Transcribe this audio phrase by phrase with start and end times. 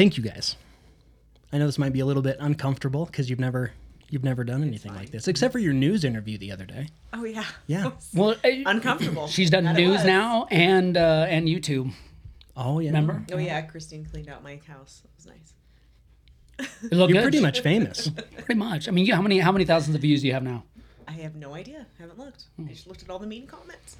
[0.00, 0.56] thank you guys.
[1.52, 3.72] I know this might be a little bit uncomfortable because you've never
[4.08, 6.88] you've never done anything like this, except for your news interview the other day.
[7.12, 7.44] Oh yeah.
[7.66, 7.90] Yeah.
[8.14, 9.26] Well, eh, Uncomfortable.
[9.36, 10.04] she's done That it news was.
[10.06, 11.92] now and uh, and YouTube.
[12.56, 12.88] Oh yeah.
[12.88, 13.22] Remember?
[13.30, 15.02] Oh yeah, Christine cleaned out my house.
[15.04, 15.54] It was nice.
[16.90, 17.30] It looked You're good.
[17.30, 18.08] pretty much famous.
[18.44, 18.86] Pretty much.
[18.86, 20.64] I mean, you, how many how many thousands of views do you have now?
[21.08, 21.86] I have no idea.
[21.98, 22.44] Haven't looked.
[22.56, 22.66] Hmm.
[22.68, 23.96] I just looked at all the mean comments.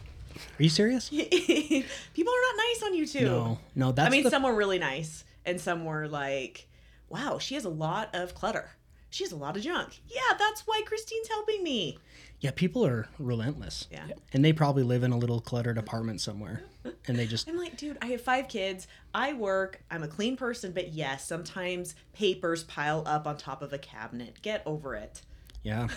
[0.59, 1.09] Are you serious?
[1.11, 3.23] People are not nice on YouTube.
[3.25, 3.93] No, no.
[3.93, 6.69] That's I mean, the, some were really nice, and some were like,
[7.09, 8.71] "Wow, she has a lot of clutter.
[9.11, 11.99] She has a lot of junk." Yeah, that's why Christine's helping me.
[12.41, 12.51] yeah.
[12.53, 13.87] People are relentless.
[13.91, 14.05] Yeah.
[14.33, 16.63] And they probably live in a little cluttered apartment somewhere,
[17.07, 18.87] and they just I'm like, dude, I have five kids.
[19.15, 19.83] I work.
[19.91, 24.41] I'm a clean person, but yes, sometimes papers pile up on top of a cabinet.
[24.43, 25.23] Get over it.
[25.63, 25.89] yeah.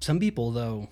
[0.00, 0.88] Some people though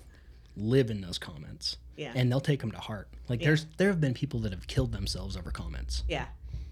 [0.57, 1.77] live in those comments.
[1.95, 2.11] Yeah.
[2.15, 3.07] And they'll take them to heart.
[3.29, 6.03] Like there's there have been people that have killed themselves over comments.
[6.09, 6.25] Yeah.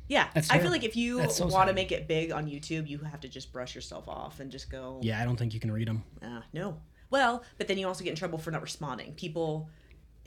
[0.07, 0.27] Yeah.
[0.33, 1.75] That's I feel like if you That's so want to sad.
[1.75, 4.99] make it big on YouTube, you have to just brush yourself off and just go,
[5.01, 6.03] Yeah, I don't think you can read them.
[6.21, 6.77] uh, no.
[7.09, 9.13] Well, but then you also get in trouble for not responding.
[9.13, 9.69] People,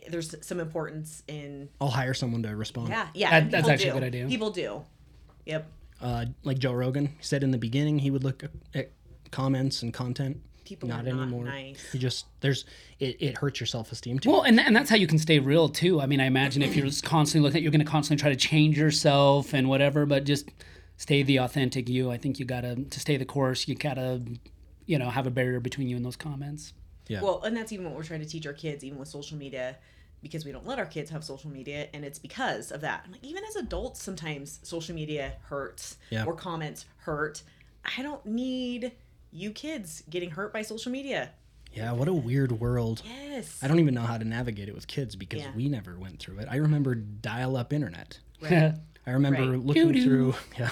[0.09, 2.89] there's some importance in, I'll hire someone to respond.
[2.91, 3.31] yeah, yeah.
[3.31, 3.99] That- and that's people actually a do.
[4.01, 4.27] good idea.
[4.29, 4.85] People do.
[5.47, 5.71] Yep.
[6.01, 8.43] Uh, like Joe Rogan said in the beginning, he would look
[8.75, 8.91] at
[9.33, 10.41] comments and content.
[10.69, 11.45] People not are not anymore.
[11.45, 11.89] nice.
[11.95, 12.65] You just there's
[13.01, 14.31] it, it hurts your self esteem too.
[14.31, 16.01] Well, and, and that's how you can stay real too.
[16.01, 18.31] I mean, I imagine if you're just constantly looking at, you're going to constantly try
[18.31, 20.51] to change yourself and whatever, but just
[20.97, 22.11] stay the authentic you.
[22.11, 23.67] I think you got to to stay the course.
[23.69, 24.21] You got to,
[24.87, 26.73] you know, have a barrier between you and those comments.
[27.07, 27.23] yeah.
[27.23, 29.77] Well, and that's even what we're trying to teach our kids, even with social media,
[30.23, 33.03] because we don't let our kids have social media, and it's because of that.
[33.07, 36.25] I'm like, even as adults, sometimes social media hurts Yeah.
[36.25, 37.43] or comments hurt.
[37.97, 38.93] I don't need
[39.31, 41.31] you kids getting hurt by social media.
[41.73, 43.03] yeah, what a weird world.
[43.05, 43.59] Yes.
[43.63, 45.51] I don't even know how to navigate it with kids because Yeah.
[45.55, 46.49] we never went through it.
[46.51, 48.19] I remember dial up internet.
[48.41, 48.75] Right.
[49.07, 49.61] I remember Right.
[49.61, 50.03] looking Doo-doo.
[50.05, 50.71] through yeah.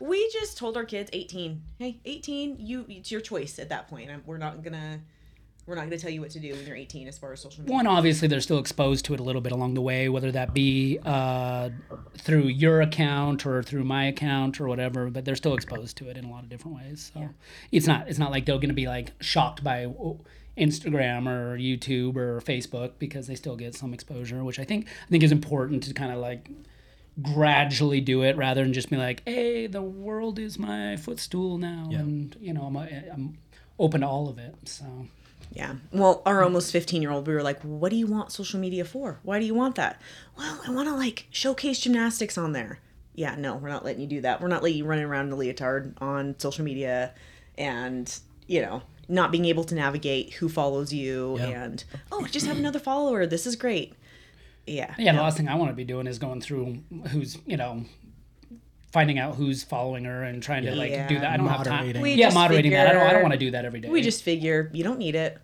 [0.00, 4.10] we just told our kids 18 hey 18 you it's your choice at that point
[4.10, 5.00] I'm, we're not gonna
[5.66, 7.62] we're not gonna tell you what to do when you're 18 as far as social
[7.62, 10.30] media One, obviously, they're still exposed to it a little bit along the way, whether
[10.32, 11.70] that be uh,
[12.18, 15.08] through your account or through my account or whatever.
[15.10, 17.10] But they're still exposed to it in a lot of different ways.
[17.14, 17.30] So
[17.72, 19.86] it's not it's not like they're going to be like shocked by
[20.58, 25.10] Instagram or YouTube or Facebook because they still get some exposure, which I think I
[25.10, 26.48] think is important to kind of like
[27.22, 31.88] gradually do it rather than just be like, hey, the world is my footstool now,
[31.90, 32.00] Yeah.
[32.00, 33.38] and you know I'm I'm
[33.78, 34.54] open to all of it.
[34.64, 34.84] So.
[35.54, 38.58] Yeah well our almost 15 year old we were like what do you want social
[38.60, 40.00] media for why do you want that
[40.36, 42.80] well i want to like showcase gymnastics on there
[43.14, 45.32] yeah no we're not letting you do that we're not letting you running around in
[45.32, 47.12] a leotard on social media
[47.56, 51.64] and you know not being able to navigate who follows you Yeah.
[51.64, 53.94] and oh just have another follower this is great
[54.66, 55.18] yeah Yeah, no.
[55.18, 56.78] the last thing I want to be doing is going through
[57.10, 57.84] who's, you know,
[58.92, 61.32] finding out who's following her and trying to like do that.
[61.32, 62.00] I don't have time.
[62.00, 62.86] We yeah, just moderating that.
[62.88, 63.02] I don't.
[63.06, 63.88] I don't want to do that every day.
[63.90, 65.38] We just figure you don't need it.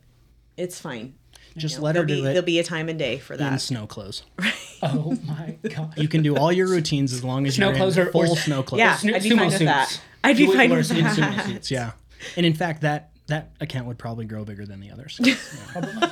[0.60, 1.14] It's fine.
[1.56, 3.36] Just You know, let her do be, it There'll be a time and day for
[3.36, 3.52] that.
[3.52, 4.22] in snow clothes.
[4.38, 4.54] Right.
[4.94, 5.92] Oh my god.
[5.98, 8.36] You can do all your routines as long as Snow you're clothes in full or-
[8.36, 8.78] snow clothes.
[8.78, 10.00] Yeah, Sno- I'd be sumo fine with that.
[10.24, 11.44] I'd be You fine wear with sumo that.
[11.46, 11.90] Suits, yeah.
[12.36, 15.20] And in fact, that that account would probably grow bigger than the others.
[15.22, 16.10] Yeah.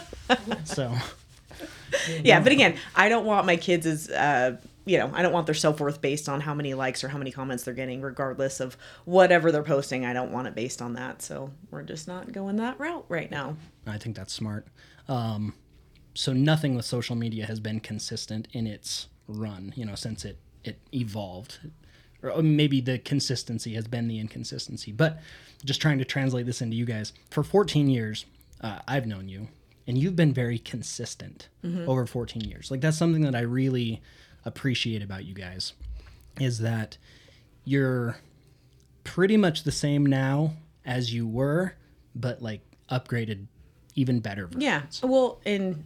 [0.64, 0.94] so
[2.22, 4.56] Yeah, but again, I don't want my kids as uh,
[4.88, 7.18] you know, I don't want their self worth based on how many likes or how
[7.18, 10.06] many comments they're getting, regardless of whatever they're posting.
[10.06, 11.20] I don't want it based on that.
[11.20, 13.56] So we're just not going that route right now.
[13.86, 14.66] I think that's smart.
[15.08, 15.54] Um,
[16.14, 20.38] so nothing with social media has been consistent in its run, you know, since it
[20.64, 21.58] it evolved.
[22.22, 24.90] Or maybe the consistency has been the inconsistency.
[24.90, 25.20] But
[25.64, 27.12] just trying to translate this into you guys.
[27.30, 28.26] For 14 years,
[28.60, 29.48] uh, I've known you,
[29.86, 31.48] and you've been very consistent
[31.86, 32.70] over 14 years.
[32.70, 34.02] Like that's something that I really
[34.44, 35.72] appreciate about you guys,
[36.40, 36.98] is that
[37.64, 38.18] you're
[39.04, 40.54] pretty much the same now
[40.84, 41.74] as you were,
[42.14, 42.60] but like
[42.90, 43.46] upgraded
[43.94, 44.46] even better.
[44.46, 44.62] versions.
[44.62, 44.82] Yeah.
[45.02, 45.84] Well, and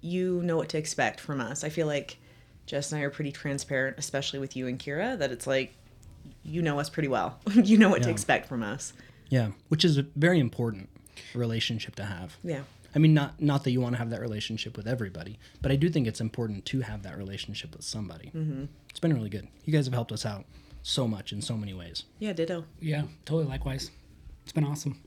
[0.00, 1.64] you know what to expect from us.
[1.64, 2.18] I feel like
[2.66, 5.74] Jess and I are pretty transparent, especially with you and Kira, that it's like
[6.42, 7.38] you know us pretty well.
[7.54, 8.92] you know what to expect from us.
[9.28, 10.88] Yeah, which is a very important
[11.34, 12.36] relationship to have.
[12.42, 12.62] Yeah.
[12.94, 15.76] I mean, not not that you want to have that relationship with everybody, but I
[15.76, 18.30] do think it's important to have that relationship with somebody.
[18.34, 18.64] Mm-hmm.
[18.90, 19.48] It's been really good.
[19.64, 20.44] You guys have helped us out
[20.82, 22.04] so much in so many ways.
[22.18, 22.64] Yeah, ditto.
[22.80, 23.48] Yeah, totally.
[23.48, 23.90] Likewise.
[24.42, 25.00] It's been awesome.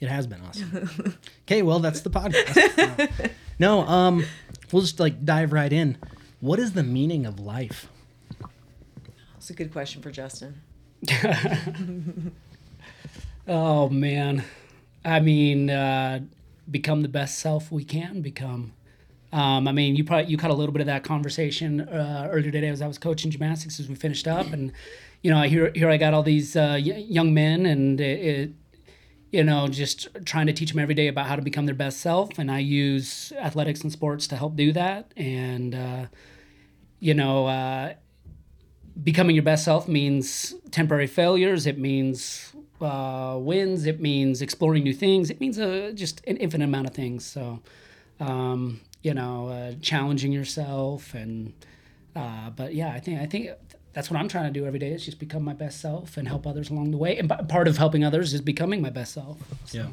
[0.00, 1.18] It has been awesome.
[1.46, 3.30] okay, well, that's the podcast.
[3.58, 4.24] no, um,
[4.72, 5.98] we'll just like dive right in.
[6.40, 7.88] What is the meaning of life?
[9.34, 10.62] That's a good question for Justin.
[13.48, 14.44] Oh man,
[15.04, 16.20] I mean, uh,
[16.70, 18.72] become the best self we can become.
[19.32, 22.50] Um, I mean, you probably you caught a little bit of that conversation uh, earlier
[22.50, 24.72] today as I was coaching gymnastics as we finished up, and
[25.22, 28.50] you know, I here here I got all these uh, young men, and it, it,
[29.30, 32.00] you know, just trying to teach them every day about how to become their best
[32.00, 36.06] self, and I use athletics and sports to help do that, and uh,
[37.00, 37.46] you know.
[37.46, 37.94] Uh,
[39.02, 41.66] becoming your best self means temporary failures.
[41.66, 43.86] It means uh, wins.
[43.86, 45.30] It means exploring new things.
[45.30, 47.24] It means uh, just an infinite amount of things.
[47.24, 47.60] So,
[48.20, 51.52] um, you know, uh, challenging yourself and,
[52.14, 53.50] uh, but yeah, I think I think
[53.94, 56.26] that's what I'm trying to do every day is just become my best self and
[56.28, 57.16] help others along the way.
[57.18, 59.38] And p- part of helping others is becoming my best self.
[59.66, 59.86] So, Yeah.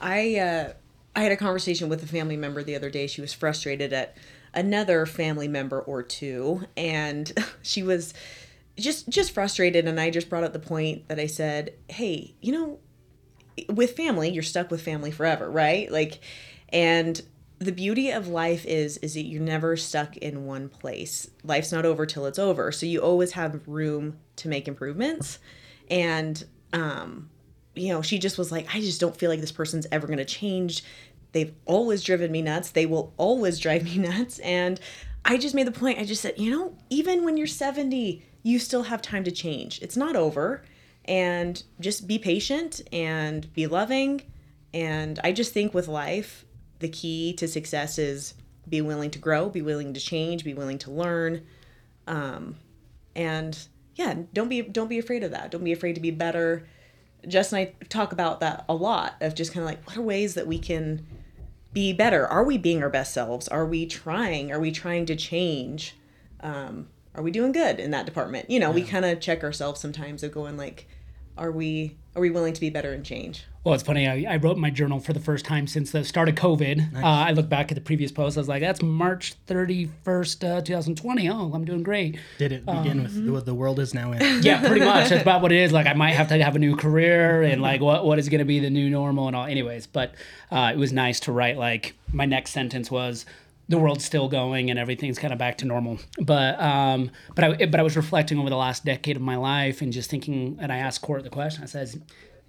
[0.00, 0.72] I uh,
[1.14, 3.06] I had a conversation with a family member the other day.
[3.06, 4.16] She was frustrated at
[4.52, 8.12] another family member or two, and she was
[8.76, 9.86] just just frustrated.
[9.86, 12.78] And I just brought up the point that I said, "Hey, you know,
[13.68, 15.90] with family, you're stuck with family forever, right?
[15.90, 16.20] Like,
[16.70, 17.20] and."
[17.58, 21.30] The beauty of life is is that you're never stuck in one place.
[21.42, 22.70] Life's not over till it's over.
[22.70, 25.38] So you always have room to make improvements.
[25.88, 26.44] And
[26.74, 27.30] um
[27.76, 30.18] you know, she just was like, I just don't feel like this person's ever going
[30.18, 30.82] to change.
[31.32, 32.70] They've always driven me nuts.
[32.70, 34.38] They will always drive me nuts.
[34.40, 34.80] And
[35.24, 35.98] I just made the point.
[35.98, 39.82] I just said, you know, even when you're 70, you still have time to change.
[39.82, 40.62] It's not over.
[41.06, 44.22] And just be patient and be loving.
[44.72, 46.44] And I just think with life,
[46.78, 48.34] the key to success is
[48.68, 51.44] be willing to grow, be willing to change, be willing to learn.
[52.06, 52.54] Um,
[53.16, 53.58] and
[53.96, 55.50] yeah, don't be don't be afraid of that.
[55.50, 56.68] Don't be afraid to be better.
[57.26, 60.02] Jess and I talk about that a lot of just kind of like what are
[60.02, 61.04] ways that we can
[61.72, 62.28] be better?
[62.28, 63.48] Are we being our best selves?
[63.48, 64.52] Are we trying?
[64.52, 65.96] Are we trying to change?
[66.40, 68.50] Um, are we doing good in that department?
[68.50, 70.86] You know, we kind of check ourselves sometimes of going like,
[71.38, 73.44] are we are we willing to be better and change?
[73.62, 74.08] Well, it's funny.
[74.08, 76.94] I, I wrote my journal for the first time since the start of COVID.
[76.94, 78.38] Uh, I look back at the previous post.
[78.38, 81.28] I was like, "That's March thirty first, uh, two thousand twenty.
[81.28, 83.34] Oh, I'm doing great." Did it begin with mm-hmm.
[83.34, 84.42] the, the world is now in?
[84.42, 85.08] Yeah, pretty much.
[85.08, 85.72] That's about what it is.
[85.72, 88.38] Like, I might have to have a new career, and like, what what is going
[88.38, 89.44] to be the new normal and all.
[89.44, 90.14] Anyways, but
[90.50, 91.58] uh, it was nice to write.
[91.58, 93.26] Like, my next sentence was,
[93.68, 97.66] "The world's still going, and everything's kind of back to normal." But um, but I
[97.66, 100.58] but I was reflecting over the last decade of my life and just thinking.
[100.60, 101.62] And I asked Court the question.
[101.62, 101.98] I says,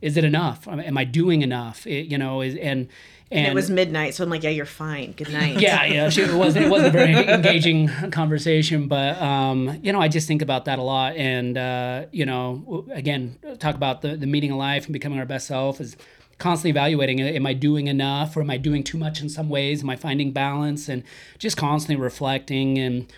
[0.02, 0.68] "Is it enough?
[0.68, 1.86] Am I doing enough?
[1.88, 2.88] It, you know, is and."
[3.30, 5.12] And it was midnight, so I'm like, yeah, you're fine.
[5.12, 5.60] Good night.
[5.60, 6.10] yeah, yeah.
[6.10, 10.30] She, it wasn't it wasn't a very engaging conversation, but um, you know, I just
[10.30, 14.52] think about that a lot, and uh, you know, again, talk about the the meaning
[14.52, 15.98] of life and becoming our best self is
[16.38, 19.84] constantly evaluating am i doing enough or am i doing too much in some ways?
[19.84, 20.88] Am i finding balance?
[20.88, 21.04] And
[21.40, 22.78] just constantly reflecting.
[22.78, 23.12] And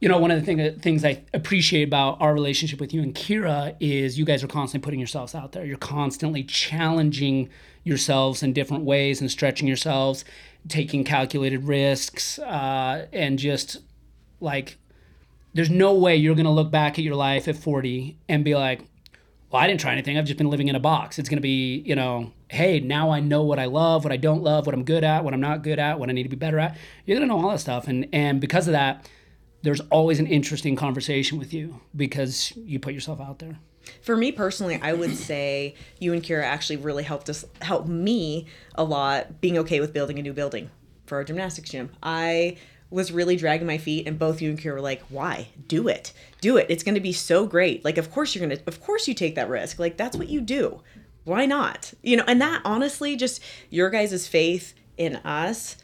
[0.00, 3.14] you know one of the thing, things i appreciate about our relationship with you and
[3.14, 5.64] kira is you guys are constantly putting yourselves out there.
[5.64, 7.48] You're constantly challenging
[7.82, 10.24] yourselves in different ways and stretching yourselves
[10.68, 13.78] taking calculated risks uh, and just
[14.40, 14.78] like
[15.54, 18.54] there's no way you're going to look back at your life at 40 and be
[18.54, 18.82] like
[19.50, 20.18] well i didn't try anything.
[20.18, 21.18] I've just been living in a box.
[21.18, 24.16] It's going to be you know hey now i know what i love what i
[24.16, 26.28] don't love what i'm good at what i'm not good at what i need to
[26.28, 26.76] be better at.
[27.04, 27.88] You're going to know all that stuff.
[27.88, 29.08] And and because of that
[29.62, 33.58] there's always an interesting conversation with you because you put yourself out there.
[34.02, 38.46] For me personally, I would say you and Kira actually really helped us help me
[38.74, 40.70] a lot being okay with building a new building
[41.06, 41.90] for our gymnastics gym.
[42.02, 42.58] I
[42.90, 45.48] was really dragging my feet and both you and Kira were like, "Why?
[45.68, 46.12] Do it.
[46.40, 46.66] Do it.
[46.68, 47.84] It's going to be so great.
[47.84, 49.78] Like of course you're going to of course you take that risk.
[49.78, 50.80] Like that's what you do.
[51.24, 55.76] Why not?" You know, and that honestly just your guys' faith in us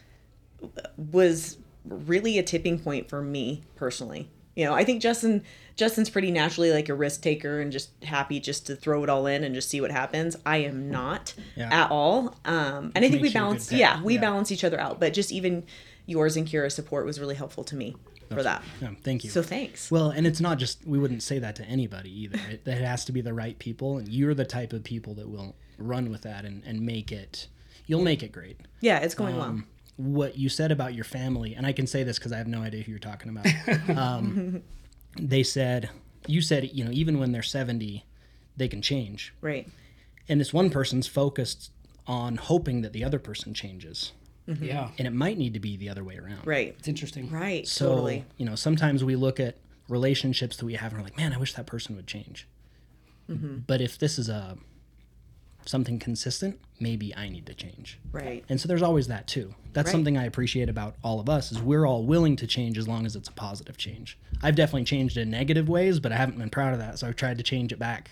[0.97, 4.28] was really a tipping point for me personally.
[4.54, 5.42] You know, I think Justin
[5.75, 9.26] Justin's pretty naturally like a risk taker and just happy just to throw it all
[9.26, 10.37] in and just see what happens.
[10.44, 11.71] I am not Yeah.
[11.85, 12.37] at all.
[12.44, 14.21] Um, and I think we makes you a good balance yeah, we Yeah.
[14.21, 15.00] balance each other out.
[15.00, 15.64] But just even
[16.06, 17.97] yours and Kira's support was really helpful to me
[18.30, 18.62] for that.
[18.80, 19.30] Yeah, thank you.
[19.30, 19.90] So thanks.
[19.90, 22.38] Well, and it's not just we wouldn't say that to anybody either.
[22.50, 25.28] It, it has to be the right people, and you're the type of people that
[25.28, 27.49] will run with that and, and make it.
[27.87, 28.59] You'll make it great.
[28.80, 29.47] yeah, it's going well.
[29.47, 29.66] Um,
[29.97, 32.62] what you said about your family, and I can say this because I have no
[32.62, 33.47] idea who you're talking about.
[33.97, 34.62] um,
[35.21, 35.90] they said
[36.26, 38.04] you said you know even when they're 70,
[38.56, 39.68] they can change, Right.
[40.28, 41.71] and this one person's focused
[42.06, 44.12] on hoping that the other person changes,
[44.46, 46.44] yeah and it might need to be the other way around.
[46.46, 46.75] Right.
[46.78, 47.66] it's interesting Right.
[47.66, 48.25] So, totally.
[48.38, 49.56] you know, sometimes we look at
[49.88, 52.49] relationships that we have and we're like, man, I wish that person would change.
[53.30, 53.58] Mm-hmm.
[53.66, 54.56] But if this is a
[55.64, 58.00] something consistent, maybe I need to change.
[58.11, 58.44] Right.
[58.49, 59.54] And so there's always that too.
[59.72, 59.92] That's Right.
[59.92, 63.06] something I appreciate about all of us is we're all willing to change as long
[63.06, 64.18] as it's a positive change.
[64.42, 67.14] I've definitely changed in negative ways, but I haven't been proud of that, so I've
[67.16, 68.11] tried to change it back.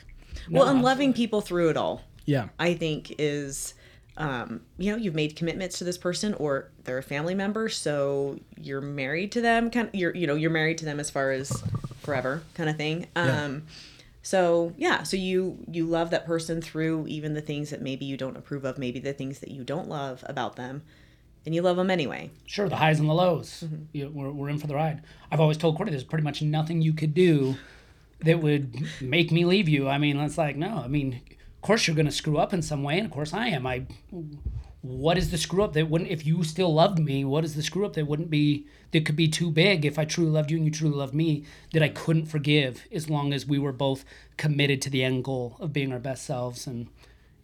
[0.49, 2.02] well, and loving people through it all.
[2.25, 2.50] Yeah.
[2.60, 3.75] I think is
[4.17, 8.38] um, you know you've made commitments to this person or they're a family member so
[8.61, 11.31] you're married to them kind of you're you know you're married to them as far
[11.31, 11.62] as
[12.02, 13.67] forever kind of thing um,
[14.23, 18.17] So yeah, so you you love that person through even the things that maybe you
[18.17, 20.83] don't approve of, maybe the things that you don't love about them,
[21.47, 22.31] and you love them anyway.
[22.45, 23.64] Sure, the highs and the lows.
[23.93, 25.02] You, we're, we're in for the ride.
[25.33, 27.57] I've always told Courtney there's pretty much nothing you could do
[28.21, 29.88] that would make me leave you.
[29.88, 31.23] I mean, it's like, no, I mean,
[31.61, 33.67] of course you're going to screw up in some way, and of course I am.
[33.67, 33.83] I,
[34.83, 37.62] what is the screw up that wouldn't, if you still loved me, what is the
[37.62, 40.57] screw up that wouldn't be, that could be too big if I truly loved you
[40.57, 44.07] and you truly loved me, that I couldn't forgive as long as we were both
[44.38, 46.67] committed to the end goal of being our best selves.
[46.67, 46.88] And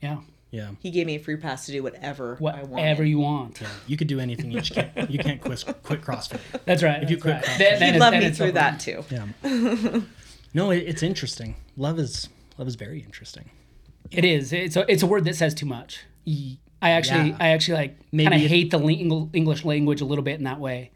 [0.00, 0.20] yeah,
[0.50, 0.70] Yeah.
[0.80, 2.70] He gave me a free pass to do whatever, whatever
[3.02, 3.08] wanted.
[3.08, 3.60] you want.
[3.60, 3.68] yeah.
[3.86, 4.50] You could do anything.
[4.50, 5.10] You just can't.
[5.10, 6.40] You can't quit, quit CrossFit.
[6.64, 7.02] That's right.
[7.02, 7.58] If you quit CrossFit.
[7.58, 8.52] then, then He it's- loved me through over.
[8.54, 9.04] that too.
[9.10, 10.00] Yeah.
[10.54, 11.56] no, it, it's interesting.
[11.76, 13.50] Love is love is very interesting.
[14.10, 14.52] It is.
[14.52, 16.04] It's a, it's a word that says too much.
[16.82, 17.36] I actually, Yeah.
[17.40, 18.78] I actually like Maybe kind of hate the
[19.32, 20.90] English language a little bit in that way.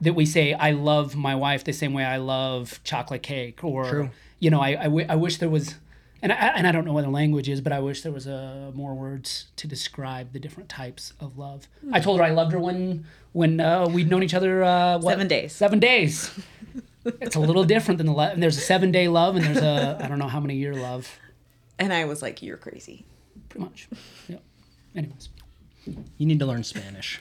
[0.00, 3.84] That we say, I love my wife the same way I love chocolate cake, or
[3.88, 4.10] True.
[4.40, 5.76] you know, I, I, w- I wish there was,
[6.22, 8.26] and I, and I don't know what the language is, but I wish there was
[8.26, 11.68] uh, more words to describe the different types of love.
[11.92, 15.12] I told her I loved her when when uh, we'd known each other uh, what,
[15.12, 15.52] Seven days.
[15.54, 16.36] Seven days.
[17.04, 19.98] it's a little different than the le- there's a seven day love and there's a
[20.02, 21.16] I don't know how many year love.
[21.78, 23.06] And I was like, "You're crazy."
[23.48, 23.88] pretty much.
[24.28, 24.36] Yeah.
[24.94, 25.28] Anyways,
[26.18, 27.20] You need to learn Spanish.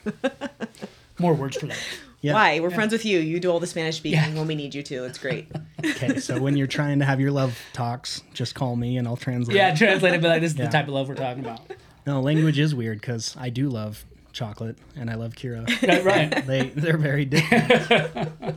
[1.19, 1.77] more words for that.
[2.21, 2.33] Yeah.
[2.33, 2.59] Why?
[2.59, 3.19] We're friends with you.
[3.19, 4.33] You do all the Spanish speaking Yeah.
[4.37, 5.05] when we need you to.
[5.05, 5.47] It's great.
[5.83, 9.17] Okay, so when you're trying to have your love talks, just call me and I'll
[9.17, 9.57] translate.
[9.57, 10.65] Yeah, translate it, but like this is Yeah.
[10.65, 11.59] the type of love we're talking about.
[12.05, 15.65] No, language is weird because I do love chocolate and I love Kira.
[15.87, 16.45] Right, right.
[16.45, 18.55] they they're very different.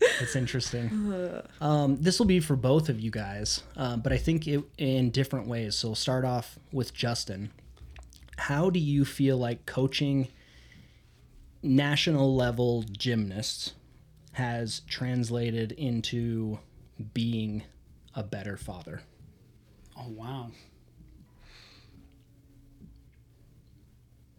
[0.00, 1.12] It's interesting.
[1.60, 5.10] Um, this will be for both of you guys, uh, but I think it, in
[5.10, 5.76] different ways.
[5.76, 7.52] So we'll start off with Justin.
[8.36, 10.28] How do you feel like coaching
[11.62, 13.72] national level gymnasts
[14.32, 16.58] has translated into
[17.14, 17.62] being
[18.14, 19.02] a better father?
[19.96, 20.50] Oh wow.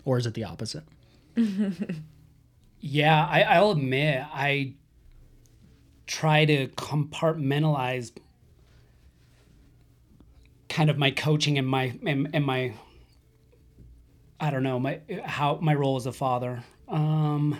[0.04, 0.84] Or is it the opposite?
[2.88, 4.74] Yeah, I, I'll admit I
[6.08, 8.12] try to compartmentalize
[10.70, 12.74] kind of my coaching and my and, and my
[14.40, 16.64] I don't know my how my role as a father.
[16.88, 17.58] Um,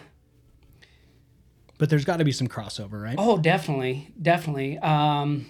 [1.78, 3.16] But there's got to be some crossover, right?
[3.18, 4.78] oh, definitely, definitely.
[4.80, 5.48] Um,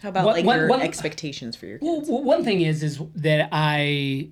[0.00, 2.08] How about What- like what- your what- expectations for your kids?
[2.08, 4.30] Well, well, one thing is is that I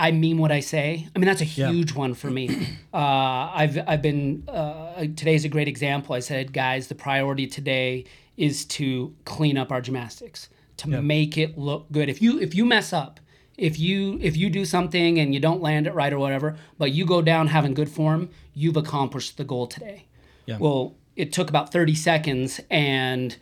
[0.00, 1.06] I mean what I say.
[1.14, 1.70] I mean that's a Yeah.
[1.70, 2.46] huge one for me.
[2.92, 6.12] Uh, I've I've been uh, today's a great example.
[6.16, 8.04] I said, guys, the priority today
[8.36, 12.08] is to clean up our gymnastics to make it look good.
[12.08, 13.20] If you if you mess up,
[13.56, 16.90] if you if you do something and you don't land it right or whatever, but
[16.90, 20.06] you go down having good form, you've accomplished the goal today.
[20.46, 20.58] Yeah.
[20.58, 23.36] Well, it took about 30 seconds and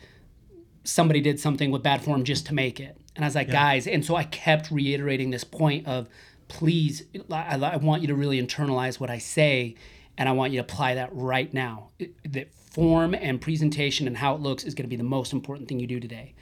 [0.84, 2.96] somebody did something with bad form just to make it.
[3.16, 6.06] And I was like, guys, and so I kept reiterating this point of
[6.49, 9.76] please, I, I want you to really internalize what I say
[10.19, 11.90] and I want you to apply that right now.
[12.25, 15.69] That form and presentation and how it looks is going to be the most important
[15.69, 16.35] thing you do today.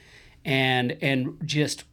[0.43, 1.83] And and just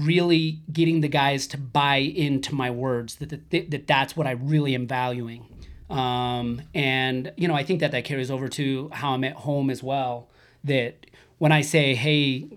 [0.00, 4.32] really getting the guys to buy into my words that that, that that's what I
[4.32, 5.46] really am valuing.
[5.90, 9.70] Um, and you know, I think that that carries over to how I'm at home
[9.70, 10.30] as well.
[10.62, 11.06] That
[11.38, 12.48] when I say, "Hey,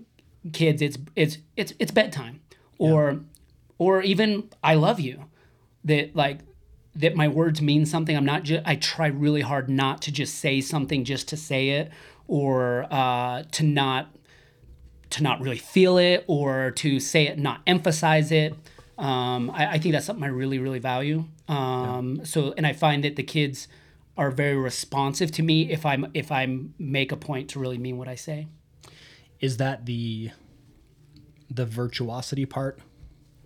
[0.52, 2.40] kids, it's it's it's it's bedtime,"
[2.78, 3.20] or
[3.78, 5.24] or even "I love you,"
[5.84, 6.40] that like
[6.94, 8.16] that my words mean something.
[8.16, 8.62] I'm not just.
[8.66, 11.90] I try really hard not to just say something just to say it,
[12.26, 14.14] or uh, to not
[15.10, 18.54] to not really feel it or to say it, not emphasize it.
[18.98, 21.24] Um, I, I think that's something I really, really value.
[21.46, 23.68] Um, So, and I find that the kids
[24.16, 27.96] are very responsive to me if I'm if I make a point to really mean
[27.96, 28.48] what I say.
[29.40, 30.30] Is that the
[31.48, 32.80] the virtuosity part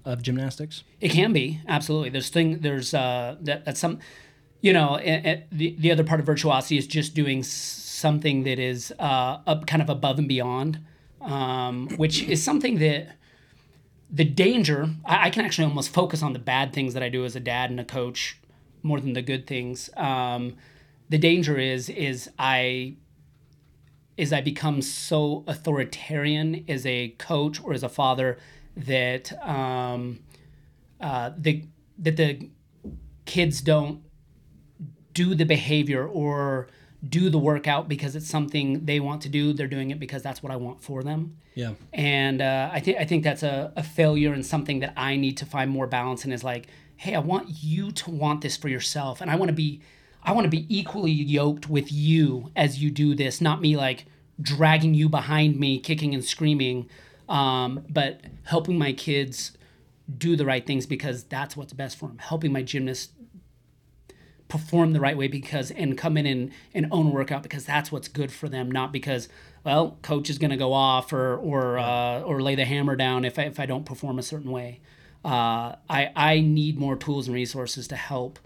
[0.05, 0.85] of gymnastics?
[1.01, 2.11] It can be absolutely.
[2.11, 2.61] There's thing.
[2.61, 3.99] There's uh that that's some,
[4.61, 4.97] you know.
[4.97, 9.39] And, and the the other part of virtuosity is just doing something that is uh
[9.47, 10.81] up kind of above and beyond,
[11.21, 13.17] um, which is something that
[14.11, 14.91] the danger.
[15.05, 17.41] I, I can actually almost focus on the bad things that I do as a
[17.41, 18.39] dad and a coach
[18.83, 19.91] more than the good things.
[19.97, 20.57] Um,
[21.09, 22.97] the danger is is I
[24.17, 28.39] is I become so authoritarian as a coach or as a father
[28.77, 30.21] that um,
[31.01, 31.65] uh, the
[31.99, 32.51] that the
[33.25, 34.03] kids don't
[35.15, 36.69] do the behavior or
[37.07, 39.53] do the workout because it's something they want to do.
[39.53, 41.37] They're doing it because that's what I want for them.
[41.55, 41.73] Yeah.
[41.93, 45.37] And uh, I think I think that's a, a failure and something that I need
[45.39, 46.33] to find more balance in.
[46.33, 49.55] Is like, hey, I want you to want this for yourself, and I want to
[49.55, 49.83] be,
[50.23, 53.41] I want to be equally yoked with you as you do this.
[53.41, 54.07] Not me like
[54.41, 56.89] dragging you behind me, kicking and screaming,
[57.33, 59.53] um, but helping my kids
[60.19, 62.19] do the right things because that's what's best for them.
[62.19, 63.13] Helping my gymnasts
[64.49, 67.91] perform the right way because and come in and, and own a workout because that's
[67.91, 69.31] what's good for them, not because
[69.65, 73.25] well, coach is going to go off or or uh, or lay the hammer down
[73.25, 74.81] if I, if I don't perform a certain way.
[75.25, 78.39] Uh, I I need more tools and resources to help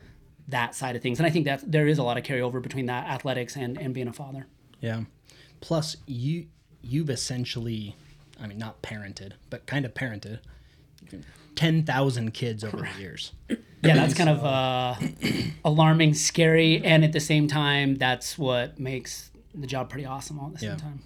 [0.46, 2.86] that side of things, and I think that there is a lot of carryover between
[2.86, 4.46] that athletics and and being a father.
[4.80, 5.04] Yeah.
[5.60, 6.46] Plus, you
[6.82, 7.96] you've essentially,
[8.40, 10.40] I mean, not parented, but kind of parented,
[11.54, 13.32] ten thousand kids over the years.
[13.82, 14.96] Yeah, that's kind of uh,
[15.64, 20.46] alarming, scary, and at the same time, that's what makes the job pretty awesome all
[20.48, 20.76] at the same Yeah.
[20.76, 21.02] time.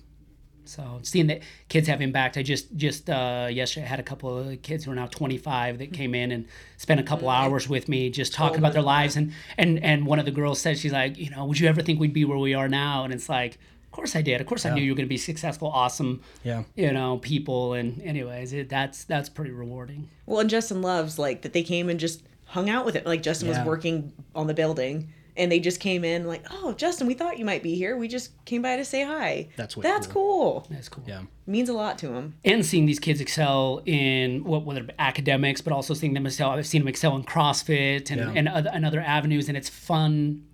[0.65, 4.39] So seeing that kids have impact, I just just uh, yesterday I had a couple
[4.39, 6.47] of kids who are now 25 that came in and
[6.79, 10.19] spent a couple hours with me just talking about their lives, and and and one
[10.19, 12.39] of the girls said she's like, you know, would you ever think we'd be where
[12.39, 13.05] we are now?
[13.05, 13.59] And it's like,
[13.91, 14.41] of course I did.
[14.41, 16.63] Of course I knew you were going to be successful, awesome, Yeah.
[16.77, 17.73] you know, people.
[17.75, 20.09] And anyways, it, that's that's pretty rewarding.
[20.27, 23.05] Well, and Justin loves like that they came and just hung out with it.
[23.05, 23.59] Like Justin Yeah.
[23.59, 27.39] was working on the building and they just came in like, "Oh, Justin, we thought
[27.39, 27.97] you might be here.
[27.97, 30.67] We just came by to say hi." That's way That's cool.
[30.71, 31.05] That's cool.
[31.07, 31.23] Yeah.
[31.47, 32.35] Means a lot to him.
[32.45, 36.51] and seeing these kids excel in what whether academics, but also seeing them excel.
[36.51, 38.33] I've seen them excel in CrossFit and Yeah.
[38.37, 40.45] and, other, and other avenues, and it's fun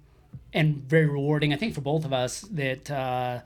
[0.57, 1.53] and very rewarding.
[1.53, 3.41] I think for both of us that uh,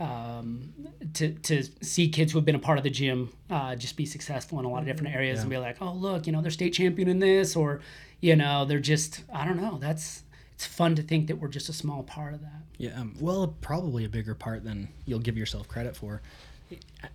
[0.00, 0.72] um,
[1.14, 4.04] to to see kids who have been a part of the gym uh, just be
[4.04, 6.50] successful in a lot of different areas and be like, oh look, you know, they're
[6.50, 7.80] state champion in this, or
[8.20, 9.78] you know, they're just I don't know.
[9.78, 12.62] That's it's fun to think that we're just a small part of that.
[12.76, 13.00] Yeah.
[13.00, 16.20] Um, well, probably a bigger part than you'll give yourself credit for.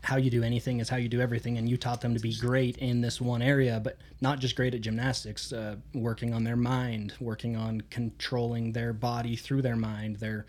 [0.01, 2.35] How you do anything is how you do everything, and you taught them to be
[2.35, 5.53] great in this one area, but not just great at gymnastics.
[5.53, 10.45] Uh, working on their mind, working on controlling their body through their mind, their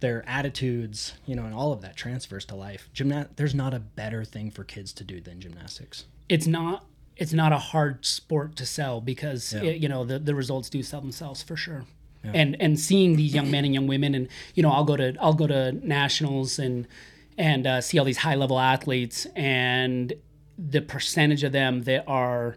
[0.00, 2.88] their attitudes, you know, and all of that transfers to life.
[2.94, 6.04] Gymna- There's not a better thing for kids to do than gymnastics.
[6.28, 6.84] it's not
[7.16, 9.62] it's not a hard sport to sell because Yeah.
[9.62, 11.84] it- you know the, the results do sell themselves for sure
[12.24, 15.14] and and seeing these young men and young women and you know i'll go to
[15.20, 16.88] i'll go to nationals and
[17.36, 20.12] and uh, see all these high level athletes and
[20.58, 22.56] the percentage of them that are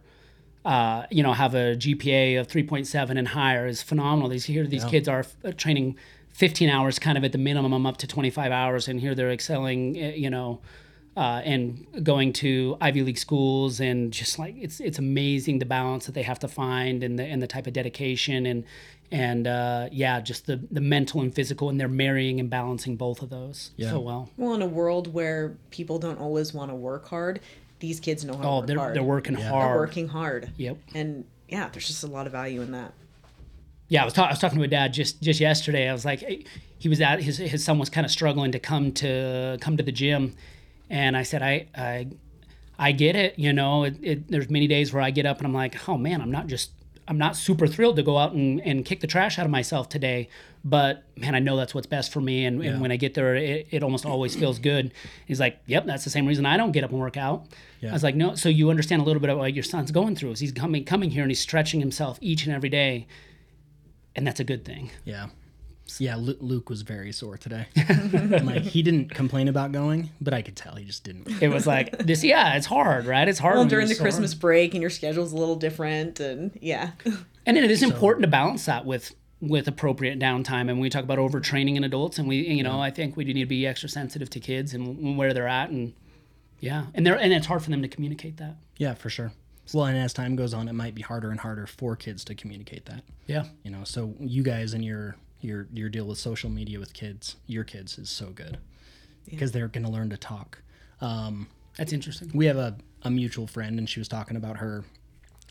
[0.65, 4.29] uh, you know have a gpa of 3.7 and higher is phenomenal.
[4.29, 5.95] These here these kids are uh, training
[6.33, 9.95] 15 hours kind of at the minimum up to 25 hours and here they're excelling
[9.97, 10.59] uh, you know
[11.15, 16.05] uh, and going to Ivy League schools and just like it's it's amazing the balance
[16.05, 18.65] that they have to find and the and the type of dedication and
[19.11, 23.21] and uh, yeah just the the mental and physical and they're marrying and balancing both
[23.21, 23.91] of those Yeah.
[23.91, 24.29] so well.
[24.37, 27.39] Well, in a world where people don't always want to work hard,
[27.79, 28.95] these kids know how to Oh, work they're hard.
[28.95, 29.69] they're working hard.
[29.71, 30.51] They're working hard.
[30.57, 30.77] Yep.
[30.93, 32.93] And yeah, there's just a lot of value in that.
[33.89, 35.87] Yeah, I was, ta- I was talking to a dad just just yesterday.
[35.87, 36.39] I was like, eh,
[36.77, 39.83] he was at his his son was kind of struggling to come to come to
[39.83, 40.35] the gym,
[40.89, 42.07] and I said, I I,
[42.77, 43.39] I get it.
[43.39, 45.97] You know, it, it, there's many days where I get up and I'm like, oh
[45.97, 46.71] man, I'm not just
[47.07, 49.87] I'm not super thrilled to go out and, and kick the trash out of myself
[49.87, 50.27] today,
[50.65, 52.45] but man, I know that's what's best for me.
[52.45, 54.93] And, and when I get there, it, it almost always feels good.
[55.25, 57.45] He's like, yep, that's the same reason I don't get up and work out.
[57.91, 60.15] I was like, no, so you understand a little bit about what your son's going
[60.15, 60.31] through.
[60.31, 63.07] Is he's coming coming here and he's stretching himself each and every day
[64.17, 64.89] and that's a good thing.
[65.05, 65.27] Yeah.
[65.99, 67.67] Yeah, Lu- Luke was very sore today.
[68.43, 71.41] like he didn't complain about going, but I could tell he just didn't.
[71.41, 72.23] It was like this.
[72.23, 73.27] Yeah, it's hard, right?
[73.27, 74.03] It's hard Well, during the sore.
[74.03, 76.91] Christmas break and your schedule's a little different, and yeah,
[77.45, 80.61] and then it is important to balance that with with appropriate downtime.
[80.61, 83.23] And when we talk about overtraining in adults, and we, you know, I think we
[83.23, 85.93] do need to be extra sensitive to kids and where they're at, and
[86.59, 88.55] yeah, and they're and it's hard for them to communicate that.
[88.77, 89.31] Yeah, for sure.
[89.73, 92.35] Well, and as time goes on, it might be harder and harder for kids to
[92.35, 93.03] communicate that.
[93.25, 96.93] Yeah, You know, so you guys and your your your deal with social media with
[96.93, 98.57] kids, your kids is so good
[99.29, 100.61] because they're going to learn to talk.
[101.01, 101.47] Um,
[101.77, 102.31] that's interesting.
[102.33, 104.83] we have a, a mutual friend, and she was talking about her.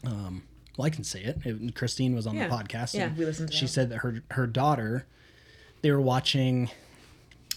[0.05, 0.43] Um,
[0.77, 1.39] well, I can say it.
[1.45, 2.49] it Christine was on Yeah.
[2.49, 2.95] the podcast.
[2.95, 3.71] Yeah, we listened to She that.
[3.71, 5.07] said that her her daughter,
[5.83, 6.71] they were watching.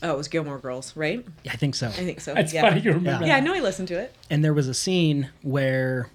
[0.04, 1.26] oh, it was Gilmore Girls, right?
[1.44, 1.88] Yeah, I think so.
[1.88, 2.34] I think so.
[2.34, 2.70] That's yeah.
[2.70, 3.26] funny you remember.
[3.26, 4.16] Yeah, I know I listened to it.
[4.30, 6.10] and there was a scene where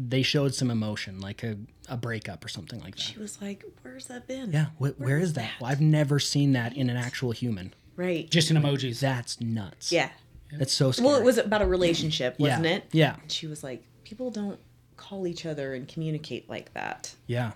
[0.00, 1.56] they showed some emotion, like a,
[1.88, 3.02] a breakup or something like that.
[3.02, 5.50] She was like, "Where's that been?" Yeah, wh- where is that?
[5.60, 7.74] Well, I've never seen that in an actual human.
[7.96, 8.30] Right.
[8.30, 9.00] Just in emojis.
[9.00, 9.90] That's nuts.
[9.90, 10.10] yeah.
[10.52, 11.08] That's so scary.
[11.08, 12.70] Well, it was about a relationship, wasn't yeah.
[12.76, 12.84] it?
[12.92, 14.58] Yeah, She was like, "People don't
[14.96, 17.52] call each other and communicate like that." yeah.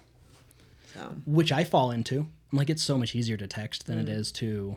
[0.93, 2.27] So, Which I fall into.
[2.53, 4.15] I'm like, it's so much easier to text than it Mm.
[4.19, 4.77] is to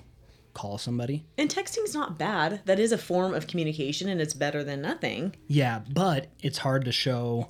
[0.55, 1.23] call somebody.
[1.37, 2.61] and texting's not bad.
[2.65, 5.35] That is a form of communication, and it's better than nothing.
[5.47, 7.49] Yeah, but it's hard to show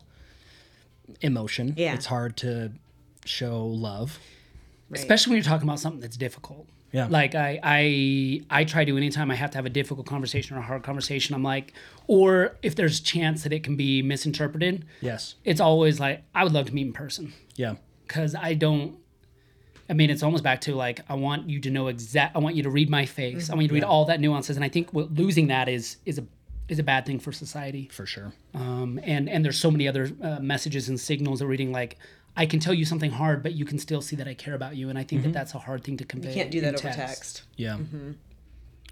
[1.21, 1.73] emotion.
[1.77, 1.93] Yeah.
[1.93, 2.71] It's hard to
[3.25, 4.19] show love.
[4.89, 4.99] Right.
[4.99, 6.67] Especially when you're talking about something that's difficult.
[6.91, 7.07] Yeah.
[7.09, 10.59] Like I I I try to anytime I have to have a difficult conversation or
[10.59, 11.73] a hard conversation, I'm like,
[12.07, 15.35] or if there's chance that it can be misinterpreted, Yes.
[15.43, 17.75] it's always like I would love to meet in person Yeah.
[18.07, 18.97] because I don't.
[19.89, 22.35] I mean, it's almost back to like I want you to know exact.
[22.35, 23.49] I want you to read my face.
[23.49, 25.97] I want you to read all that nuances, and I think what, losing that is
[26.05, 26.25] is a
[26.67, 27.89] is a bad thing for society.
[27.91, 28.33] For sure.
[28.53, 31.97] Um, and and there's so many other uh, messages and signals of reading like
[32.37, 34.75] I can tell you something hard, but you can still see that I care about
[34.75, 36.29] you, and I think that that's a hard thing to convey.
[36.29, 37.43] You can't do in that over text.
[37.55, 37.77] Yeah.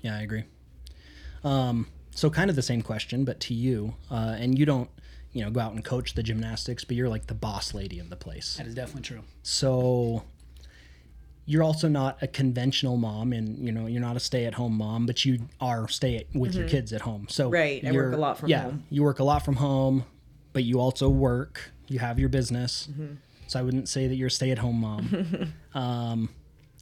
[0.02, 0.44] Yeah, I agree.
[1.44, 4.90] Um, so kind of the same question, but to you, uh, and you don't,
[5.32, 8.10] you know, go out and coach the gymnastics, but you're like the boss lady of
[8.10, 8.58] the place.
[8.58, 9.24] That is definitely true.
[9.42, 10.24] So
[11.46, 15.26] you're also not a conventional mom, and you know, you're not a stay-at-home mom, but
[15.26, 17.28] you are stay with your kids at home.
[17.30, 17.54] So Mm-hmm.
[17.54, 18.84] Right, I work a lot from yeah, home.
[18.90, 20.06] you work a lot from home,
[20.54, 21.72] but you also work.
[21.88, 22.88] You have your business.
[22.92, 23.16] Mm-hmm.
[23.48, 25.54] So I wouldn't say that you're a stay-at-home mom.
[25.74, 26.30] um,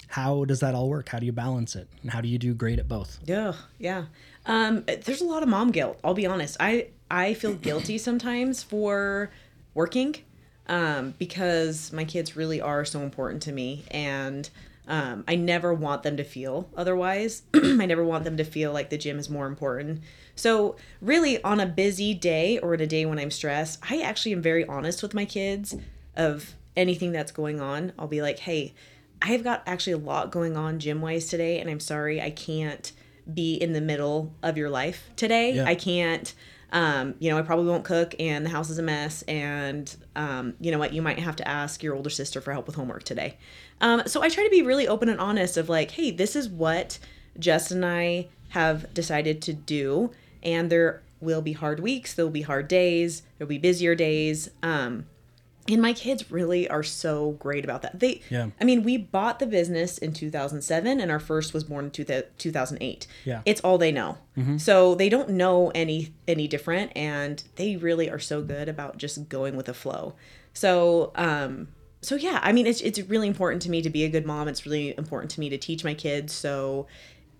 [0.07, 1.09] how does that all work?
[1.09, 1.87] How do you balance it?
[2.01, 3.17] And how do you do great at both?
[3.25, 4.05] Yeah, yeah.
[4.45, 5.99] Um, there's a lot of mom guilt.
[6.03, 6.57] I'll be honest.
[6.59, 9.31] I I feel guilty sometimes for
[9.73, 10.15] working,
[10.67, 14.49] um, because my kids really are so important to me, and
[14.87, 17.43] um, I never want them to feel otherwise.
[17.53, 20.01] I never want them to feel like the gym is more important.
[20.35, 24.33] So really, on a busy day or in a day when I'm stressed, I actually
[24.33, 25.75] am very honest with my kids
[26.15, 27.93] of anything that's going on.
[27.97, 28.73] I'll be like, hey.
[29.23, 32.91] I've got actually a lot going on gym wise today, and I'm sorry I can't
[33.31, 35.53] be in the middle of your life today.
[35.53, 35.65] Yeah.
[35.65, 36.33] I can't,
[36.71, 40.53] um, you know, I probably won't cook, and the house is a mess, and um,
[40.59, 43.03] you know what, you might have to ask your older sister for help with homework
[43.03, 43.37] today.
[43.81, 46.47] Um, so I try to be really open and honest of like, hey, this is
[46.47, 46.99] what
[47.39, 50.11] Justin and I have decided to do,
[50.43, 54.49] and there will be hard weeks, there'll be hard days, there'll be busier days.
[54.63, 55.05] Um,
[55.69, 57.99] and my kids really are so great about that.
[57.99, 58.47] They, Yeah.
[58.59, 62.03] I mean, we bought the business in 2007, and our first was born in two
[62.03, 63.05] thou- 2008.
[63.25, 63.41] Yeah.
[63.45, 64.17] it's all they know.
[64.57, 69.29] So they don't know any any different, and they really are so good about just
[69.29, 70.15] going with the flow.
[70.53, 71.67] So, um,
[72.01, 74.47] so yeah, I mean, it's it's really important to me to be a good mom.
[74.47, 76.33] It's really important to me to teach my kids.
[76.33, 76.87] So,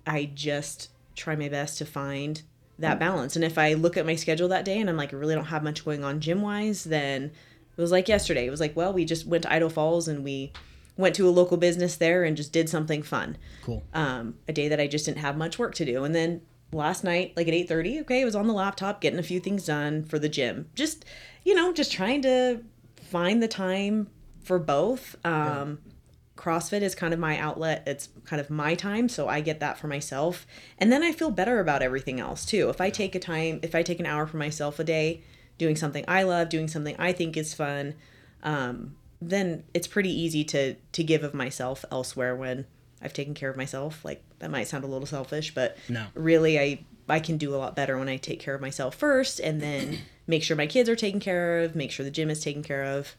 [0.05, 2.41] I just try my best to find
[2.77, 3.35] that balance.
[3.35, 5.45] And if I look at my schedule that day and I'm like, I really don't
[5.45, 7.31] have much going on gym wise, then
[7.75, 8.45] it was like yesterday.
[8.45, 10.51] It was like, well, we just went to Idaho Falls and we
[10.97, 13.37] went to a local business there and just did something fun.
[13.63, 13.83] Cool.
[13.93, 16.03] Um, a day that I just didn't have much work to do.
[16.03, 19.23] And then last night, like at 8:30, okay, I was on the laptop getting a
[19.23, 20.69] few things done for the gym.
[20.75, 21.05] Just,
[21.43, 22.61] you know, just trying to
[22.95, 24.09] find the time
[24.41, 25.15] for both.
[25.25, 25.79] Um
[26.41, 27.83] CrossFit is kind of my outlet.
[27.85, 30.47] It's kind of my time, so I get that for myself.
[30.79, 32.69] And then I feel better about everything else too.
[32.69, 35.21] If I take a time, if I take an hour for myself a day,
[35.57, 37.95] doing something I love, doing something I think is fun,
[38.43, 42.65] um, then it's pretty easy to to give of myself elsewhere when
[43.01, 44.03] I've taken care of myself.
[44.03, 46.07] Like that might sound a little selfish, but No.
[46.13, 49.39] really I I can do a lot better when I take care of myself first
[49.39, 52.41] and then make sure my kids are taken care of, make sure the gym is
[52.43, 53.15] taken care of.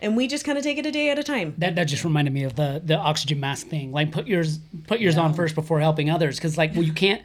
[0.00, 1.54] And we just kind of take it a day at a time.
[1.58, 3.90] That, that just reminded me of the the oxygen mask thing.
[3.90, 7.22] Like put yours put yours on first before helping others, because like well you can't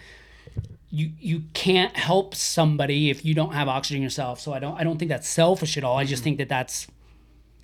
[0.93, 4.39] you you can't help somebody if you don't have oxygen yourself.
[4.39, 5.97] So I don't I don't think that's selfish at all.
[5.97, 6.23] I just mm-hmm.
[6.23, 6.87] think that that's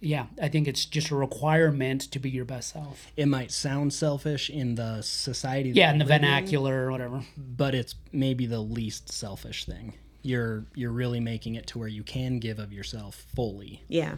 [0.01, 3.11] yeah I think it's just a requirement to be your best self.
[3.15, 5.69] It might sound selfish in the society.
[5.69, 7.21] Yeah, in the we live vernacular or whatever.
[7.37, 9.93] but it's maybe the least selfish thing.
[10.23, 13.83] You're you're really making it to where you can give of yourself fully.
[13.87, 14.15] Yeah.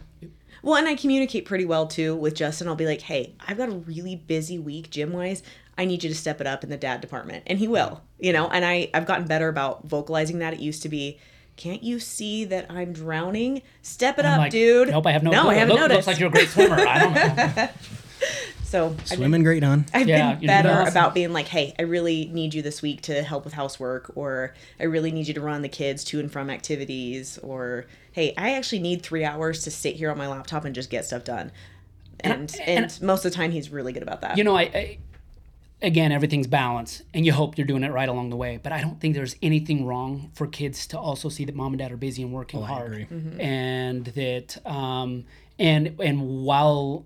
[0.62, 2.66] Well, and I communicate pretty well too with Justin.
[2.66, 5.42] I'll be like, hey, I've got a really busy week gym wise.
[5.78, 7.44] I need you to step it up in the dad department.
[7.46, 10.52] And he will, you know, and I, I've gotten better about vocalizing that.
[10.54, 11.18] It used to be,
[11.56, 13.62] can't you see that I'm drowning?
[13.82, 14.88] Step it I'm up, like, dude.
[14.90, 15.30] Nope, I have no.
[15.30, 15.48] No.
[15.48, 16.06] I haven't Look- noticed.
[16.06, 16.76] Looks like you're a great swimmer.
[16.78, 17.14] I don't
[17.56, 17.68] know.
[18.64, 19.86] so I've been, Swimming great, hon.
[19.92, 20.88] I've Yeah, been better awesome.
[20.88, 24.54] about being like, hey, I really need you this week to help with housework, or
[24.80, 28.52] I really need you to run the kids to and from activities, or hey, I
[28.54, 31.50] actually need three hours to sit here on my laptop and just get stuff done.
[32.20, 34.36] And and, and- most of the time, he's really good about that.
[34.38, 34.98] you know, I, I
[35.82, 38.58] again, everything's balance, and you hope you're doing it right along the way.
[38.62, 41.78] But I don't think there's anything wrong for kids to also see that mom and
[41.78, 43.40] dad are busy and working Oh, I hard, agree.
[43.40, 45.24] and that um,
[45.58, 47.04] and and while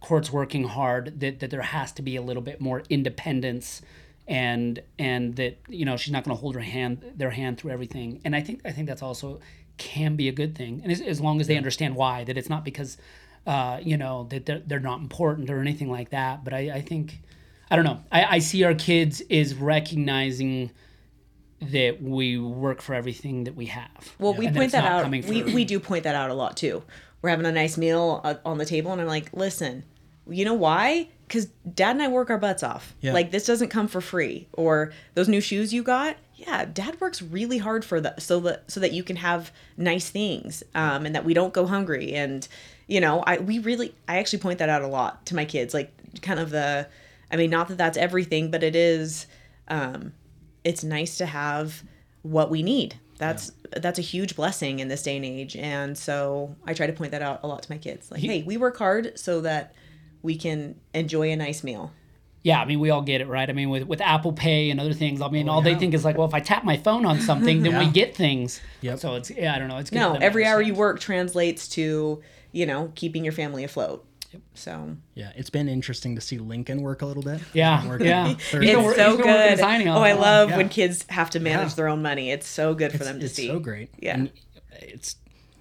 [0.00, 3.82] court's working hard, that that there has to be a little bit more independence.
[4.28, 7.72] And and that you know she's not going to hold her hand their hand through
[7.72, 9.40] everything, and I think I think that's also
[9.76, 12.48] can be a good thing, and as, as long as they understand why that it's
[12.48, 12.96] not because
[13.44, 16.44] uh, you know that they're, they're not important or anything like that.
[16.44, 17.18] But I, I think
[17.70, 18.00] I don't know.
[18.10, 20.70] I, I see our kids is recognizing
[21.60, 24.14] that we work for everything that we have.
[24.18, 25.10] Well, we And point it's that out.
[25.10, 26.82] We we do point that out a lot too.
[27.22, 29.84] We're having a nice meal uh, on the table, and I'm like, listen,
[30.26, 31.08] you know why?
[31.30, 32.92] because dad and I work our butts off.
[33.00, 33.12] Yeah.
[33.12, 34.48] Like this doesn't come for free.
[34.52, 38.68] Or those new shoes you got, yeah, dad works really hard for that so that
[38.68, 42.14] so that you can have nice things, um, and that we don't go hungry.
[42.14, 42.46] And
[42.88, 45.72] you know, I we really I actually point that out a lot to my kids.
[45.72, 46.88] Like kind of the,
[47.30, 49.26] I mean, not that that's everything, but it is.
[49.68, 50.12] Um,
[50.64, 51.82] it's nice to have
[52.22, 52.96] what we need.
[53.18, 55.54] That's that's a huge blessing in this day and age.
[55.54, 58.10] And so I try to point that out a lot to my kids.
[58.10, 59.74] Like, hey, we work hard so that
[60.22, 61.92] we can enjoy a nice meal.
[62.42, 63.48] Yeah, I mean, we all get it, right?
[63.48, 66.06] I mean, with, with Apple Pay and other things, I mean, all they think is
[66.06, 68.62] like, well, if I tap my phone on something, then we get things.
[68.80, 68.98] Yep.
[68.98, 69.76] So it's, yeah, I don't know.
[69.76, 73.34] It's good No, for them every hour you work translates to, you know, keeping your
[73.34, 74.06] family afloat.
[74.54, 77.40] So Yeah, it's been interesting to see Lincoln work a little bit.
[77.52, 78.34] Yeah, Working yeah.
[78.34, 79.50] third- He's been it's wor- so he's been working good.
[79.50, 80.02] his Oh.
[80.02, 80.56] I love yeah.
[80.56, 81.74] when kids have to manage Yeah.
[81.74, 82.30] their own money.
[82.30, 83.48] It's so good for it's, them to it's see.
[83.48, 83.90] so great.
[83.98, 84.14] Yeah.
[84.14, 84.30] And
[84.80, 85.16] it's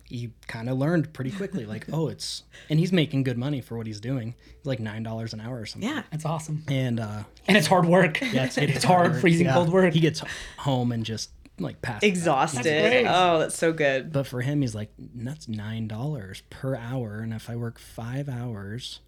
[0.06, 3.78] he kind of learned pretty quickly, like, oh, it's and he's making good money for
[3.78, 4.34] what he's doing.
[4.58, 5.88] It's like nine dollars an hour or something.
[5.90, 6.02] Yeah.
[6.12, 6.64] That's awesome.
[6.68, 8.20] And uh And it's hard work.
[8.22, 9.22] yeah, it's, it's hard, work.
[9.22, 9.54] freezing Yeah.
[9.54, 9.94] cold work.
[9.94, 10.24] He gets
[10.58, 11.30] home and just
[11.62, 12.08] like passes out.
[12.08, 12.64] Exhausted.
[12.64, 13.06] great.
[13.08, 14.12] Oh, that's so good.
[14.12, 18.28] But for him, he's like, that's nine dollars per hour, and if I work five
[18.30, 19.00] hours,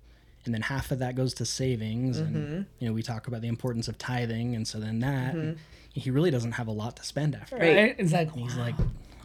[0.46, 2.36] and then half of that goes to savings, Mm-hmm.
[2.36, 5.36] and you know we talk about the importance of tithing, and so then that
[5.94, 7.58] he really doesn't have a lot to spend after.
[7.58, 7.76] Right.
[7.76, 7.96] Right?
[7.98, 8.76] It's like, He's like,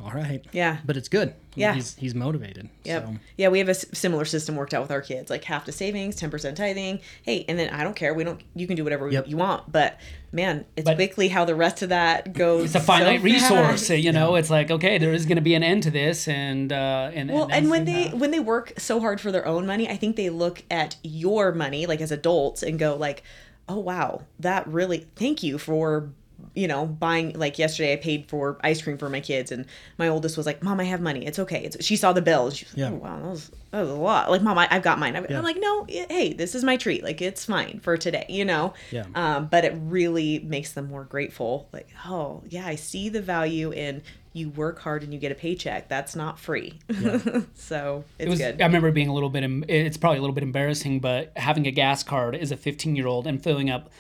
[0.04, 0.78] all right, Yeah.
[0.84, 1.34] but it's good.
[1.54, 1.72] Yeah.
[1.72, 2.68] he's he's motivated.
[2.84, 3.06] Yep.
[3.06, 5.72] So Yeah, we have a similar system worked out with our kids, like half the
[5.72, 7.00] savings, ten percent tithing.
[7.22, 8.12] Hey, and then I don't care.
[8.12, 8.40] We don't.
[8.54, 9.28] You can do whatever Yep.
[9.28, 9.98] you want, but
[10.32, 12.66] man, it's But- quickly how the rest of that goes.
[12.66, 13.88] it's a finite so resource.
[13.88, 16.28] You know, it's like, okay, there is going to be an end to this.
[16.28, 19.46] And, uh, and, Well, that's- and when they when they work so hard for their
[19.46, 23.22] own money, I think they look at your money like as adults and go like,
[23.66, 26.10] "Oh wow, that really thank you for
[26.56, 29.66] you know buying like yesterday I paid for ice cream for my kids and
[29.98, 31.26] my oldest was like, "Mom, I have money.
[31.26, 32.50] It's okay." It's, she saw the bill.
[32.50, 32.90] She was like, Yeah.
[32.90, 35.26] "Oh wow, that was, that was a lot." Like, "Mom, I, I've got mine." I'm,
[35.28, 35.38] Yeah.
[35.38, 37.04] I'm like, "No, hey, this is my treat.
[37.04, 38.74] Like, it's fine for today." You know.
[38.90, 39.04] Yeah.
[39.14, 41.68] Um, but it really makes them more grateful.
[41.72, 44.02] Like, oh yeah, I see the value in
[44.36, 45.88] you work hard and you get a paycheck.
[45.88, 46.78] That's not free.
[47.54, 48.60] so it's it was, good.
[48.60, 51.70] I remember being a little bit, it's probably a little bit embarrassing, but having a
[51.70, 53.90] gas card as a 15 year old and filling up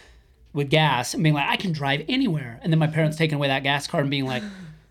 [0.56, 2.58] with gas and being like, I can drive anywhere.
[2.62, 4.42] And then my parents taking away that gas card and being like,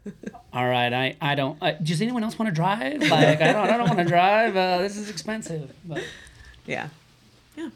[0.54, 3.02] all right, I, I don't, uh, does anyone else want to drive?
[3.02, 4.56] Like, I don't, I don't want to drive.
[4.56, 5.74] Uh, this is expensive.
[5.84, 6.04] But
[6.66, 6.90] Yeah.
[7.58, 7.70] Yeah.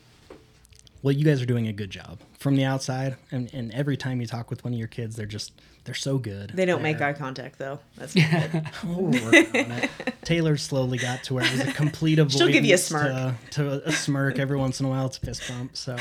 [1.01, 4.19] Well, you guys are doing a good job from the outside, and and every time
[4.19, 5.53] you talk with one of your kids, they're just
[5.85, 6.51] they're so good.
[6.53, 7.79] They don't make They're- eye contact though.
[7.95, 8.65] That's not good.
[8.85, 9.89] Oh, we're working on it.
[10.25, 13.13] Taylor slowly got to where it was a complete avoidance She'll give you a smirk.
[13.13, 15.05] To, to a smirk every once in a while.
[15.05, 15.77] It's a fist bump.
[15.77, 15.95] So,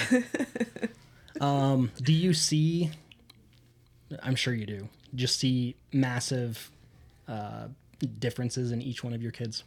[1.40, 2.90] um, do you see?
[4.22, 4.88] I'm sure you do.
[5.14, 6.70] Just see massive
[7.26, 7.68] uh,
[8.18, 9.64] differences in each one of your kids.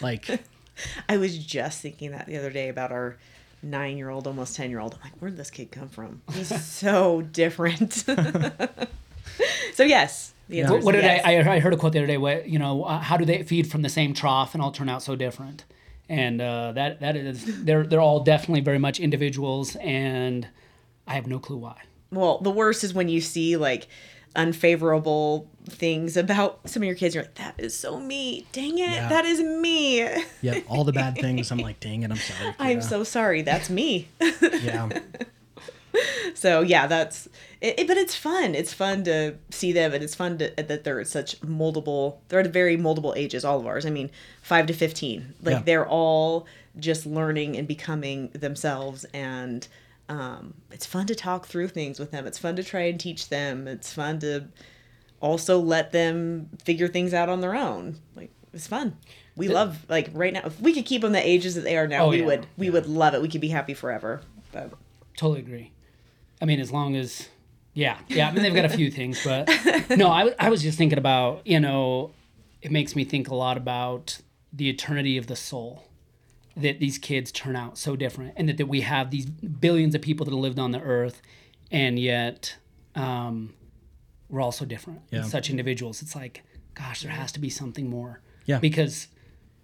[0.00, 0.28] Like,
[1.08, 3.16] I was just thinking that the other day about our
[3.64, 4.94] nine year old, almost 10 year old.
[4.94, 6.22] I'm like, where did this kid come from?
[6.32, 7.92] He's so different.
[9.74, 10.32] so, yes.
[10.48, 10.72] Yeah.
[10.72, 11.22] is what did yes.
[11.24, 13.24] I, I, I heard a quote the other day, what, you know, uh, how do
[13.24, 15.64] they feed from the same trough and all turn out so different?
[16.08, 20.46] And uh, that, that is, they're, they're all definitely very much individuals and
[21.06, 21.80] I have no clue why.
[22.10, 23.88] Well, the worst is when you see like
[24.36, 27.14] unfavorable things about some of your kids.
[27.14, 28.46] You're like, that is so me.
[28.52, 28.90] Dang it.
[28.90, 29.08] Yeah.
[29.08, 29.98] That is me.
[30.42, 31.50] yeah, all the bad things.
[31.50, 32.54] I'm like, dang it, I'm sorry.
[32.58, 33.42] I'm so sorry.
[33.42, 34.08] That's me.
[34.42, 34.88] yeah.
[36.34, 37.28] so yeah that's
[37.60, 40.82] it, it- but it's fun it's fun to see them and it's fun to, that
[40.82, 44.10] they're at such moldable they're at very moldable ages all of ours i mean
[44.42, 45.62] 5 to 15 like Yeah.
[45.64, 46.46] they're all
[46.80, 49.68] just learning and becoming themselves and
[50.08, 53.28] um, it's fun to talk through things with them it's fun to try and teach
[53.28, 54.44] them it's fun to
[55.20, 58.96] also let them figure things out on their own like it's fun
[59.36, 61.88] we love like right now if we could keep them the ages that they are
[61.88, 62.26] now Oh, we yeah.
[62.26, 64.20] would we would love it we could be happy forever
[64.52, 64.72] but
[65.16, 65.70] Totally agree.
[66.42, 67.28] I mean, as long as,
[67.72, 68.28] yeah, yeah.
[68.28, 69.48] I mean, they've got a few things, but
[69.96, 72.10] no, I, I was just thinking about, you know,
[72.60, 74.18] it makes me think a lot about
[74.52, 75.84] the eternity of the soul.
[76.56, 80.02] That these kids turn out so different, and that, that we have these billions of
[80.02, 81.20] people that have lived on the earth,
[81.70, 82.56] and yet
[82.94, 83.54] um,
[84.28, 85.00] we're all so different.
[85.10, 85.22] Yeah.
[85.24, 86.00] Such individuals.
[86.00, 86.42] It's like,
[86.74, 88.20] gosh, there has to be something more.
[88.46, 88.60] Yeah.
[88.60, 89.08] Because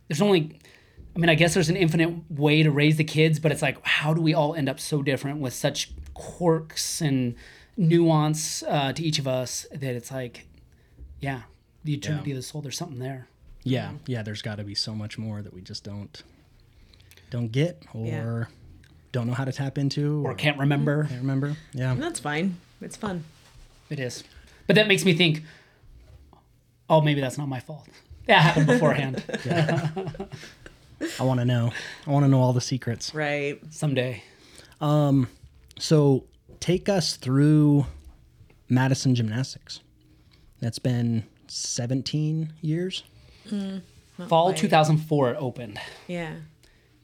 [0.08, 0.58] there's only
[1.14, 3.84] I mean, I guess there's an infinite way to raise the kids, but it's like,
[3.84, 7.34] how do we all end up so different with such quirks and
[7.76, 10.46] nuance uh, to each of us that it's like,
[11.20, 11.42] yeah,
[11.84, 12.36] the eternity Yeah.
[12.36, 12.62] of the soul.
[12.62, 13.28] There's something there.
[13.64, 14.22] Yeah, yeah.
[14.22, 16.22] There's got to be so much more that we just don't
[17.30, 18.44] don't get or Yeah.
[19.12, 21.04] don't know how to tap into Or can't remember.
[21.04, 21.56] can't remember.
[21.72, 22.56] Yeah, That's fine.
[22.80, 23.24] It's fun.
[23.88, 24.24] It is,
[24.66, 25.42] but that makes me think.
[26.88, 27.88] Oh, maybe that's not my fault.
[28.26, 29.22] That happened beforehand.
[31.18, 31.72] I want to know.
[32.06, 33.14] I want to know all the secrets.
[33.14, 33.58] Right.
[33.70, 34.22] Someday.
[34.80, 35.28] Um,
[35.78, 36.24] so
[36.60, 37.86] take us through
[38.68, 39.80] Madison Gymnastics.
[40.60, 43.02] That's been 17 years.
[44.28, 44.56] Fall quite.
[44.58, 45.80] 2004 it opened.
[46.06, 46.34] Yeah.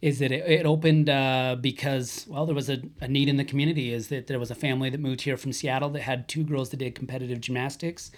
[0.03, 3.45] Is that it, it opened uh, because well there was a, a need in the
[3.45, 3.93] community.
[3.93, 6.71] Is that there was a family that moved here from Seattle that had two girls
[6.71, 8.11] that did competitive gymnastics.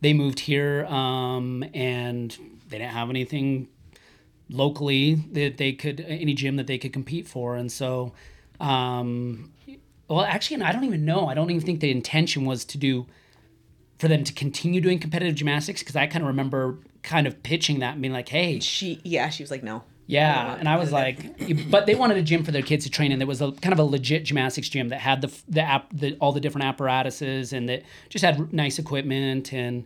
[0.00, 2.36] They moved here um, and
[2.68, 3.68] they didn't have anything
[4.48, 8.12] locally that they could any gym that they could compete for, and so.
[8.58, 9.52] Um,
[10.08, 11.26] well, actually, I don't even know.
[11.26, 13.06] I don't even think the intention was to do
[13.98, 17.80] for them to continue doing competitive gymnastics because I kind of remember kind of pitching
[17.80, 19.82] that and being like, "Hey, She yeah, she was like, no.
[20.06, 23.12] Yeah," and I was like, "But they wanted a gym for their kids to train
[23.12, 23.18] in.
[23.18, 26.16] There was a kind of a legit gymnastics gym that had the the app, the,
[26.20, 29.52] all the different apparatuses, and that just had nice equipment.
[29.52, 29.84] And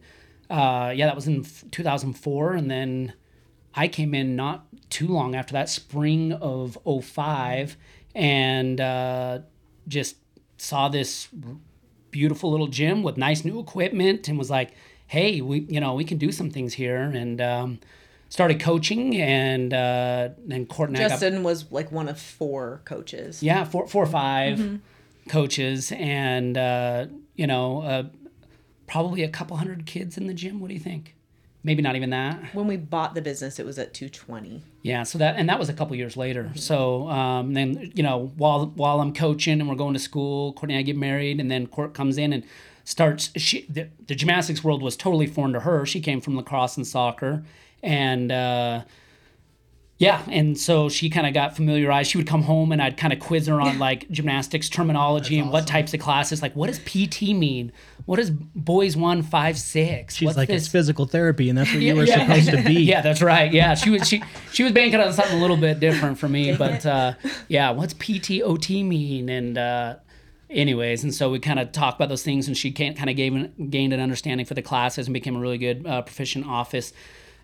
[0.51, 3.13] uh, yeah, that was in 2004, and then
[3.75, 7.77] I came in not too long after that, spring of 05,
[8.15, 9.39] and uh,
[9.89, 10.17] just
[10.59, 11.29] saw this
[12.11, 14.73] beautiful little gym with nice new equipment and was like,
[15.07, 17.79] hey, we you know we can do some things here and um,
[18.31, 23.43] started coaching and uh, and got Justin was like one of four coaches.
[23.43, 24.77] yeah four four or 5 Mm-hmm.
[25.29, 28.05] coaches and uh, you know uh,
[28.87, 30.61] probably a couple hundred kids in the gym.
[30.61, 31.15] What do you think?
[31.63, 32.55] Maybe not even that.
[32.55, 34.63] When we bought the business, it was at 220.
[34.83, 36.51] Yeah, so that and that was a couple years later.
[36.55, 40.75] So um, then you know while while I'm coaching and we're going to school, Courtney
[40.75, 42.45] and I get married, and then Court comes in and
[42.85, 43.31] starts.
[43.37, 45.85] She the, the gymnastics world was totally foreign to her.
[45.85, 47.45] She came from lacrosse and soccer,
[47.83, 48.83] and uh,
[49.99, 52.11] yeah, and so she kind of got familiarized.
[52.11, 55.51] She would come home and I'd kind of quiz her on like gymnastics terminology and
[55.53, 56.41] what types of classes.
[56.41, 57.71] Like, what does PT mean?
[58.07, 60.15] What does boys one five six?
[60.17, 60.63] She's What's like, this?
[60.65, 62.21] it's physical therapy, and that's what you were Yeah.
[62.27, 62.83] supposed to be.
[62.83, 63.53] Yeah, that's right.
[63.53, 66.55] Yeah, she was she she was banking on something a little bit different for me,
[66.57, 67.13] but uh,
[67.49, 69.29] yeah, what's PTOT mean?
[69.29, 69.97] And uh,
[70.49, 73.35] anyways, and so we kind of talked about those things, and she kind of gave
[73.35, 76.95] an, gained an understanding for the classes and became a really good uh, proficient office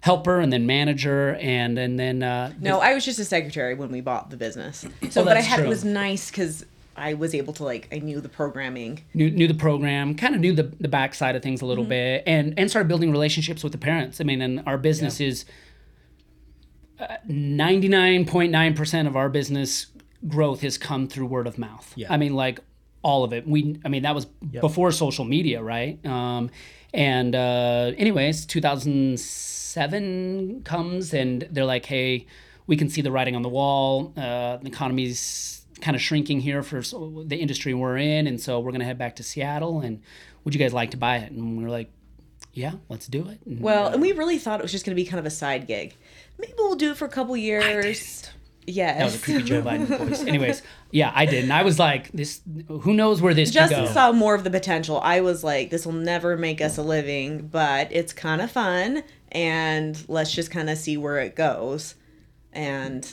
[0.07, 3.91] helper and then manager and and then uh, No, I was just a secretary when
[3.91, 4.87] we bought the business.
[5.11, 5.67] So, Oh, but I had true.
[5.67, 6.65] it was nice because
[6.97, 9.03] I was able to like I knew the programming.
[9.13, 11.69] knew, knew the program, kind of knew the, the backside of things a Mm-hmm.
[11.69, 14.21] little bit, and and started building relationships with the parents.
[14.21, 15.45] I mean, and our business is
[17.27, 19.87] ninety nine point nine percent of our business
[20.27, 21.93] growth has come through word of mouth.
[21.97, 22.13] Yeah.
[22.13, 22.61] I mean, like
[23.03, 23.47] all of it.
[23.47, 26.05] We, I mean, that was before social media, right?
[26.05, 26.51] Um,
[26.97, 32.27] and uh, anyways, two thousand seven comes, and they're like, hey,
[32.67, 34.13] we can see the writing on the wall.
[34.17, 38.73] Uh, the economy's kind of shrinking here for the industry we're in, and so we're
[38.73, 39.81] gonna head back to Seattle.
[39.81, 40.03] And
[40.45, 41.31] would you guys like to buy it?
[41.33, 41.91] And we are like,
[42.55, 43.39] yeah, let's do it.
[43.45, 45.31] And, Well, and we really thought it was just going to be kind of a
[45.31, 45.95] side gig.
[46.39, 48.31] Maybe we'll do it for a couple years.
[48.67, 48.99] Yes.
[48.99, 50.23] that was a creepy Joe Biden voice.
[50.25, 52.41] Anyways, yeah, I did, and I was like, this.
[52.69, 55.01] Who knows where this Justin saw more of the potential.
[55.03, 59.03] I was like, this will never make us a living, but it's kind of fun,
[59.31, 61.95] and let's just kind of see where it goes.
[62.53, 63.09] And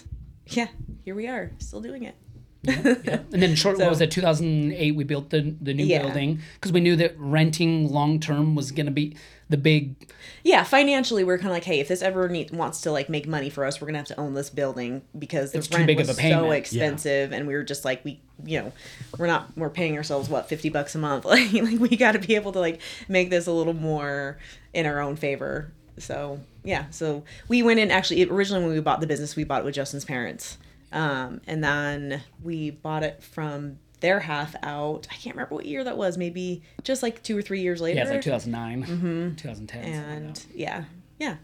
[0.48, 0.68] yeah,
[1.04, 2.16] here we are, still doing it.
[2.64, 3.20] yeah, yeah.
[3.34, 6.04] And then short So- what was it 2008 we built the the new Yeah.
[6.04, 9.18] building because we knew that renting long term was going to be
[9.54, 9.96] the big
[10.44, 13.28] Yeah, financially, we're kind of like, hey, if this ever need, wants to like make
[13.28, 15.88] money for us, we're gonna have to own this building because the It's too rent
[15.88, 16.42] big of was a payment.
[16.42, 16.54] so Yeah.
[16.58, 18.72] expensive, and we were just like, we, you know,
[19.18, 21.24] we're not, we're paying ourselves what fifty bucks a month.
[21.34, 24.38] Like, like we got to be able to like make this a little more
[24.74, 25.72] in our own favor.
[26.00, 27.92] So yeah, so we went in.
[27.92, 30.58] Actually, originally when we bought the business, we bought it with Justin's parents,
[30.92, 35.08] um, and then we bought it from their half out.
[35.10, 36.18] I can't remember what year that was.
[36.18, 40.18] Maybe just like two or three years later yeah it's like 2009 2010 something like
[40.18, 40.46] and that.
[40.54, 40.84] yeah
[41.20, 41.36] yeah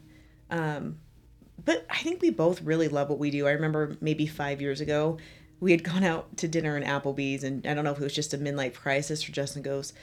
[0.51, 0.97] um
[1.63, 4.81] but i think we both really love what we do i remember maybe five years
[4.81, 5.17] ago
[5.59, 8.13] we had gone out to dinner in applebee's and i don't know if it was
[8.13, 9.93] just a midlife crisis or justin goes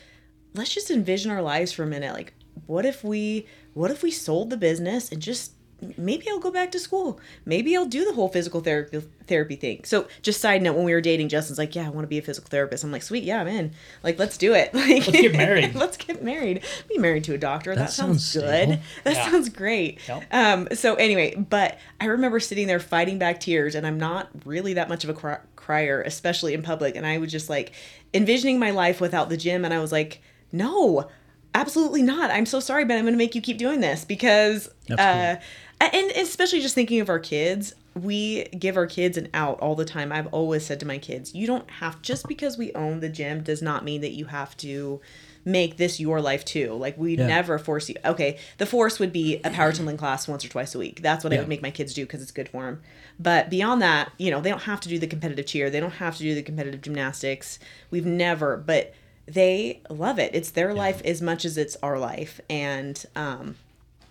[0.55, 2.33] let's just envision our lives for a minute like
[2.67, 5.53] what if we what if we sold the business and just
[5.99, 7.21] maybe i'll go back to school.
[7.45, 9.83] Maybe i'll do the whole physical therapy therapy thing.
[9.85, 12.19] So just side note when we were dating justin's like yeah i want to be
[12.19, 12.83] a physical therapist.
[12.85, 13.73] I'm like sweet yeah i'm in.
[14.03, 14.73] Like let's do it.
[14.75, 15.75] Like Let's get married.
[15.83, 16.65] let's get married.
[16.89, 17.75] Be married to a doctor.
[17.75, 18.63] That, That sounds, sounds good.
[18.69, 18.83] stable.
[19.05, 19.31] that Yeah.
[19.31, 19.99] sounds great.
[20.09, 20.25] Yep.
[20.33, 24.75] um so anyway but i remember sitting there fighting back tears and i'm not really
[24.75, 27.73] that much of a cry- crier especially in public and i was just like
[28.15, 30.21] envisioning my life without the gym and i was like
[30.53, 31.09] no
[31.55, 32.31] absolutely not.
[32.31, 35.37] I'm so sorry but i'm going to make you keep doing this because That's uh
[35.81, 39.85] and especially just thinking of our kids we give our kids an out all the
[39.85, 43.09] time i've always said to my kids you don't have just because we own the
[43.09, 45.01] gym does not mean that you have to
[45.49, 46.73] make this your life too.
[46.73, 47.29] Like we Yeah.
[47.29, 47.95] never force you.
[48.05, 51.03] Okay, the force would be a power tumbling class once or twice a week.
[51.03, 52.83] That's what I would make my kids do because it's good for them.
[53.21, 55.71] But beyond that, you know, they don't have to do the competitive cheer.
[55.71, 57.61] They don't have to do the competitive gymnastics.
[57.93, 58.93] We've never, but
[59.27, 60.35] they love it.
[60.35, 63.55] It's their life as much as it's our life, and um,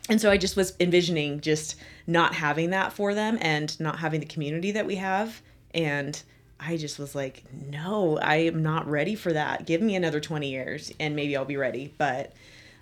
[0.10, 1.76] and so I just was envisioning just
[2.08, 5.41] not having that for them and not having the community that we have.
[5.74, 6.22] And
[6.60, 9.66] I just was like, no, I am not ready for that.
[9.66, 11.93] Give me another 20 years and maybe I'll be ready.
[11.97, 12.34] But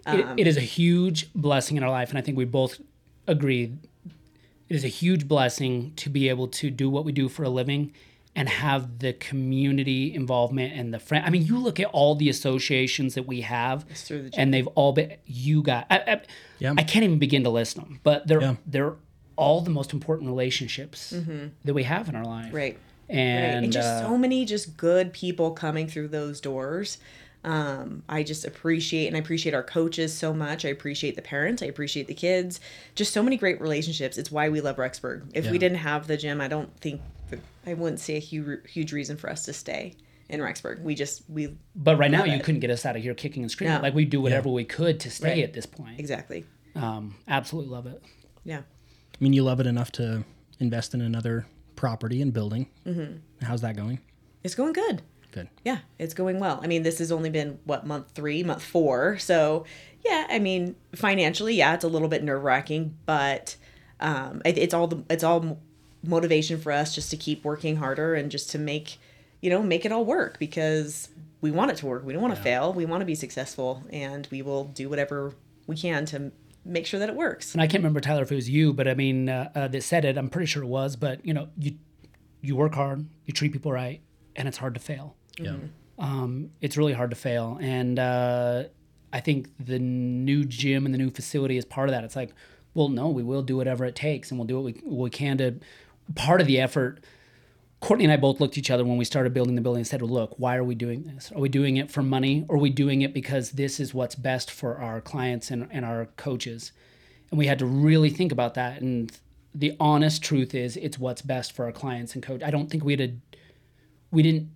[0.07, 2.79] It- it um, is a huge blessing in our life, and I think we both
[3.25, 3.71] agree.
[4.69, 7.49] It is a huge blessing to be able to do what we do for a
[7.49, 7.93] living
[8.35, 11.23] and have the community involvement and the friend.
[11.25, 14.91] I mean, you look at all the associations that we have, the and they've all
[14.93, 15.13] been.
[15.25, 15.85] You got.
[15.89, 16.21] I, I,
[16.59, 16.73] Yeah.
[16.77, 18.55] I can't even begin to list them, but they're Yeah.
[18.65, 18.95] they're
[19.35, 21.13] all the most important relationships
[21.65, 22.47] that we have in our life.
[22.47, 22.55] Mm-hmm.
[22.55, 22.77] right.
[23.09, 23.63] And, right.
[23.65, 26.97] And just uh, so many just good people coming through those doors.
[27.43, 30.63] Um, I just appreciate and I appreciate our coaches so much.
[30.65, 31.61] I appreciate the parents.
[31.61, 32.61] I appreciate the kids.
[32.95, 34.17] Just so many great relationships.
[34.17, 35.23] It's why we love Rexburg.
[35.33, 35.51] If Yeah.
[35.51, 37.01] we didn't have the gym, I don't think
[37.65, 39.95] I wouldn't see a huge huge reason for us to stay
[40.29, 40.81] in Rexburg.
[40.81, 42.43] We just we But right now, Love you it.
[42.43, 43.75] couldn't get us out of here kicking and screaming.
[43.77, 43.81] No.
[43.81, 45.43] Like we do whatever we could to stay Right.
[45.43, 45.99] at this point.
[45.99, 48.01] exactly Um, absolutely love it.
[48.43, 48.59] yeah.
[48.59, 50.23] I mean, you love it enough to
[50.59, 52.67] invest in another property and building.
[52.85, 53.45] Mm-hmm.
[53.45, 53.99] How's that going?
[54.43, 55.01] It's going good.
[55.31, 55.49] Good.
[55.63, 56.59] Yeah, it's going well.
[56.63, 59.17] I mean, this has only been what month three, month four.
[59.17, 59.65] So,
[60.05, 63.55] yeah, I mean, financially, yeah, it's a little bit nerve wracking, but
[63.99, 65.57] um, it, it's all the it's all m-
[66.03, 68.97] motivation for us just to keep working harder and just to make,
[69.41, 71.09] you know, make it all work because
[71.41, 72.05] we want it to work.
[72.05, 72.73] We don't want to fail.
[72.73, 75.33] We want to be successful, and we will do whatever
[75.67, 76.31] we can to
[76.65, 77.53] make sure that it works.
[77.53, 79.83] And I can't remember Tyler if it was you, but I mean uh, uh, that
[79.83, 80.17] said it.
[80.17, 80.95] I'm pretty sure it was.
[80.95, 81.75] But you know, you
[82.41, 84.01] you work hard, you treat people right,
[84.35, 85.15] and it's hard to fail.
[85.37, 85.55] Yeah.
[85.99, 88.63] Um, it's really hard to fail, and uh,
[89.11, 92.03] I think the new gym and the new facility is part of that.
[92.03, 92.33] It's like,
[92.73, 95.09] well, no, we will do whatever it takes, and we'll do what we, what we
[95.09, 95.59] can to.
[96.15, 97.03] Part of the effort.
[97.79, 99.87] Courtney and I both looked at each other when we started building the building and
[99.87, 101.31] said, well, "Look, why are we doing this?
[101.33, 104.15] Are we doing it for money, or are we doing it because this is what's
[104.15, 106.71] best for our clients and, and our coaches?"
[107.29, 108.81] And we had to really think about that.
[108.81, 109.11] And
[109.53, 112.41] the honest truth is, it's what's best for our clients and coach.
[112.41, 113.13] I don't think we had a,
[114.11, 114.49] we didn't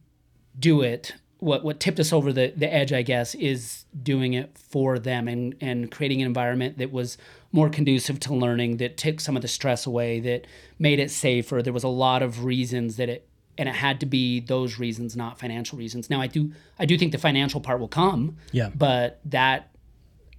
[0.58, 1.14] do it.
[1.40, 5.28] What what tipped us over the, the edge, I guess, is doing it for them
[5.28, 7.18] and, and creating an environment that was
[7.52, 10.46] more conducive to learning, that took some of the stress away, that
[10.80, 11.62] made it safer.
[11.62, 13.28] There was a lot of reasons that it
[13.58, 16.10] and it had to be those reasons, not financial reasons.
[16.10, 18.38] Now I do I do think the financial part will come.
[18.52, 18.70] Yeah.
[18.76, 19.70] But that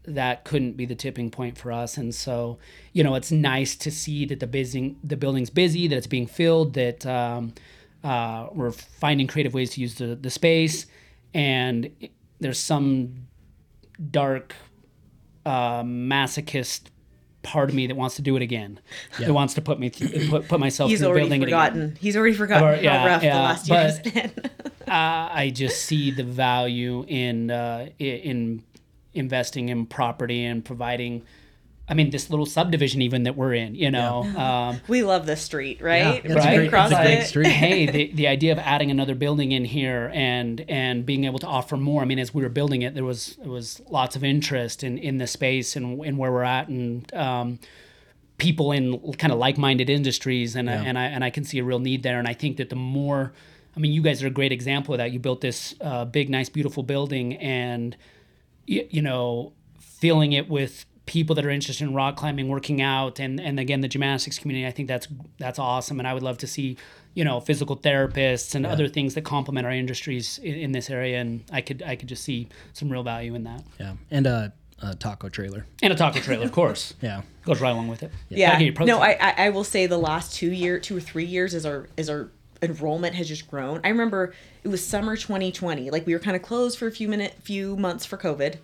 [0.05, 2.59] that couldn't be the tipping point for us and so
[2.95, 6.27] you know it's nice to see that the busy the building's busy that it's being
[6.27, 7.53] filled that um,
[8.05, 10.87] uh, we're finding creative ways to use the, the space
[11.35, 11.91] and
[12.41, 13.27] there's some
[14.11, 14.55] dark
[15.45, 16.83] uh, masochist
[17.43, 18.79] part of me that wants to do it again
[19.19, 21.59] that wants to put me th- put, put myself He's through already building it again
[21.59, 21.97] forgotten.
[22.01, 24.33] He's already forgotten Or- how yeah, rough the last year has been.
[24.89, 28.63] uh, I just see the value in uh, in
[29.15, 31.23] investing in property and providing.
[31.91, 35.41] I mean, this little subdivision even that we're in, you know, um, we love this
[35.41, 36.23] street, right?
[36.25, 36.57] it's a right?
[36.57, 37.27] great- Across it's a great it.
[37.27, 37.47] street.
[37.49, 41.47] hey, the, the idea of adding another building in here and and being able to
[41.47, 42.03] offer more.
[42.03, 44.99] I mean, as we were building it, there was there was lots of interest in
[44.99, 47.13] in the space and, and where we're at and.
[47.15, 47.59] Um,
[48.37, 50.81] people in kind of like-minded industries and Yeah.
[50.87, 52.77] and I and I can see a real need there and I think that the
[52.77, 53.33] more
[53.77, 56.31] I mean you guys are a great example of that you built this uh, big
[56.31, 57.97] nice beautiful building and
[58.65, 63.19] you, you know filling it with people that are interested in rock climbing working out
[63.19, 66.39] and and again the gymnastics community I think that's that's awesome and I would love
[66.39, 66.77] to see
[67.15, 71.19] you know physical therapists and other things that complement our industries in, in this area
[71.21, 73.95] and I could I could just see some real value in that Yeah.
[74.11, 74.53] And a,
[74.83, 75.67] a taco trailer.
[75.83, 77.23] and a taco trailer of course Yeah.
[77.45, 78.95] goes right along with it yeah Gotta get your protein.
[78.95, 81.65] no I, I i will say the last two year two or three years as
[81.67, 82.31] our as our
[82.61, 84.35] enrollment has just grown i remember
[84.65, 87.77] it was summer 2020 like we were kind of closed for a few minute few
[87.77, 88.57] months for covid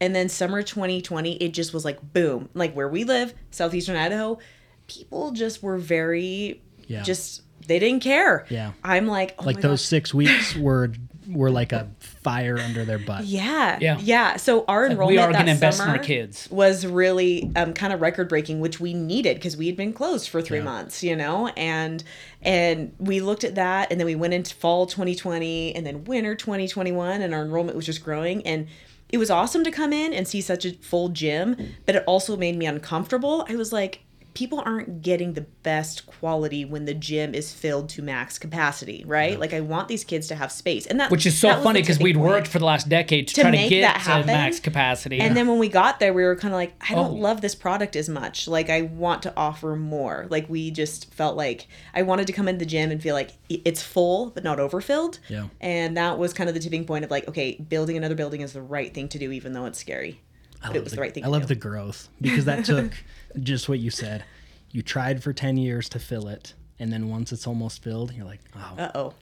[0.00, 4.38] and then summer 2020 it just was like boom like where we live southeastern idaho
[4.86, 7.02] people just were very Yeah.
[7.02, 8.72] just they didn't care Yeah.
[8.84, 9.88] i'm like oh Like my those gosh.
[9.88, 10.92] six weeks were
[11.28, 13.24] were like a fire under their butt.
[13.24, 13.98] Yeah, Yeah.
[14.00, 14.36] yeah.
[14.36, 16.48] So our like, enrollment we are that gonna invest in summer our kids.
[16.52, 20.28] was really um, kind of record breaking, which we needed because we had been closed
[20.28, 20.64] for three Yeah.
[20.64, 22.04] months, you know, and
[22.42, 26.36] and we looked at that, and then we went into fall 2020, and then winter
[26.36, 28.68] 2021, and our enrollment was just growing, and
[29.08, 32.36] it was awesome to come in and see such a full gym, but it also
[32.36, 33.46] made me uncomfortable.
[33.48, 34.00] I was like.
[34.36, 39.40] People aren't getting the best quality when the gym is filled to max capacity, right?
[39.40, 41.98] Like I want these kids to have space, and that Which is so funny because
[41.98, 42.28] we'd point.
[42.28, 45.20] worked for the last decade to, To try to get that to max capacity.
[45.20, 47.14] And then when we got there, we were kind of like, I don't Oh.
[47.14, 48.46] love this product as much.
[48.46, 50.26] Like, I want to offer more.
[50.28, 53.30] Like, we just felt like I wanted to come into the gym and feel like
[53.48, 55.18] it's full, but not overfilled.
[55.28, 55.46] Yeah.
[55.62, 58.52] And that was kind of the tipping point of like, okay, building another building is
[58.52, 60.20] the right thing to do, even though it's scary.
[60.62, 61.48] I But it was the, right thing I love do.
[61.48, 62.92] the growth because that took
[63.40, 64.24] just what you said.
[64.70, 66.54] You tried for 10 years to fill it.
[66.78, 69.14] And then once it's almost filled, you're like, oh, Uh oh.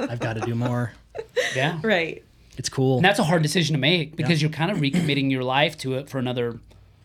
[0.00, 0.92] I've got to do more.
[1.56, 1.80] yeah.
[1.82, 2.22] right.
[2.58, 2.96] It's cool.
[2.96, 5.94] And that's a hard decision to make because you're kind of recommitting your life to
[5.94, 6.58] it for another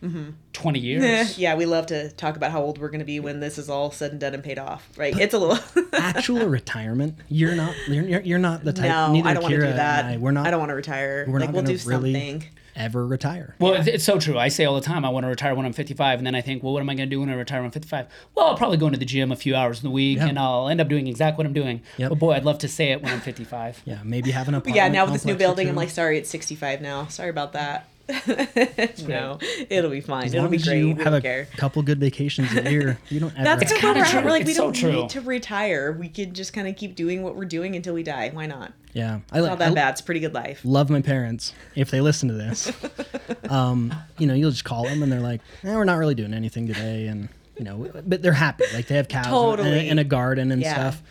[0.04, 0.30] Mm-hmm.
[0.52, 1.38] 20 years.
[1.38, 3.70] yeah, we love to talk about how old we're going to be when this is
[3.70, 4.86] all said and done and paid off.
[4.98, 5.18] Right.
[5.18, 5.58] It's a little.
[5.94, 7.16] Actual retirement.
[7.30, 7.74] You're not.
[7.88, 8.84] You're, you're, you're not the type.
[8.84, 10.04] no, neither I don't want to do that.
[10.04, 10.46] I, we're not.
[10.46, 11.24] I don't want to retire.
[11.26, 12.44] We're like, not we'll gonna do really something.
[12.76, 13.54] Ever retire.
[13.58, 14.38] Well, it's- it's so true.
[14.38, 16.40] I say all the time, I want to retire when I'm 55, and then I
[16.40, 18.06] think, well, what am I going to do when I retire when I'm 55?
[18.34, 20.26] Well, I'll probably go into the gym a few hours in the week, Yeah.
[20.28, 21.82] and I'll end up doing exactly what I'm doing.
[21.98, 22.08] Yep.
[22.10, 23.82] But boy, I'd love to say it when I'm 55.
[23.84, 24.76] Yeah, maybe have an apartment.
[24.76, 27.06] yeah, now with this new building, I'm like, sorry, it's 65 now.
[27.06, 27.86] Sorry about that.
[29.06, 29.38] no,
[29.70, 30.26] it'll be fine.
[30.26, 30.78] As It'll long be as great.
[30.78, 31.48] you we have don't a care.
[31.56, 33.44] couple good vacations a year, you don't ever.
[33.44, 34.10] That's have kind of kinda where we're at.
[34.10, 34.24] true.
[34.24, 34.92] We're like, we It's so don't true.
[34.92, 35.92] need to retire.
[35.92, 38.30] We could just kind of keep doing what we're doing until we die.
[38.32, 38.72] Why not?
[38.92, 39.58] Yeah, I Not like.
[39.60, 39.90] that I bad.
[39.92, 40.60] It's a pretty good life.
[40.64, 41.52] love my parents.
[41.74, 42.70] If they listen to this,
[43.48, 46.34] um, you know, you'll just call them and they're like, eh, "We're not really doing
[46.34, 47.28] anything today," and
[47.58, 48.64] you know, but they're happy.
[48.74, 49.88] Like they have cows and- Totally.
[49.88, 50.74] and, a garden and Yeah.
[50.74, 51.02] stuff.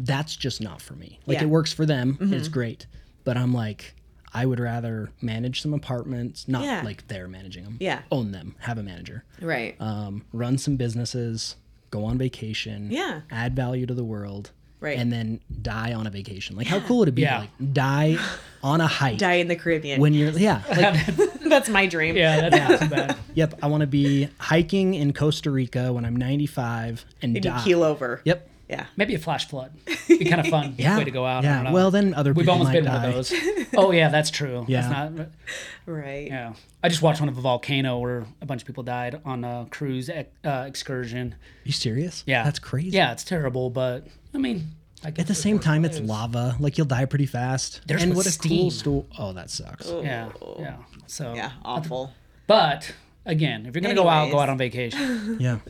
[0.00, 1.18] That's just not for me.
[1.26, 1.40] Like Yeah.
[1.40, 1.46] Mm-hmm.
[1.48, 2.18] it works for them.
[2.20, 2.86] It's great,
[3.24, 3.94] but I'm like.
[4.32, 6.82] I would rather manage some apartments, not Yeah.
[6.84, 7.76] like they're managing them.
[7.80, 8.00] Yeah.
[8.12, 9.24] Own them, have a manager.
[9.40, 9.74] Right.
[9.80, 11.56] um, run some businesses,
[11.90, 13.22] go on vacation, Yeah.
[13.30, 14.50] add value to the world,
[14.80, 14.98] Right.
[14.98, 16.56] and then die on a vacation.
[16.56, 17.22] Like, how cool would it be?
[17.22, 17.34] Yeah.
[17.36, 18.18] to, like die
[18.62, 20.00] on a hike die in the Caribbean.
[20.00, 20.62] when you're yeah.
[20.70, 21.06] Like,
[21.48, 22.14] That's my dream.
[22.14, 23.16] Yeah, that's not too bad.
[23.34, 23.58] yep.
[23.62, 27.64] I want to be hiking in Costa Rica when I'm 95 and And you die.
[27.64, 28.20] keel over.
[28.24, 28.50] Yep.
[28.68, 28.86] Yeah.
[28.96, 29.72] Maybe a flash flood.
[30.08, 30.98] Be kind of fun Yeah.
[30.98, 31.42] way to go out.
[31.44, 31.72] Yeah.
[31.72, 32.98] Well, then other We've people almost might been die.
[33.00, 33.32] one of those.
[33.76, 34.64] Oh yeah, that's true.
[34.68, 34.88] Yeah.
[34.88, 35.28] That's not,
[35.86, 36.26] Right.
[36.26, 36.52] yeah.
[36.82, 39.66] I just watched one of a volcano where a bunch of people died on a
[39.70, 41.34] cruise ex- uh, excursion.
[41.64, 42.24] you serious?
[42.26, 42.90] Yeah, That's crazy.
[42.90, 44.68] Yeah, it's terrible, but I mean,
[45.04, 45.88] I guess At the same time, it.
[45.92, 46.56] it's lava.
[46.58, 47.80] Like you'll die pretty fast.
[47.86, 49.04] There's and with what a cool steam.
[49.18, 49.88] Oh, that sucks.
[49.88, 50.76] Yeah, yeah.
[51.06, 51.52] So Yeah.
[51.64, 52.12] Awful.
[52.46, 52.92] But
[53.24, 55.36] again, if you're gonna go out, go out on vacation.
[55.40, 55.58] Yeah.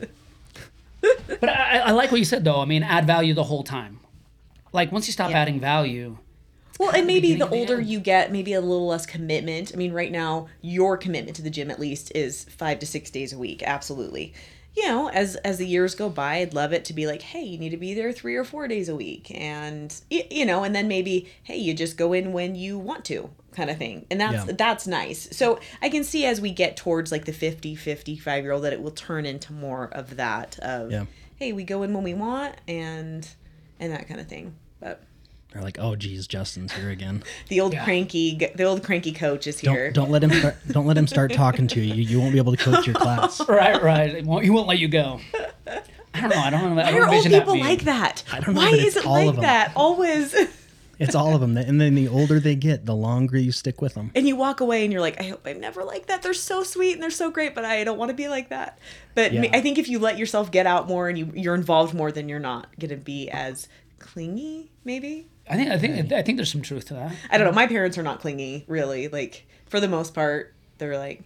[1.39, 2.59] But I, I like what you said though.
[2.59, 3.99] I mean, add value the whole time.
[4.73, 5.39] Like once you stop Yeah.
[5.39, 6.17] adding value,
[6.79, 7.87] Well, and maybe the the older end.
[7.87, 9.71] you get, maybe a little less commitment.
[9.73, 13.09] I mean, right now, your commitment to the gym at least is five to six
[13.09, 13.63] days a week.
[13.63, 14.33] Absolutely.
[14.75, 17.41] You know, as as the years go by, I'd love it to be like, hey,
[17.41, 20.75] you need to be there three or four days a week, and you know, and
[20.75, 24.19] then maybe, hey, you just go in when you want to, kind of thing, and
[24.21, 24.53] that's Yeah.
[24.57, 25.27] that's nice.
[25.35, 28.73] So I can see as we get towards like the 50, 55 year old that
[28.73, 31.05] it will turn into more of that of, Yeah.
[31.35, 33.27] hey, we go in when we want, and
[33.79, 35.03] and that kind of thing, but.
[35.51, 37.23] They're like, oh, geez, Justin's here again.
[37.47, 37.83] The old Yeah.
[37.83, 39.89] cranky, the old cranky coach is here.
[39.89, 41.95] Don't don't let him start, don't let him start talking to you.
[41.95, 43.39] You won't be able to coach your class.
[43.49, 44.15] right, right.
[44.17, 45.19] He won't, he won't let you go.
[46.13, 46.37] I don't know.
[46.37, 46.77] I don't.
[46.79, 48.23] I Why don't are old envision that people like that?
[48.31, 49.41] I don't know, Why is it all of like them.
[49.43, 49.71] that?
[49.75, 50.35] Always.
[50.99, 51.55] It's all of them.
[51.57, 54.11] And then the older they get, the longer you stick with them.
[54.15, 56.21] and you walk away and you're like, I hope I'm never like that.
[56.21, 58.77] They're so sweet and they're so great, but I don't want to be like that.
[59.15, 59.49] But Yeah.
[59.53, 62.27] I think if you let yourself get out more and you, you're involved more, then
[62.29, 63.67] you're not going to be as
[63.99, 65.27] clingy, maybe.
[65.49, 65.71] I think.
[65.71, 66.11] I think.
[66.11, 67.15] I think there's some truth to that.
[67.31, 67.53] I don't know.
[67.53, 69.07] My parents are not clingy, really.
[69.07, 71.23] Like, for the most part, they're like,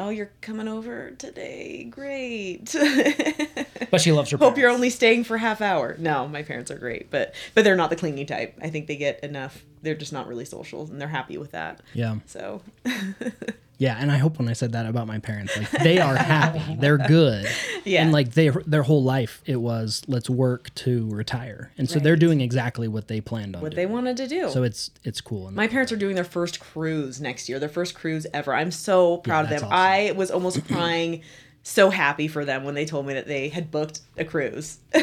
[0.00, 1.84] oh, you're coming over today.
[1.84, 2.74] Great.
[3.90, 4.36] But she loves her.
[4.36, 5.96] hope you're only staying for half hour.
[5.98, 8.56] No, my parents are great, but but they're not the clingy type.
[8.62, 9.64] I think they get enough.
[9.82, 11.80] They're just not really social, and they're happy with that.
[11.92, 12.16] Yeah.
[12.26, 12.62] So
[13.80, 16.76] Yeah, and I hope when I said that about my parents, like they are happy,
[16.78, 17.46] they're good,
[17.86, 18.02] Yeah.
[18.02, 22.14] and like they their whole life it was let's work to retire, and so they're
[22.16, 23.62] doing exactly what they planned on.
[23.62, 24.50] what they wanted to do.
[24.50, 25.50] So it's it's cool.
[25.50, 27.58] My parents are doing their first cruise next year.
[27.58, 28.52] Their first cruise ever.
[28.54, 29.60] I'm so proud of them.
[29.64, 29.72] awesome.
[29.72, 31.22] I was almost crying.
[31.62, 34.78] So happy for them when they told me that they had booked a cruise.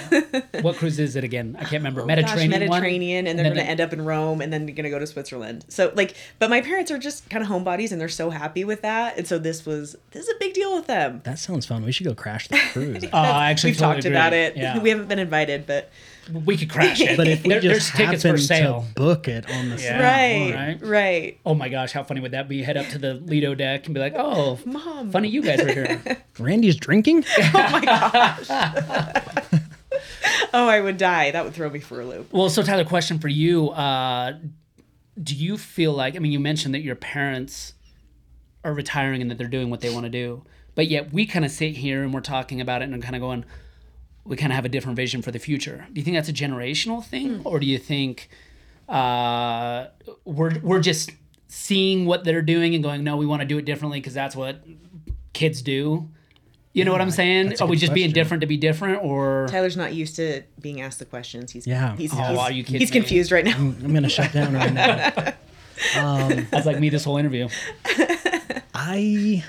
[0.61, 1.55] What cruise is it again?
[1.57, 2.01] I can't remember.
[2.01, 2.51] Oh Gosh, Mediterranean.
[2.51, 2.59] one?
[2.81, 4.89] Mediterranean, and they're going to they- end up in Rome, and then they're going to
[4.89, 5.65] go to Switzerland.
[5.69, 8.81] So, like, but my parents are just kind of homebodies, and they're so happy with
[8.81, 9.17] that.
[9.17, 11.21] And so this was this is a big deal with them.
[11.25, 11.85] that sounds fun.
[11.85, 13.03] We should go crash the cruise.
[13.03, 14.15] Uh, I actually We've totally talked agree.
[14.15, 14.57] about it.
[14.57, 14.79] Yeah.
[14.81, 15.91] We haven't been invited, but
[16.30, 17.17] we could crash it.
[17.17, 18.86] but if we There- just there's tickets happen for sale.
[18.88, 20.01] to book it on the Yeah.
[20.01, 20.82] right, right.
[20.82, 21.39] right.
[21.45, 22.61] Oh my gosh, how funny would that be?
[22.63, 25.11] Head up to the Lido deck and be like, "Oh, Mom.
[25.11, 26.01] funny you guys are here."
[26.39, 27.25] Randy's drinking.
[27.38, 28.47] Oh my gosh.
[30.53, 31.32] oh, I would die.
[31.32, 32.32] That would throw me for a loop.
[32.34, 34.34] well, so Tyler, question for you: uh,
[35.21, 36.15] Do you feel like?
[36.15, 37.73] I mean, you mentioned that your parents
[38.63, 40.43] are retiring and that they're doing what they want to do.
[40.75, 43.21] But yet we kind of sit here and we're talking about it and kind of
[43.21, 43.45] going,
[44.28, 45.88] we kind of have a different vision for the future.
[45.91, 48.30] Do you think that's a generational thing, or do you think
[48.89, 49.88] uh,
[50.25, 51.11] we're we're just
[51.47, 54.36] seeing what they're doing and going, no, we want to do it differently because that's
[54.36, 54.63] what
[55.34, 56.09] kids do?
[56.73, 57.59] You know what I'm saying?
[57.59, 60.82] Are we good just being different to be different, or Tyler's not used to being
[60.82, 61.51] asked the questions.
[61.51, 61.95] He's Yeah.
[61.95, 62.99] He's, Oh, he's, are you kidding he's me?
[62.99, 63.57] confused right now.
[63.57, 65.34] I'm gonna shut down right now.
[66.51, 67.47] that's like me this whole interview?
[68.73, 69.43] I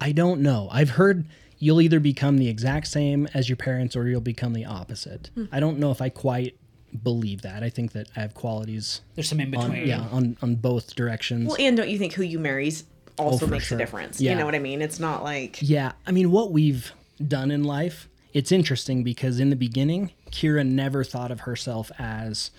[0.00, 0.68] I don't know.
[0.72, 1.24] I've heard
[1.60, 5.30] you'll either become the exact same as your parents or you'll become the opposite.
[5.34, 5.44] Hmm.
[5.52, 6.56] I don't know if I quite
[7.04, 7.62] believe that.
[7.62, 9.86] I think that I have qualities There's some in on between.
[9.86, 11.46] yeah, on on both directions.
[11.46, 12.82] Well, and don't you think who you marries
[13.16, 13.76] also Oh, makes sure.
[13.76, 14.20] a difference?
[14.20, 14.32] Yeah.
[14.32, 14.82] You know what I mean?
[14.82, 16.92] It's not like Yeah, I mean, what we've
[17.24, 22.50] done in life, it's interesting because in the beginning, Kira never thought of herself as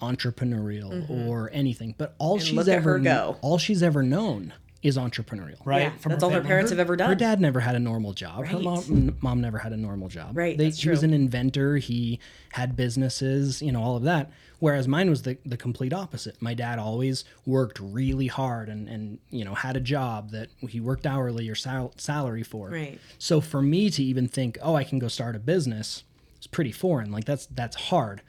[0.00, 2.58] entrepreneurial or anything, but all she's Mm-hmm.
[2.58, 3.36] look at ever go.
[3.40, 4.52] all she's ever known
[4.82, 5.64] is entrepreneurial.
[5.64, 5.82] Right?
[5.82, 6.48] yeah, From that's all her family.
[6.48, 7.08] parents have ever done.
[7.08, 8.46] Her dad never had a normal job.
[8.46, 8.64] Her Right.
[8.64, 10.36] mom, mom never had a normal job.
[10.36, 11.76] Right, They, that's he was an inventor.
[11.76, 12.18] He
[12.52, 14.30] had businesses, you know, all of that.
[14.58, 16.40] Whereas mine was the, the complete opposite.
[16.42, 20.80] My dad always worked really hard and, and, you know, had a job that he
[20.80, 22.68] worked hourly or sal- salary for.
[22.70, 22.98] Right.
[23.18, 26.02] So for me to even think, oh, I can go start a business,
[26.36, 27.10] it's pretty foreign.
[27.12, 28.22] Like that's that's hard.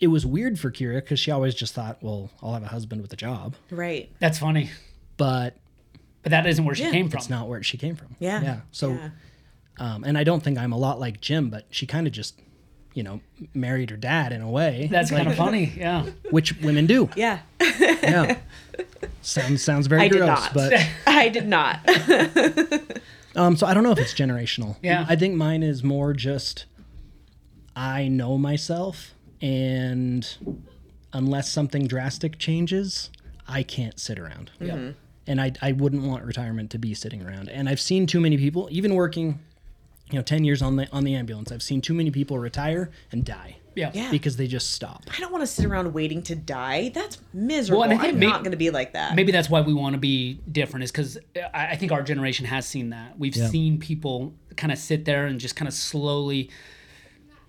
[0.00, 3.00] It was weird for Kira because she always just thought, well, I'll have a husband
[3.02, 3.56] with a job.
[3.70, 4.10] right.
[4.20, 4.70] That's funny,
[5.16, 5.56] But
[6.22, 6.90] but that isn't where she Yeah.
[6.90, 7.18] came from.
[7.18, 8.16] it's not where she came from.
[8.18, 8.42] Yeah.
[8.42, 8.60] Yeah.
[8.72, 9.10] So Yeah.
[9.80, 12.40] Um, and I don't think I'm a lot like Jim, but she kind of just,
[12.94, 13.20] you know,
[13.54, 14.88] married her dad in a way.
[14.90, 15.72] That's kind of funny.
[15.76, 16.06] Yeah.
[16.30, 17.08] which women do.
[17.14, 17.38] Yeah.
[17.60, 18.38] Yeah.
[19.22, 20.54] sounds sounds very I did gross, not.
[20.54, 20.72] but
[21.06, 21.80] I did not.
[23.36, 24.76] um, so I don't know if it's generational.
[24.82, 25.06] Yeah.
[25.08, 26.64] I think mine is more just
[27.76, 30.26] I know myself, and
[31.12, 33.10] unless something drastic changes,
[33.46, 34.50] I can't sit around.
[34.60, 34.90] Yeah.
[35.28, 37.48] And I, I wouldn't want retirement to be sitting around.
[37.48, 39.38] And I've seen too many people, even working,
[40.10, 41.52] you know, ten years on the on the ambulance.
[41.52, 43.90] I've seen too many people retire and die Yeah.
[43.94, 44.10] Yeah.
[44.10, 45.02] because they just stop.
[45.16, 46.88] I don't want to sit around waiting to die.
[46.94, 47.80] That's miserable.
[47.82, 49.14] Well, and I think I'm may- not going to be like that.
[49.14, 52.02] Maybe that's why we want to be different, is because uh, I, I think our
[52.02, 53.18] generation has seen that.
[53.18, 53.48] We've Yeah.
[53.48, 56.50] seen people kind of sit there and just kind of slowly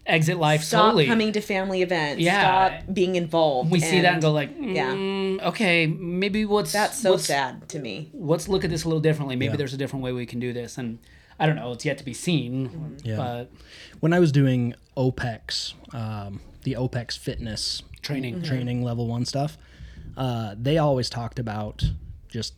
[0.09, 0.81] exit life slowly.
[0.81, 1.05] Stop slowly.
[1.07, 2.21] coming to family events.
[2.21, 2.41] Yeah.
[2.79, 3.71] Stop being involved.
[3.71, 4.91] we see that and go like, yeah.
[4.93, 8.09] mm, okay, maybe what's That's so what's, sad to me.
[8.13, 9.35] Let's look at this a little differently.
[9.35, 9.57] Maybe Yeah.
[9.57, 10.99] there's a different way we can do this, and
[11.39, 11.71] I don't know.
[11.71, 13.17] It's yet to be seen, Yeah.
[13.17, 13.51] but
[13.99, 18.41] When I was doing OPEX, um, the OPEX fitness training.
[18.43, 19.57] training level one stuff,
[20.17, 21.83] uh, they always talked about
[22.27, 22.53] just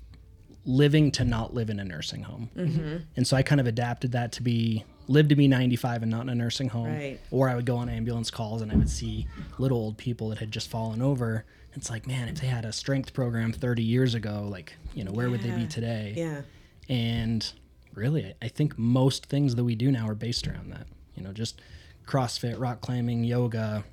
[0.66, 2.49] living to not live in a nursing home.
[2.56, 2.97] Mm-hmm.
[3.16, 6.22] And so I kind of adapted that to be live to be 95 and not
[6.22, 6.93] in a nursing home.
[6.93, 7.20] Right.
[7.32, 10.38] Or I would go on ambulance calls and I would see little old people that
[10.38, 11.45] had just fallen over.
[11.74, 15.12] It's like, man, if they had a strength program 30 years ago, like, you know,
[15.12, 16.14] where would they be today?
[16.16, 16.41] Yeah.
[16.89, 17.49] And
[17.93, 20.88] really, I- think most things that we do now are based around that.
[21.16, 21.62] You know, just
[22.05, 23.84] CrossFit, rock climbing, yoga,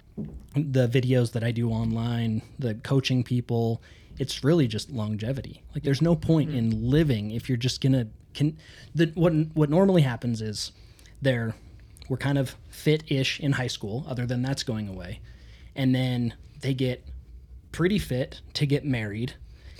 [0.54, 3.82] the videos that I do online, the coaching people.
[4.18, 5.62] It's really just longevity.
[5.74, 6.58] Like, there's no point mm-hmm.
[6.58, 8.56] in living if you're just gonna can.
[8.94, 10.72] The what what normally happens is
[11.22, 11.54] they're
[12.08, 14.04] we're kind of fit-ish in high school.
[14.08, 15.20] Other than that's going away,
[15.76, 17.04] and then they get
[17.72, 19.34] pretty fit to get married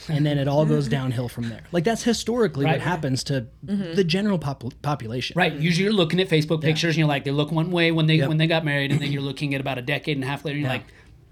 [0.08, 2.72] and then it all goes downhill from there like that's historically Right.
[2.72, 3.94] what happens to mm-hmm.
[3.94, 5.52] the general pop- population Right.
[5.54, 8.24] Usually you're looking at Facebook pictures and you're like, they look one way when they
[8.26, 10.44] when they got married, and then you're looking at about a decade and a half
[10.44, 10.76] later, and you're Yeah.
[10.78, 10.86] like,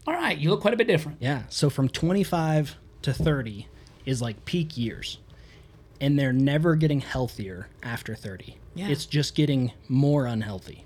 [0.06, 1.18] all right, you look quite a bit different.
[1.20, 3.68] yeah so from 25 to 30
[4.06, 5.18] is like peak years
[6.00, 8.88] and they're never getting healthier after 30 Yeah.
[8.88, 10.84] it's just getting more unhealthy.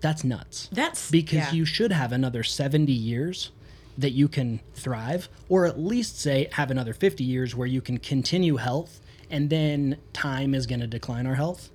[0.00, 0.68] That's nuts.
[0.72, 1.52] That's because yeah.
[1.52, 3.50] you should have another 70 years
[3.96, 7.98] that you can thrive or at least say have another 50 years where you can
[7.98, 9.00] continue health
[9.30, 11.70] and then time is going to decline our health.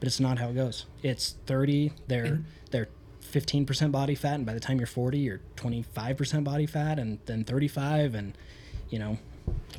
[0.00, 0.86] But it's not how it goes.
[1.02, 2.88] It's 30 they're they're
[3.32, 7.44] 15% body fat and by the time you're 40 you're 25% body fat and then
[7.44, 8.36] 35 and
[8.88, 9.18] you know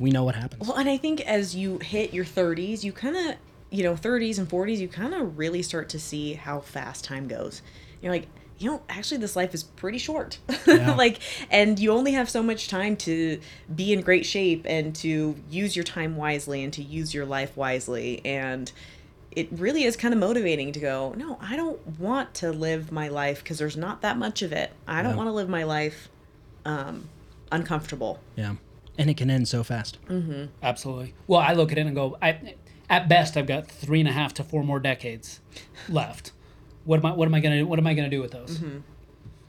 [0.00, 0.66] we know what happens.
[0.66, 3.36] Well, and I think as you hit your 30s, you kind of,
[3.72, 7.26] you know, 30s and 40s, you kind of really start to see how fast time
[7.26, 7.62] goes.
[8.00, 10.38] You're like, you know, actually, this life is pretty short.
[10.66, 10.94] Yeah.
[10.94, 11.18] like,
[11.50, 13.40] and you only have so much time to
[13.74, 17.56] be in great shape and to use your time wisely and to use your life
[17.56, 18.20] wisely.
[18.24, 18.70] And
[19.32, 23.08] it really is kind of motivating to go, no, I don't want to live my
[23.08, 24.70] life because there's not that much of it.
[24.86, 25.16] I don't Yeah.
[25.16, 26.08] want to live my life
[26.64, 27.08] um,
[27.50, 28.20] uncomfortable.
[28.36, 28.54] yeah
[28.98, 29.96] and it can end so fast
[30.62, 31.14] Absolutely.
[31.26, 32.54] Well, I look at it and go, I,
[32.92, 35.40] at best, I've got three and a half to four more decades
[35.88, 36.30] left.
[36.84, 37.12] What am I?
[37.12, 37.64] What am I gonna?
[37.66, 38.58] What am I gonna do with those?
[38.58, 38.78] Mm-hmm.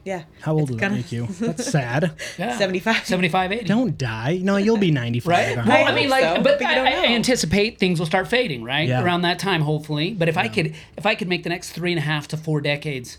[0.05, 0.23] Yeah.
[0.41, 1.27] How old It's does kinda- that make you?
[1.47, 2.11] That's sad.
[2.37, 2.57] Yeah.
[2.57, 3.05] 75.
[3.05, 3.65] 75, 80.
[3.65, 4.39] Don't die.
[4.41, 5.27] No, you'll be 95.
[5.29, 5.55] Right?
[5.65, 5.85] Well, you?
[5.85, 8.87] I mean, like, so, but, but I, don't I anticipate things will start fading, right?
[8.87, 9.01] Yeah.
[9.01, 10.13] Around that time, hopefully.
[10.13, 12.37] But if I could, if I could make the next three and a half to
[12.37, 13.17] four decades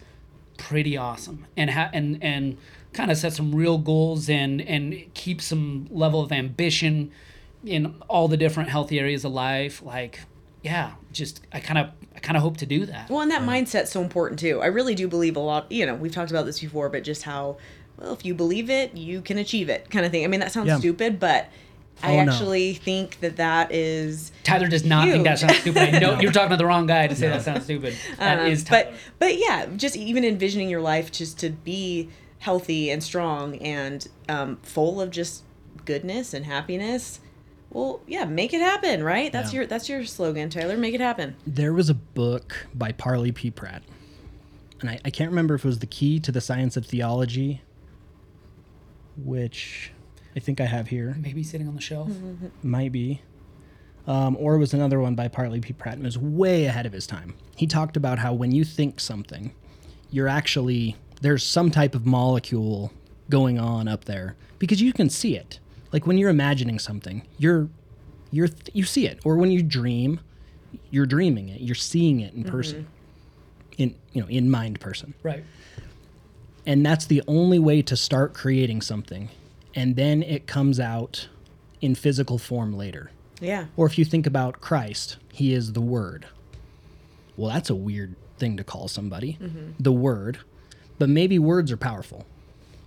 [0.58, 2.58] pretty awesome, and ha- and and
[2.92, 7.10] kind of set some real goals and and keep some level of ambition
[7.66, 10.20] in all the different healthy areas of life, like,
[10.62, 13.10] yeah, just I kind of I kind of hope to do that.
[13.10, 14.60] Well, and that mindset's so important too.
[14.62, 17.22] I really do believe a lot, you know, we've talked about this before, but just
[17.24, 17.56] how,
[17.98, 20.24] well, if you believe it, you can achieve it kind of thing.
[20.24, 20.78] I mean, that sounds Yeah.
[20.78, 21.48] stupid, but
[22.02, 22.32] I Oh, no.
[22.32, 24.32] actually think that that is.
[24.42, 25.94] Tyler does not think that sounds stupid.
[25.94, 27.94] I know you're talking to the wrong guy to say that sounds stupid.
[28.18, 28.84] That um, is Tyler.
[28.90, 32.08] but but yeah, just even envisioning your life just to be
[32.40, 35.42] healthy and strong and um, full of just
[35.84, 37.20] goodness and happiness.
[37.74, 39.30] Well, yeah, make it happen, right?
[39.30, 39.58] That's Yeah.
[39.60, 40.76] your that's your slogan, Tyler.
[40.78, 41.34] Make it happen.
[41.46, 43.50] there was a book by Parley P.
[43.50, 43.82] Pratt,
[44.80, 47.60] and I, I can't remember if it was The Key to the Science of Theology,
[49.16, 49.92] which
[50.36, 51.16] I think I have here.
[51.20, 52.10] Maybe sitting on the shelf.
[52.62, 53.22] Might be.
[54.06, 55.72] Um, or it was another one by Parley P.
[55.72, 57.34] Pratt, and it was way ahead of his time.
[57.56, 59.54] He talked about how when you think something,
[60.10, 62.92] you're actually, there's some type of molecule
[63.30, 65.58] going on up there because you can see it.
[65.94, 67.68] Like when you're imagining something, you're,
[68.32, 69.20] you're, you see it.
[69.24, 70.18] Or when you dream,
[70.90, 71.60] you're dreaming it.
[71.60, 72.50] You're seeing it in mm-hmm.
[72.50, 72.86] person,
[73.78, 75.14] in, you know, in mind person.
[75.22, 75.44] Right.
[76.66, 79.28] and that's the only way to start creating something.
[79.76, 81.28] And then it comes out
[81.80, 83.12] in physical form later.
[83.40, 83.66] Yeah.
[83.76, 86.26] or if you think about christ he is the word.
[87.36, 89.38] Well that's a weird thing to call somebody.
[89.40, 89.72] Mm-hmm.
[89.78, 90.38] The word.
[90.98, 92.26] But maybe words are powerful.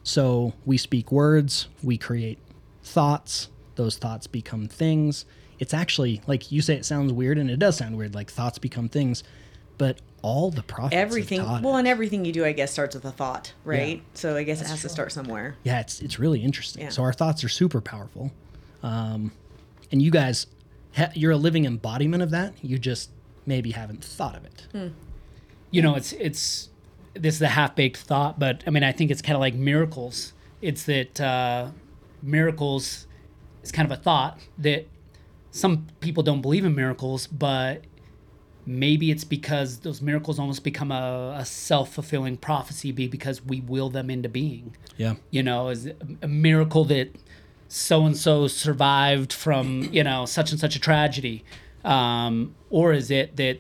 [0.03, 2.39] So we speak words we create
[2.87, 5.25] thoughts those thoughts become things
[5.59, 8.57] it's actually like you say it sounds weird and it does sound weird like thoughts
[8.57, 9.23] become things
[9.77, 11.79] but all the prophets Everything taught well, it.
[11.79, 13.97] and everything you do, I guess, starts with a thought, right?
[13.97, 14.03] Yeah.
[14.15, 14.87] So I guess it has true.
[14.89, 15.55] to start somewhere.
[15.63, 16.89] yeah it's it's really interesting Yeah.
[16.89, 18.31] so our thoughts are super powerful
[18.81, 19.31] um,
[19.91, 20.47] and you guys
[21.13, 23.11] you're a living embodiment of that you just
[23.45, 24.87] maybe haven't thought of it Hmm.
[25.69, 26.69] you know it's it's
[27.13, 30.33] this is a half-baked thought but i mean i think it's kind of like miracles
[30.61, 31.67] it's that uh,
[32.21, 33.07] miracles
[33.63, 34.87] is kind of a thought that
[35.51, 37.83] some people don't believe in miracles but
[38.67, 43.89] maybe it's because those miracles almost become a, a self-fulfilling prophecy be because we will
[43.89, 44.75] them into being.
[44.97, 45.15] Yeah.
[45.31, 45.89] You know is
[46.21, 47.15] a miracle that
[47.69, 51.43] so and so survived from you know such and such a tragedy?
[51.85, 53.59] Um, or is it that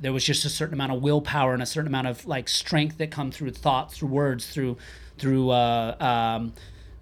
[0.00, 2.98] there was just a certain amount of willpower and a certain amount of like strength
[2.98, 4.76] that come through thoughts through words through
[5.18, 6.52] through uh, um,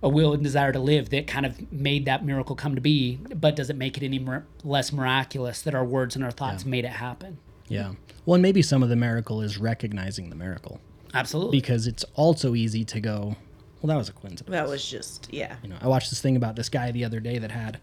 [0.03, 3.16] a will and desire to live that kind of made that miracle come to be
[3.34, 6.64] but does it make it any mir- less miraculous that our words and our thoughts
[6.64, 7.38] made it happen?
[7.68, 7.92] Yeah.
[8.26, 10.80] Well and maybe some of the miracle is recognizing the miracle.
[11.14, 11.59] Absolutely.
[11.59, 13.36] Because it's also easy to go
[13.80, 14.50] well that was a coincidence.
[14.50, 15.57] That was just yeah.
[15.62, 17.80] you know i watched this thing about this guy the other day that had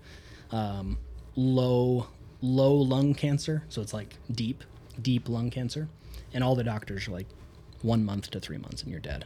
[0.51, 0.97] um,
[1.35, 2.07] low
[2.41, 3.63] low lung cancer.
[3.69, 4.63] So it's like deep
[5.01, 5.87] deep lung cancer.
[6.33, 7.27] And all the doctors are like
[7.81, 9.25] one month to three months and you're dead.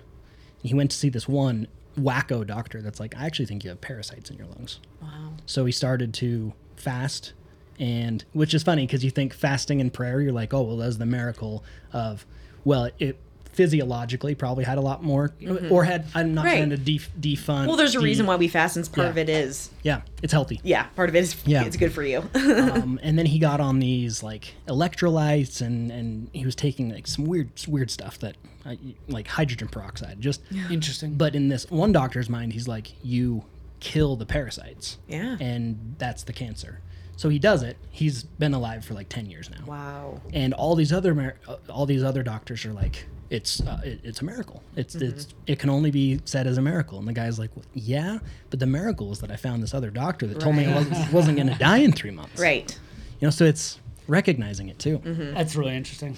[0.62, 1.68] And he went to see this one
[2.00, 5.34] wacko doctor that's like i actually think you have parasites in your lungs Wow.
[5.46, 7.34] so he started to fast
[7.80, 10.98] and which is funny because you think fasting and prayer you're like oh well that's
[10.98, 12.26] the miracle of
[12.66, 13.18] well it
[13.54, 15.32] physiologically probably had a lot more
[15.70, 16.48] or had i'm not Mm-hmm.
[16.48, 16.58] Right.
[16.58, 19.18] trying to def- defund Well, there's a de- reason why we fast, and part of
[19.18, 21.64] it is yeah it's healthy yeah, part of it is Yeah.
[21.64, 22.20] it's good for you.
[22.36, 27.08] um, and then he got on these like electrolytes and and he was taking like
[27.08, 28.36] some weird weird stuff that
[28.66, 28.76] uh,
[29.08, 33.44] like hydrogen peroxide just interesting but in this one doctor's mind he's like you
[33.80, 35.38] kill the parasites Yeah.
[35.40, 36.80] and that's the cancer
[37.16, 37.78] so he does it.
[37.92, 39.66] He's been alive for like 10 years now.
[39.66, 40.22] Wow.
[40.34, 44.22] and all these other uh, all these other doctors are like it's uh, it, it's
[44.22, 44.62] a miracle.
[44.76, 45.06] It's Mm-hmm.
[45.06, 47.00] it's it can only be said as a miracle.
[47.00, 49.90] And the guy's like well, yeah but the miracle is that i found this other
[49.90, 52.40] doctor that told me i wasn't, wasn't going to die in three months.
[52.40, 52.78] Right.
[53.20, 55.02] you know so it's recognizing it too.
[55.06, 56.18] That's really interesting.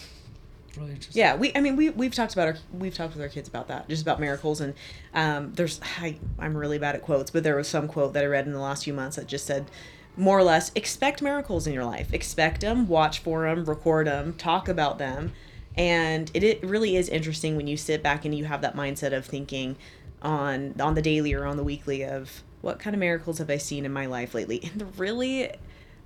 [0.77, 1.17] Really interesting.
[1.21, 1.53] Yeah, we.
[1.55, 4.01] I mean, we we've talked about our we've talked with our kids about that, just
[4.01, 4.73] about miracles, and
[5.13, 8.27] um, there's I I'm really bad at quotes, but there was some quote that I
[8.27, 9.71] read in the last few months that just said,
[10.17, 14.33] more or less, expect miracles in your life, expect them, watch for them, record them,
[14.33, 15.33] talk about them,
[15.75, 19.13] and it, it really is interesting when you sit back and you have that mindset
[19.13, 19.75] of thinking
[20.21, 23.57] on on the daily or on the weekly of what kind of miracles have I
[23.57, 25.51] seen in my life lately, and there really,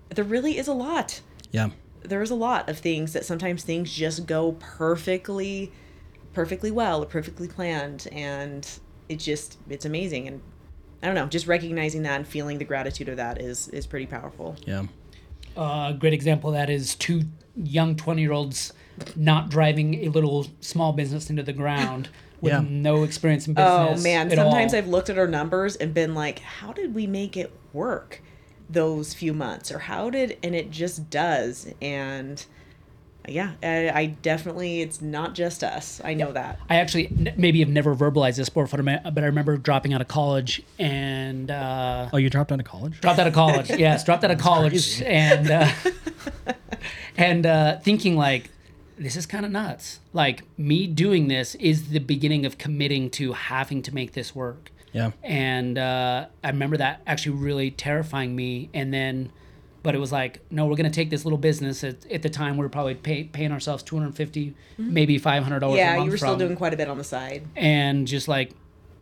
[0.09, 1.21] there really is a lot.
[1.51, 1.69] Yeah.
[2.01, 5.71] There's a lot of things that sometimes things just go perfectly
[6.33, 8.79] perfectly well or perfectly planned and
[9.09, 10.27] it just it's amazing.
[10.27, 10.41] And
[11.01, 14.05] i don't know just recognizing that and feeling the gratitude of that is is pretty
[14.05, 14.83] powerful yeah
[15.57, 17.23] Uh, a great example of that is two
[17.55, 18.71] young 20 year olds
[19.15, 22.09] not driving a little small business into the ground
[22.41, 22.63] with Yeah.
[22.69, 23.99] no experience in business.
[23.99, 24.77] Oh man, at sometimes all.
[24.77, 28.21] I've looked at our numbers and been like, how did we make it work
[28.69, 32.45] those few months or how did and it just does and
[33.31, 36.01] yeah, I, I definitely it's not just us.
[36.03, 36.59] I know that.
[36.69, 40.07] I actually n- maybe have never verbalized this before, but I remember dropping out of
[40.07, 42.99] college and uh, Oh, you dropped out of college?
[43.01, 43.69] dropped out of college.
[43.77, 45.05] yes, dropped out of college crazy.
[45.05, 45.69] and uh,
[47.17, 48.49] and uh, thinking like
[48.97, 49.99] this is kind of nuts.
[50.13, 54.71] Like me doing this is the beginning of committing to having to make this work.
[54.91, 55.11] Yeah.
[55.23, 58.69] And uh, I remember that actually really terrifying me.
[58.73, 59.31] And then,
[59.83, 61.83] but it was like, no, we're gonna take this little business.
[61.83, 64.47] At, at the time, we were probably pay, paying ourselves two hundred fifty,
[64.79, 64.93] mm-hmm.
[64.93, 65.75] maybe five hundred dollars.
[65.75, 67.43] a Yeah, month you were still from- doing quite a bit on the side.
[67.55, 68.51] and just like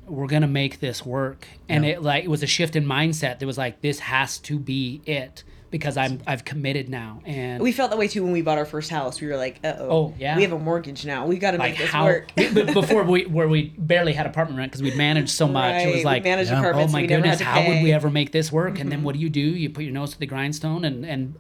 [0.08, 1.92] we're gonna make this work and Yeah.
[1.92, 5.02] it like it was a shift in mindset that was like this has to be
[5.06, 8.58] it because i'm i've committed now and We felt that way too when we bought
[8.58, 9.20] our first house.
[9.20, 9.90] We were like, uh oh.
[9.90, 10.36] Oh, yeah.
[10.38, 11.26] We have a mortgage now.
[11.26, 12.34] We've got to like make this how work.
[12.36, 15.96] before we where we barely had apartment rent because we'd managed so much Right, it
[15.96, 16.72] was like managed Yeah.
[16.74, 17.76] oh my goodness how would we.
[17.76, 17.96] Mm-hmm.
[17.96, 20.20] ever make this work and then what do you do you put your nose to
[20.20, 21.36] the grindstone and and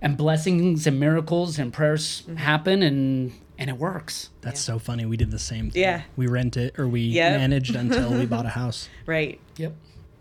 [0.00, 2.36] and blessings and miracles and prayers Mm-hmm.
[2.36, 5.04] happen and and it works That's so funny.
[5.04, 5.82] We did the same thing.
[5.82, 6.02] Yeah.
[6.16, 7.40] We rented or we Yep.
[7.40, 8.88] managed until we bought a house.
[9.04, 9.40] Right.
[9.56, 9.74] yep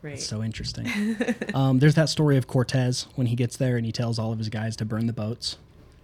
[0.08, 0.20] Right.
[0.20, 0.88] So interesting.
[1.54, 4.38] um, there's that story of Cortez when he gets there and he tells all of
[4.40, 5.58] his guys to burn the boats.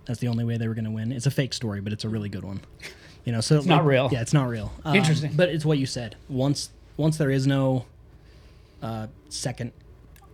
[0.06, 1.12] That's the only way they were going to win.
[1.14, 2.60] It's a fake story, but it's a really good one.
[3.24, 4.10] You know, so it's not real.
[4.12, 4.74] Yeah, it's not real.
[4.84, 5.32] Um, Interesting.
[5.36, 6.18] but it's what you said.
[6.28, 7.86] Once once there is no
[8.82, 9.72] uh, second,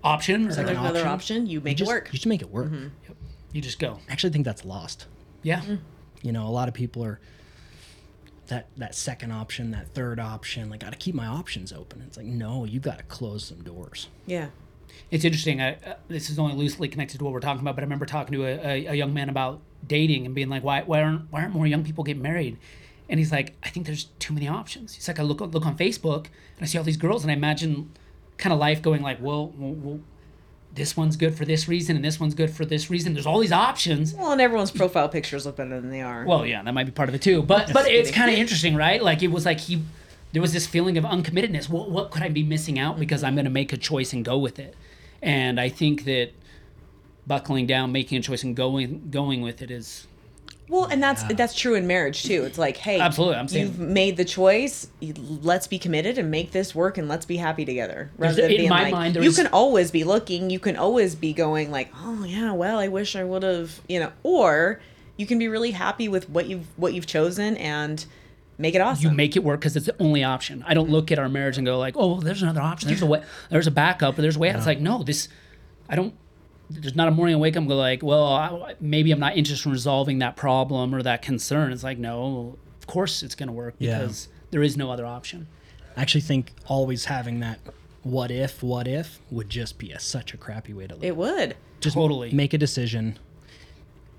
[0.03, 1.45] option or There's another option.
[1.45, 2.07] You you make just it work.
[2.07, 2.71] you just make it work.
[3.53, 5.05] you just go I actually think that's lost.
[5.43, 5.61] yeah
[6.23, 7.19] You know, a lot of people are
[8.49, 10.69] that that second option, that third option.
[10.69, 12.03] Like, I got to keep my options open.
[12.05, 14.07] It's like, no, you got to close some doors.
[14.25, 14.49] Yeah.
[15.11, 15.61] It's interesting.
[15.61, 18.05] I, uh, this is only loosely connected to what we're talking about, but I remember
[18.05, 21.31] talking to a, a, a young man about dating and being like, why, why aren't
[21.31, 22.57] why aren't more young people getting married?
[23.07, 24.95] And he's like, I think there's too many options.
[24.95, 27.35] He's like, I look look on Facebook and I see all these girls, and I
[27.35, 27.91] imagine
[28.37, 29.99] kind of life going like, well, well, well,
[30.73, 33.13] this one's good for this reason, and this one's good for this reason.
[33.13, 34.13] There's all these options.
[34.13, 36.25] Well, and everyone's profile pictures look better than they are.
[36.25, 37.41] Well, yeah, that might be part of it too.
[37.41, 39.01] But but it's kind of interesting, right?
[39.01, 39.81] Like it was like he,
[40.31, 41.69] there was this feeling of uncommittedness.
[41.69, 44.23] What what could I be missing out because I'm going to make a choice and
[44.23, 44.75] go with it?
[45.21, 46.31] And I think that
[47.27, 50.07] buckling down, making a choice, and going going with it is
[50.69, 52.43] Well, and that's that's true in marriage too.
[52.45, 54.87] It's like, hey, Absolutely, I'm saying- you've made the choice.
[55.01, 58.11] Let's be committed and make this work, and let's be happy together.
[58.17, 60.49] Rather There's- than in being my like, mind, you there's- can always be looking.
[60.51, 63.99] You can always be going like, oh yeah, well, I wish I would have, you
[63.99, 64.11] know.
[64.23, 64.79] Or
[65.17, 68.05] you can be really happy with what you've what you've chosen and
[68.59, 69.09] make it awesome.
[69.09, 70.63] you make it work because it's the only option.
[70.67, 72.87] I don't look at our marriage and go like, oh, well, there's another option.
[72.89, 73.23] There's a way.
[73.49, 74.17] There's a backup.
[74.19, 74.49] Or there's a way.
[74.49, 74.57] out.
[74.57, 75.29] It's like no, this.
[75.89, 76.13] I don't.
[76.69, 79.35] There's not a morning I wake up and go like, well, I, maybe I'm not
[79.35, 81.71] interested in resolving that problem or that concern.
[81.71, 83.99] It's like no, of course it's gonna work Yeah.
[83.99, 85.47] because there is no other option.
[85.97, 87.59] I actually think always having that
[88.03, 91.03] what if, what if would just be a, such a crappy way to live.
[91.03, 91.55] it would.
[91.81, 92.31] just Totally.
[92.31, 93.19] make a decision,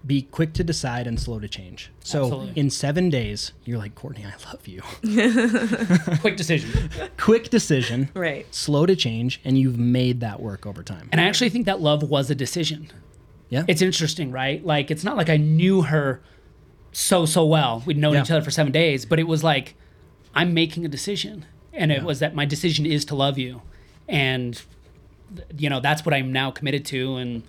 [0.06, 1.90] be quick to decide and slow to change.
[2.02, 2.52] So Absolutely.
[2.60, 4.80] in seven days, you're like, Courtney, I love you.
[6.20, 6.90] Quick decision.
[7.18, 8.46] quick decision, Right.
[8.54, 11.08] slow to change, and you've made that work over time.
[11.12, 12.88] And I actually think that love was a decision.
[13.50, 13.64] Yeah.
[13.68, 14.64] It's interesting, right?
[14.64, 16.22] Like it's not like I knew her
[16.92, 17.82] so so well.
[17.84, 18.22] We'd known Yeah.
[18.22, 19.74] each other for seven days, but it was like
[20.34, 21.44] I'm making a decision,
[21.74, 22.04] and it Yeah.
[22.04, 23.60] was that my decision is to love you,
[24.08, 24.60] and
[25.58, 27.16] you know that's what I'm now committed to.
[27.16, 27.42] And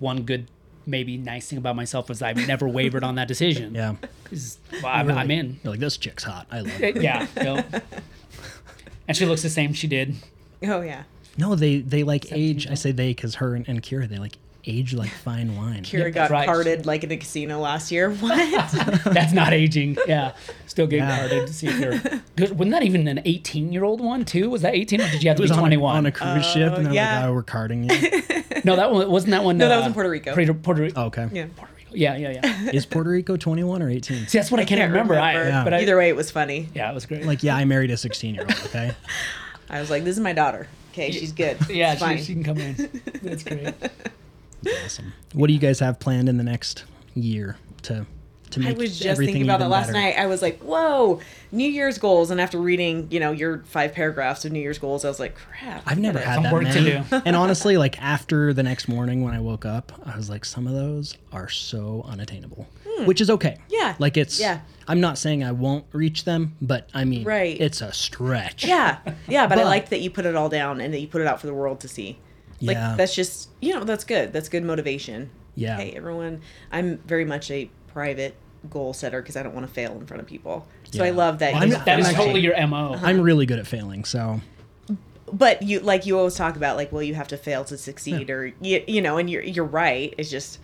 [0.00, 0.48] one good,
[0.86, 3.74] maybe nice thing about myself was I've never wavered on that decision.
[3.74, 3.96] Yeah.
[4.82, 5.60] well, I'm, You're I'm in.
[5.62, 6.46] You're like, this chick's hot.
[6.50, 6.96] I love it.
[7.02, 7.26] Yeah.
[7.36, 7.64] you know.
[9.06, 10.14] And she looks the same she did.
[10.62, 11.02] Oh yeah.
[11.36, 12.66] No, they they like age.
[12.68, 15.82] I say they because her and, and Kira, they like age like fine wine.
[15.82, 16.46] Kira Yep, got right.
[16.46, 18.10] carded like in a casino last year.
[18.20, 18.70] What?
[19.04, 19.96] That's not aging.
[20.06, 20.32] Yeah,
[20.66, 21.18] still getting Yeah.
[21.18, 21.92] carded to see if you're.
[22.54, 24.50] Wasn't that even an 18 year old one too?
[24.50, 25.96] Was that 18 or did you have It to was be 21?
[25.96, 27.20] on a cruise ship, and they're yeah.
[27.20, 27.96] like, oh, we're carding you.
[28.64, 29.58] no, that one wasn't that one.
[29.58, 30.34] No, that uh, was in Puerto Rico.
[30.34, 31.02] Puerto, Puerto Rico.
[31.02, 31.28] Oh, okay.
[31.32, 31.46] yeah.
[31.56, 31.90] Puerto Rico.
[31.92, 32.70] Yeah, yeah, yeah.
[32.72, 34.26] Is Puerto Rico 21 or 18?
[34.26, 35.14] See, that's what I, can't, Can't remember.
[35.18, 35.34] I.
[35.34, 35.62] Yeah.
[35.64, 36.68] But I, Either way, it was funny.
[36.74, 37.24] yeah, it was great.
[37.24, 38.52] Like, yeah, I married a 16 year old.
[38.66, 38.92] Okay.
[39.70, 40.66] I was like, "This is my daughter.
[40.92, 41.56] Okay, she's good.
[41.68, 42.74] yeah, she, she can come in.
[43.22, 43.74] That's great.
[44.84, 45.12] Awesome.
[45.32, 46.84] What do you guys have planned in the next
[47.14, 48.06] year to
[48.50, 49.98] to make I was just everything thinking about that last better?
[49.98, 50.16] night.
[50.18, 54.44] I was like, "Whoa, New Year's goals!" And after reading, you know, your five paragraphs
[54.44, 56.80] of New Year's goals, I was like, "Crap." I've never had at that work to
[57.10, 57.22] do.
[57.24, 60.66] and honestly, like after the next morning when I woke up, I was like, some
[60.68, 62.68] of those are so unattainable,
[63.06, 63.56] which is okay.
[63.68, 63.74] Hmm.
[63.74, 63.94] Yeah.
[63.98, 64.38] Like it's.
[64.38, 64.60] Yeah.
[64.86, 67.58] I'm not saying I won't reach them, but I mean, Right.
[67.58, 68.66] it's a stretch.
[68.66, 71.06] Yeah, yeah, but, I But- like that you put it all down and that you
[71.08, 72.18] put it out for the world to see.
[72.64, 72.94] Like Yeah.
[72.96, 74.32] that's just, you know, that's good.
[74.32, 75.30] That's good motivation.
[75.56, 75.76] Yeah.
[75.76, 76.40] Hey, everyone,
[76.72, 78.34] I'm very much a private
[78.70, 80.66] goal setter because I don't want to fail in front of people.
[80.90, 81.52] So I love that.
[81.52, 82.98] Well, I'm- That is I'm totally your mo.
[83.02, 84.40] I'm really good at failing, so
[85.32, 88.28] but you like you always talk about like well you have to fail to succeed
[88.30, 90.58] or you, you know and you're you're right it's just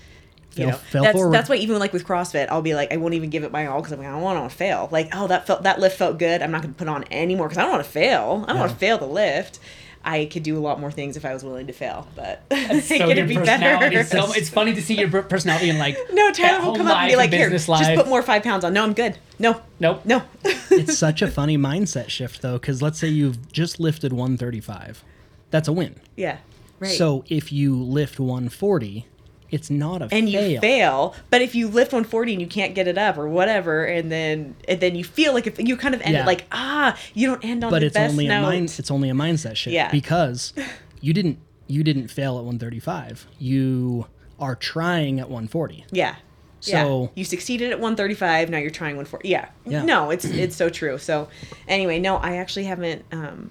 [0.54, 1.34] you Fail- know fail that's forward.
[1.34, 3.66] that's why even like with CrossFit I'll be like I won't even give it my
[3.66, 5.96] all because I'm like I don't want to fail like oh that felt that lift
[5.96, 8.44] felt good I'm not going to put on anymore because I don't want to fail
[8.46, 9.58] I don't want to fail the lift
[10.04, 12.80] I could do a lot more things if I was willing to fail but I
[12.80, 14.04] so it your could be better.
[14.04, 16.96] So it's funny to see your personality in like no Tyler at will come up
[16.98, 18.72] and be like here business just put more five pounds on.
[18.72, 19.18] No I'm good.
[19.38, 19.60] No.
[19.78, 20.04] Nope.
[20.04, 20.22] no.
[20.72, 25.04] It's such a funny mindset shift though cuz let's say you've just lifted 135.
[25.50, 25.96] That's a win.
[26.16, 26.38] yeah.
[26.78, 26.92] Right.
[26.92, 29.06] So if you lift 140,
[29.50, 30.48] it's not a and fail.
[30.50, 31.14] you fail.
[31.30, 34.54] But if you lift 140 and you can't get it up or whatever, and then
[34.68, 36.22] and then you feel like if you kind of end Yeah.
[36.22, 38.38] it like ah, you don't end on but the it's best only note.
[38.38, 39.90] a mind it's only a mindset shift Yeah.
[39.90, 40.52] because
[41.00, 44.06] you didn't you didn't fail at 135 you
[44.38, 46.16] are trying at 140 yeah.
[46.60, 47.08] So- yeah.
[47.14, 48.50] you succeeded at 135.
[48.50, 49.28] Now you're trying 140.
[49.28, 49.48] Yeah.
[49.64, 49.82] Yeah.
[49.82, 50.98] No, it's it's so true.
[50.98, 51.28] So
[51.66, 53.50] anyway, no, I actually haven't um,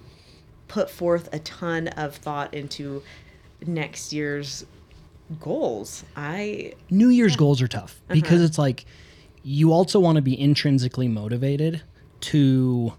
[0.67, 3.01] put forth a ton of thought into
[3.65, 4.63] next year's
[5.39, 6.03] goals.
[6.15, 8.13] I new year's goals are tough Uh-huh.
[8.15, 8.85] because it's like
[9.43, 11.81] you also want to be intrinsically motivated
[12.21, 12.93] to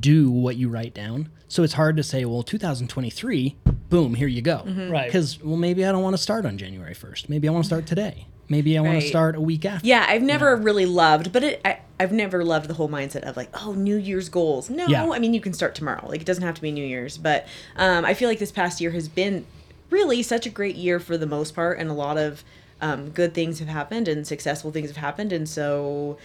[0.00, 3.56] do what you write down so it's hard to say well 2023
[3.90, 4.90] boom here you go Mm-hmm.
[4.90, 5.06] Right.
[5.06, 7.66] because well maybe i don't want to start on january 1st maybe i want to
[7.68, 11.32] start today maybe i want to start a week after Yeah, I've never really loved,
[11.32, 14.68] but it, I, I've never loved the whole mindset of like, oh, New Year's goals.
[14.68, 15.08] No, Yeah.
[15.10, 16.06] I mean you can start tomorrow.
[16.08, 17.46] Like it doesn't have to be New Year's, but
[17.76, 19.46] um, I feel like this past year has been
[19.90, 22.44] really such a great year for the most part, and a lot of
[22.80, 26.18] um, good things have happened and successful things have happened, and so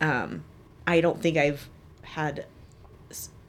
[0.00, 0.44] um,
[0.86, 1.68] I don't think I've
[2.02, 2.46] had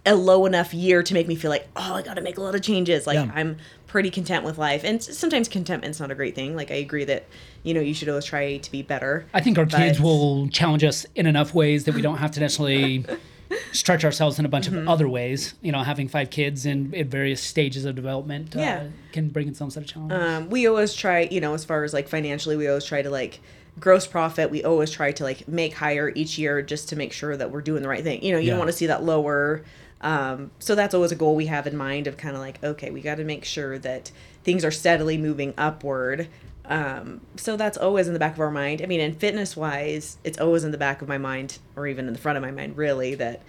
[0.06, 2.42] a low enough year to make me feel like, oh, I got to make a
[2.42, 3.08] lot of changes.
[3.08, 3.32] Like Yeah.
[3.34, 3.58] I'm
[3.88, 6.56] pretty content with life, and sometimes contentment's not a great thing.
[6.56, 7.26] Like I agree that
[7.64, 9.26] you know you should always try to be better.
[9.34, 12.40] I think our kids will challenge us in enough ways that we don't have to
[12.40, 13.06] necessarily
[13.72, 14.78] stretch ourselves in a bunch Mm-hmm.
[14.80, 15.54] of other ways.
[15.62, 18.88] You know, having five kids in, in various stages of development uh, Yeah.
[19.12, 20.18] can bring its own set of challenges.
[20.22, 23.10] um, we always try you know as far as like financially we always try to
[23.10, 23.40] like
[23.80, 27.36] gross profit we always try to like make higher each year just to make sure
[27.36, 28.52] that we're doing the right thing you know you Yeah.
[28.52, 29.64] don't want to see that lower
[30.02, 32.92] um, so that's always a goal we have in mind of kind of like okay
[32.92, 34.12] we got to make sure that
[34.44, 36.28] things are steadily moving upward
[36.66, 38.82] um, so that's always in the back of our mind.
[38.82, 42.08] I mean and fitness wise it's always in the back of my mind or even
[42.08, 43.42] in the front of my mind really that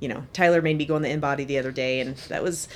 [0.00, 2.66] you know tyler made me go on the InBody the other day and that was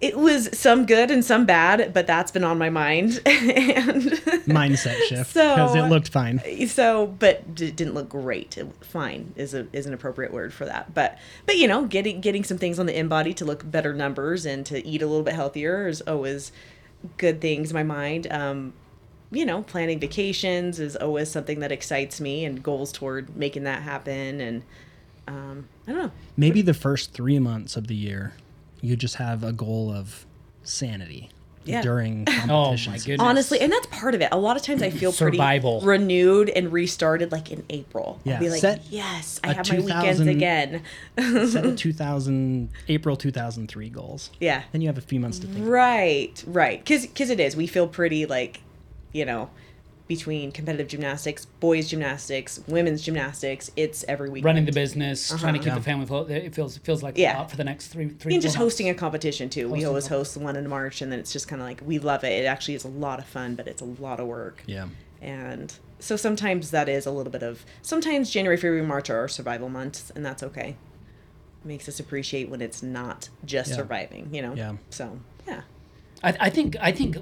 [0.00, 3.20] it was some good and some bad but that's been on my mind.
[3.26, 4.02] And
[4.46, 6.40] mindset shift So- because it looked fine.
[6.68, 8.56] so but d- didn't look great.
[8.58, 10.92] It- fine is a is an appropriate word for that.
[10.94, 14.44] But but you know getting getting some things on the InBody to look better numbers
[14.46, 16.52] and to eat a little bit healthier is always
[17.16, 18.26] good things in my mind.
[18.30, 18.74] Um
[19.34, 23.82] you know planning vacations is always something that excites me and goals toward making that
[23.82, 24.62] happen and
[25.28, 26.10] um i don't know.
[26.36, 28.32] Maybe the first three months of the year
[28.80, 30.26] you just have a goal of
[30.62, 31.30] sanity
[31.64, 31.80] Yeah.
[31.80, 33.04] during oh my competitions.
[33.04, 33.26] goodness.
[33.26, 34.28] honestly and that's part of it.
[34.32, 35.80] A lot of times i feel Survival.
[35.80, 38.20] pretty renewed and restarted like in april.
[38.24, 40.82] Yeah, i'll be like set yes I have my weekends 2000 again.
[41.48, 44.30] set a 2000 april 2003 goals.
[44.40, 44.62] Yeah.
[44.72, 46.84] Then you have a few months to think right right.
[46.84, 47.56] Cuz because it is.
[47.56, 48.60] We feel pretty like
[49.14, 49.48] you know
[50.06, 55.40] between competitive gymnastics boys gymnastics women's gymnastics it's every week running the business, uh-huh.
[55.40, 55.76] trying to keep Yeah.
[55.76, 56.30] the family afloat.
[56.30, 57.38] It feels it feels like Yeah.
[57.38, 58.34] a lot for the next three three.
[58.34, 58.74] and just four months.
[58.74, 61.48] hosting a competition too we always host the one in march and then it's just
[61.48, 63.80] kind of like we love it it actually is a lot of fun but it's
[63.80, 64.88] a lot of work yeah
[65.22, 69.28] and so sometimes that is a little bit of sometimes january february march are our
[69.28, 70.76] survival months and that's okay
[71.64, 73.76] makes us appreciate when it's not just Yeah.
[73.76, 74.74] surviving you know Yeah.
[74.90, 75.62] so yeah
[76.22, 77.16] I, I think I think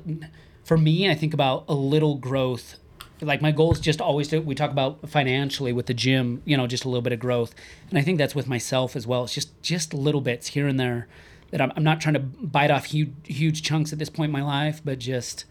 [0.65, 2.77] for me, I think about a little growth.
[3.21, 6.57] Like my goal is just always to we talk about financially with the gym, you
[6.57, 7.55] know, just a little bit of growth,
[7.89, 9.25] and I think that's with myself as well.
[9.25, 11.07] It's just just little bits here and there
[11.53, 14.33] that I'm, I'm not trying to bite off huge huge chunks at this point in
[14.33, 15.45] my life, but just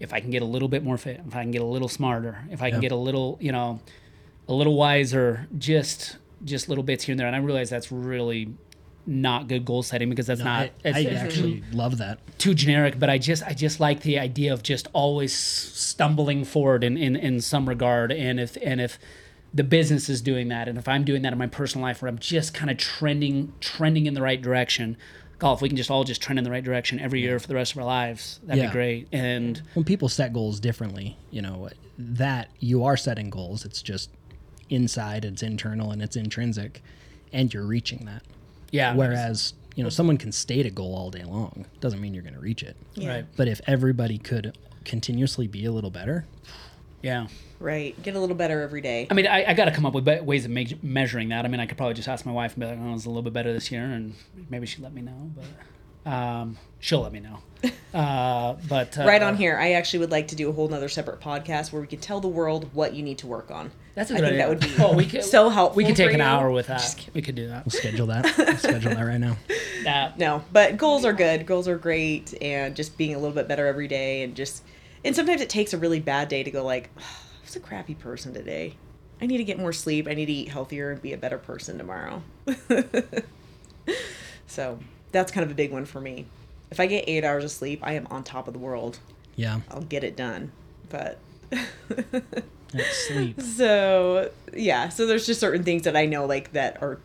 [0.00, 1.88] if I can get a little bit more fit, if I can get a little
[1.88, 2.88] smarter, if I can Yeah.
[2.88, 3.80] get a little, you know,
[4.48, 8.52] a little wiser, just just little bits here and there, and I realize that's really
[9.06, 13.10] not good goal setting because that's not I, I actually love that too generic, but
[13.10, 17.40] I just I just like the idea of just always stumbling forward in, in, in
[17.40, 18.12] some regard.
[18.12, 18.98] And if and if
[19.52, 22.08] the business is doing that, and if I'm doing that in my personal life, where
[22.08, 24.96] I'm just kind of trending trending in the right direction,
[25.38, 27.54] golf, we can just all just trend in the right direction every year for the
[27.54, 28.40] rest of our lives.
[28.44, 28.70] That'd Yeah.
[28.70, 29.08] be great.
[29.12, 33.64] And when people set goals differently, you know, that you are setting goals.
[33.64, 34.10] It's just
[34.70, 36.82] inside, it's internal, and it's intrinsic,
[37.32, 38.22] and you're reaching that.
[38.70, 41.66] Yeah, Whereas, you know, someone can state a goal all day long.
[41.80, 42.76] Doesn't mean you're going to reach it.
[42.94, 43.08] Yeah.
[43.08, 43.26] right.
[43.36, 46.26] But if everybody could continuously be a little better,
[47.02, 47.26] Yeah.
[47.60, 48.00] Right.
[48.02, 49.06] Get a little better every day.
[49.10, 51.44] I mean, I, I got to come up with be- ways of me- measuring that.
[51.44, 53.08] I mean, I could probably just ask my wife and be like, "Oh, it's a
[53.08, 54.14] little bit better this year," and
[54.50, 55.30] maybe she'd let me know.
[56.04, 57.38] But um, she'll let me know.
[57.94, 60.88] Uh, but uh, right on here, I actually would like to do a whole nother
[60.88, 63.70] separate podcast where we could tell the world what you need to work on.
[63.94, 64.38] That's a I good think idea.
[64.38, 65.76] that would be Oh, we could- so helpful.
[65.76, 66.24] We could take for an you.
[66.24, 66.80] hour with that.
[66.80, 67.14] Just kidding.
[67.14, 67.64] We could do that.
[67.64, 68.24] We'll schedule that.
[68.36, 69.36] We'll schedule that right now.
[69.84, 71.44] That No, but goals are good.
[71.46, 74.62] Goals are great, and just being a little bit better every day, and just
[75.04, 77.60] and sometimes it takes a really bad day to go like, oh, I was a
[77.60, 78.76] crappy person today.
[79.20, 80.08] I need to get more sleep.
[80.08, 82.22] I need to eat healthier and be a better person tomorrow.
[84.46, 84.78] so
[85.12, 86.24] that's kind of a big one for me.
[86.70, 88.98] If I get eight hours of sleep, I am on top of the world.
[89.36, 89.60] Yeah.
[89.70, 90.50] I'll get it done.
[90.88, 91.18] But
[92.74, 93.40] It's sleep.
[93.40, 96.98] so yeah, so there's just certain things that I know like that are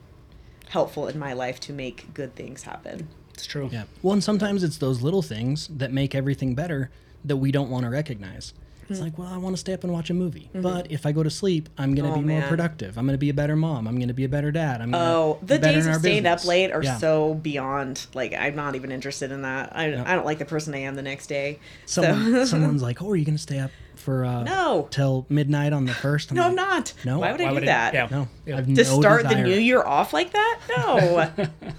[0.69, 3.07] helpful in my life to make good things happen.
[3.33, 3.69] it's true.
[3.71, 3.83] Yeah.
[4.03, 6.89] Well, and sometimes it's those little things that make everything better
[7.25, 8.53] that we don't want to recognize.
[8.91, 11.11] It's like, well, I want to stay up and watch a movie, but if I
[11.11, 12.25] go to sleep, I'm going to Mm-hmm.
[12.25, 12.97] Oh, be more productive.
[12.97, 13.87] I'm going to be a better mom.
[13.87, 14.81] I'm going to be a better dad.
[14.81, 16.97] I'm gonna Oh, be the better days in of our staying up late are Yeah.
[16.97, 18.07] so beyond.
[18.15, 19.75] Like, I'm not even interested in that.
[19.75, 20.03] I, Yeah.
[20.11, 21.59] I don't like the person I am the next day.
[21.85, 24.87] Someone, so, someone's like, "Oh, are you going to stay up for uh, No.
[24.91, 26.31] till midnight on the first?
[26.33, 26.93] no, I'm not.
[27.05, 27.19] No?
[27.19, 27.93] Why would I Why do would it- that?
[27.93, 28.07] yeah.
[28.09, 28.57] No, Yeah.
[28.57, 30.59] I've To no start the new year off like that?
[30.77, 31.29] No.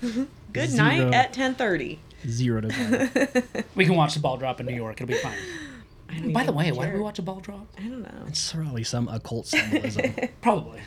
[0.52, 1.98] Good night at 10:30.
[2.28, 3.08] Zero desire.
[3.74, 5.00] We can watch the ball drop in New York.
[5.00, 5.38] It'll be fine.
[6.32, 6.94] By the even way, why did care.
[6.96, 7.66] we watch a ball drop?
[7.78, 8.24] I don't know.
[8.26, 10.12] it's probably some occult symbolism.
[10.42, 10.80] Probably.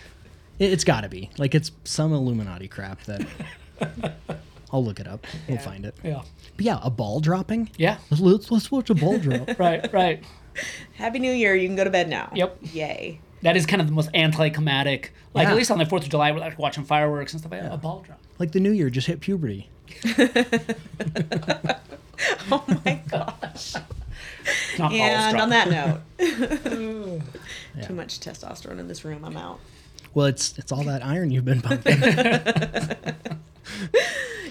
[0.60, 3.26] it's got to be like it's some Illuminati crap that.
[4.72, 5.26] I'll look it up.
[5.48, 5.64] We'll Yeah.
[5.64, 5.96] find it.
[6.04, 6.24] Yeah.
[6.58, 7.70] But yeah, a ball dropping.
[7.78, 7.98] Yeah.
[8.10, 9.58] Let's, let's, let's watch a ball drop.
[9.58, 9.92] Right.
[9.94, 10.24] Right.
[10.96, 11.56] Happy New Year.
[11.56, 12.32] You can go to bed now.
[12.36, 12.58] Yep.
[12.74, 13.20] Yay.
[13.42, 15.14] That is kind of the most anticlimactic.
[15.34, 15.52] Like Yeah.
[15.52, 17.74] at least on the Fourth of July, we're like watching fireworks and stuff like that.
[17.74, 18.20] A ball drop.
[18.40, 19.70] Like the new year just hit puberty.
[22.52, 23.74] Oh my gosh.
[24.78, 26.02] Not and on that note,
[27.76, 27.82] Yeah.
[27.86, 29.26] too much testosterone in this room.
[29.26, 29.60] I'm out.
[30.14, 32.00] Well, it's it's all that iron you've been pumping.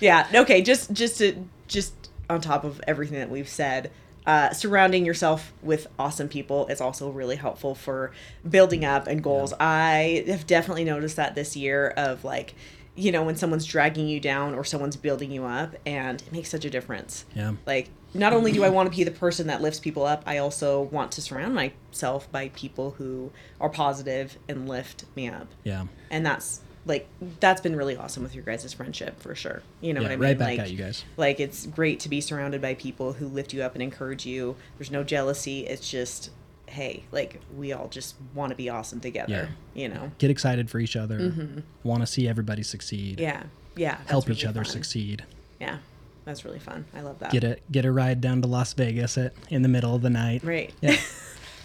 [0.01, 1.37] yeah okay just just to
[1.69, 1.95] just
[2.29, 3.91] on top of everything that we've said
[4.27, 8.13] uh, surrounding yourself with awesome people is also really helpful for
[8.49, 12.55] building up and goals i have definitely noticed that this year of like
[12.95, 16.49] you know when someone's dragging you down or someone's building you up and it makes
[16.51, 17.53] such a difference yeah.
[17.67, 20.39] like not only do i want to be the person that lifts people up i
[20.39, 25.87] also want to surround myself by people who are positive and lift me up Yeah.
[26.11, 27.09] and that's like
[27.41, 29.63] that's been really awesome with your guys' friendship for sure.
[29.81, 30.23] You know Yeah, what I mean?
[30.25, 31.05] right back like, at you guys.
[31.17, 34.57] Like it's great to be surrounded by people who lift you up and encourage you.
[34.79, 35.67] There's no jealousy.
[35.67, 36.31] It's just
[36.67, 39.51] hey, like we all just want to be awesome together.
[39.75, 39.83] Yeah.
[39.83, 40.11] You know?
[40.19, 41.63] Get excited for each other.
[41.85, 43.19] Want to see everybody succeed.
[43.19, 43.23] Mm-hmm.
[43.25, 43.43] Yeah,
[43.77, 43.99] yeah.
[44.07, 44.73] Help really each other fun.
[44.73, 45.25] succeed.
[45.61, 45.79] Yeah,
[46.25, 46.87] that's really fun.
[46.95, 47.31] I love that.
[47.31, 50.11] Get a get a ride down to Las Vegas at in the middle of the
[50.11, 50.43] night.
[50.43, 50.73] Right.
[50.81, 50.97] Yeah.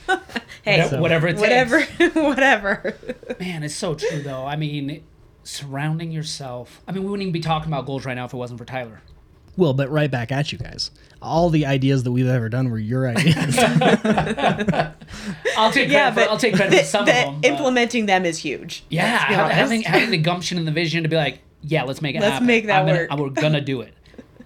[0.63, 1.41] hey, Whatever, whatever it takes.
[1.41, 1.81] whatever,
[2.27, 2.95] whatever.
[3.39, 4.45] Man, it's so true though.
[4.45, 5.03] I mean,
[5.43, 6.81] surrounding yourself.
[6.87, 8.65] I mean, we wouldn't even be talking about goals right now if it wasn't for
[8.65, 9.01] Tyler.
[9.55, 10.91] Well, but right back at you guys.
[11.19, 13.57] All the ideas that we've ever done were your ideas.
[13.57, 14.93] I'll
[15.71, 17.41] take credit yeah, for, but I'll take credit the- for some the of them.
[17.41, 18.83] but- implementing them is huge.
[18.89, 19.55] yeah, Let's be ha- honest.
[19.57, 22.33] having having the gumption and the vision to be like, yeah, let's make it Let's
[22.33, 22.47] happen.
[22.47, 23.35] make that I'm gonna, work.
[23.35, 23.93] We're gonna do it,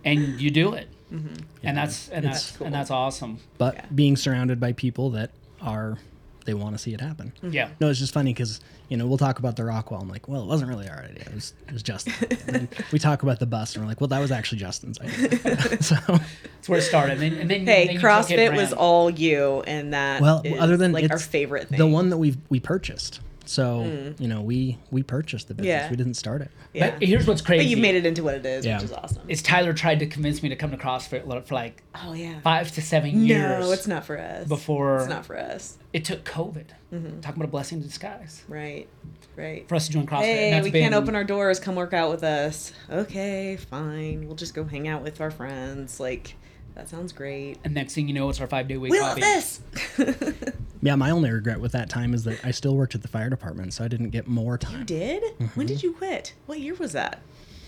[0.06, 1.34] and you do it, mm-hmm.
[1.64, 2.68] and that's and that's cool.
[2.68, 3.40] and that's awesome.
[3.58, 3.86] but Yeah.
[3.94, 5.32] being surrounded by people that
[5.62, 5.98] are
[6.46, 7.34] they want to see it happen.
[7.38, 7.54] Mm-hmm.
[7.54, 7.70] Yeah.
[7.80, 8.60] No, it's just funny because
[8.90, 10.02] you know we'll talk about the Rockwell.
[10.02, 11.24] I'm like, well, it wasn't really our idea.
[11.24, 12.18] It was it was Justin's.
[12.46, 15.82] then we talk about the bus, and we're like, well, that was actually Justin's idea.
[15.82, 17.14] so, That's where it started.
[17.14, 20.22] And then, and then Hey, then you took it CrossFit was all you, and that
[20.22, 21.78] well, is, other than like our favorite thing.
[21.78, 23.20] the one that we we purchased.
[23.52, 25.68] So you know we we purchased the business.
[25.70, 25.90] Yeah.
[25.90, 26.52] We didn't start it.
[26.74, 26.92] yeah.
[26.92, 27.66] But here's what's crazy.
[27.66, 28.78] But you made it into what it is, Yeah.
[28.78, 29.24] which is awesome.
[29.28, 32.40] Is Tyler tried to convince me to come to CrossFit for like oh yeah.
[32.42, 33.60] five to seven years.
[33.66, 34.48] No, it's not for us.
[34.48, 35.78] before- it's not for us.
[35.92, 36.68] It took COVID.
[36.94, 37.20] Mm-hmm.
[37.20, 38.88] Talking about a blessing in disguise Right.
[39.36, 39.68] Right.
[39.68, 40.16] for us to join CrossFit.
[40.20, 41.60] and Hey, that's we been- can't open our doors.
[41.60, 42.72] Come work out with us.
[42.90, 44.28] Okay, fine.
[44.28, 46.00] We'll just go hang out with our friends.
[46.00, 46.36] Like,
[46.76, 47.58] that sounds great.
[47.64, 49.22] And next thing you know, it's our five day week We hobby.
[49.22, 49.62] love this.
[50.84, 53.30] Yeah, my only regret with that time is that I still worked at the fire
[53.30, 54.80] department, so I didn't get more time.
[54.80, 55.22] you did?
[55.22, 55.46] Mm-hmm.
[55.54, 56.34] When did you quit?
[56.48, 57.20] What year was that?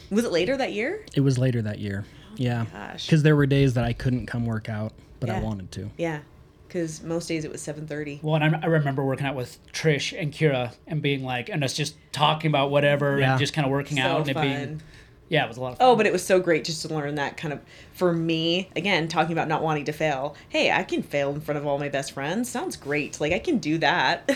[0.10, 1.06] Was it later that year?
[1.16, 2.06] It was later that year.
[2.38, 3.06] Yeah, gosh.
[3.06, 5.92] because there were days that I couldn't come work out, but I wanted to.
[5.96, 6.22] Yeah,
[6.68, 8.20] because most days it was seven thirty.
[8.24, 11.64] Well, and I, I remember working out with Trish and Kira and being like, and
[11.64, 13.34] us just talking about whatever Yeah.
[13.34, 14.44] and just kind of working So out and it fun.
[14.48, 14.82] being,
[15.34, 15.88] yeah, it was a lot of oh, fun.
[15.90, 17.60] Oh, but it was so great just to learn that kind of
[17.94, 20.36] for me again talking about not wanting to fail.
[20.50, 22.50] Hey, I can fail in front of all my best friends.
[22.50, 23.20] Sounds great.
[23.20, 24.30] Like I can do that.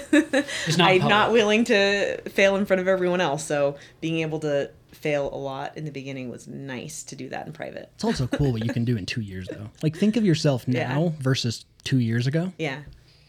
[0.77, 3.45] not I'm not willing to fail in front of everyone else.
[3.45, 7.45] So being able to fail a lot in the beginning was nice to do that
[7.45, 7.91] in private.
[7.93, 9.69] It's also cool what you can do in two years, though.
[9.83, 10.87] Like, think of yourself Yeah.
[10.87, 12.51] now versus two years ago.
[12.57, 12.79] Yeah,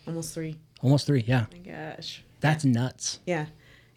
[0.07, 0.57] almost three.
[0.81, 1.25] Almost three.
[1.27, 1.45] Yeah.
[1.53, 2.23] Oh my gosh.
[2.41, 3.21] That's nuts.
[3.27, 3.47] Yeah.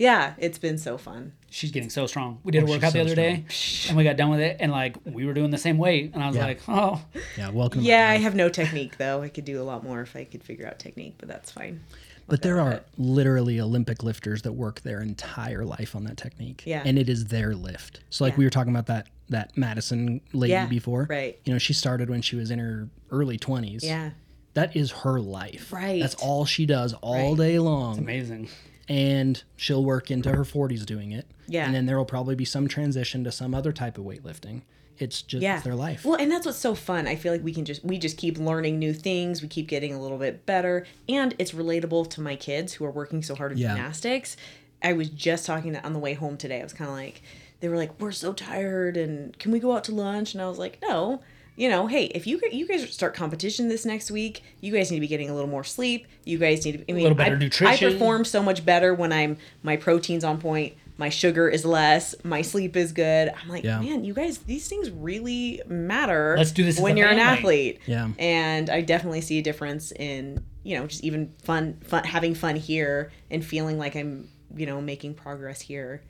[0.02, 1.34] Yeah, it's been so fun.
[1.52, 2.40] She's getting so strong.
[2.44, 3.45] We did a Oh, she's workout the so other day,
[3.90, 6.23] and we got done with it, and like we were doing the same weight, and
[6.23, 6.45] I was Yeah.
[6.45, 7.02] like, oh,
[7.38, 7.49] Yeah.
[7.52, 7.82] Welcome.
[7.82, 9.22] Yeah, my I have no technique though.
[9.22, 11.82] I could do a lot more if I could figure out technique, but that's fine.
[12.28, 12.88] But there are it.
[12.98, 16.64] literally Olympic lifters that work their entire life on that technique.
[16.65, 16.82] Yeah.
[16.86, 17.99] And it is their lift.
[18.10, 18.38] So like Yeah.
[18.40, 21.07] we were talking about that that Madison lady Yeah, before.
[21.10, 21.38] right.
[21.45, 23.84] You know, she started when she was in her early twenties.
[23.84, 24.10] Yeah.
[24.56, 25.72] That is her life.
[25.72, 26.02] Right.
[26.02, 27.38] That's all she does all Right.
[27.38, 27.98] day long.
[27.99, 28.49] amazing.
[28.92, 31.26] And she'll work into her forties doing it.
[31.48, 31.66] Yeah.
[31.66, 34.64] And then there will probably be some transition to some other type of weightlifting.
[34.98, 35.60] It's just Yeah.
[35.62, 36.04] their life.
[36.04, 37.08] Well, and that's what's so fun.
[37.08, 39.42] I feel like we can just we just keep learning new things.
[39.42, 42.92] We keep getting a little bit better, and it's relatable to my kids who are
[42.92, 43.70] working so hard in Yeah.
[43.76, 44.36] gymnastics.
[44.84, 46.60] I was just talking on the way home today.
[46.60, 47.22] I was kind of like,
[47.62, 50.50] they were like, "We're so tired, and can we go out to lunch?" And I
[50.50, 51.22] was like, "No."
[51.56, 54.98] You know, hey, if you you guys start competition this next week, you guys need
[54.98, 56.07] to be getting a little more sleep.
[56.23, 56.91] You guys need to.
[56.91, 57.90] I mean, little better I, nutrition.
[57.90, 62.14] I perform so much better when I'm my protein's on point, my sugar is less,
[62.23, 63.34] my sleep is good.
[63.41, 63.80] I'm like, Yeah.
[63.82, 66.36] man, you guys, these things really matter.
[66.38, 67.80] Let's do this when you're an athlete.
[67.88, 68.10] Yeah.
[68.19, 72.56] And I definitely see a difference in you know just even fun, fun having fun
[72.56, 76.03] here and feeling like I'm you know making progress here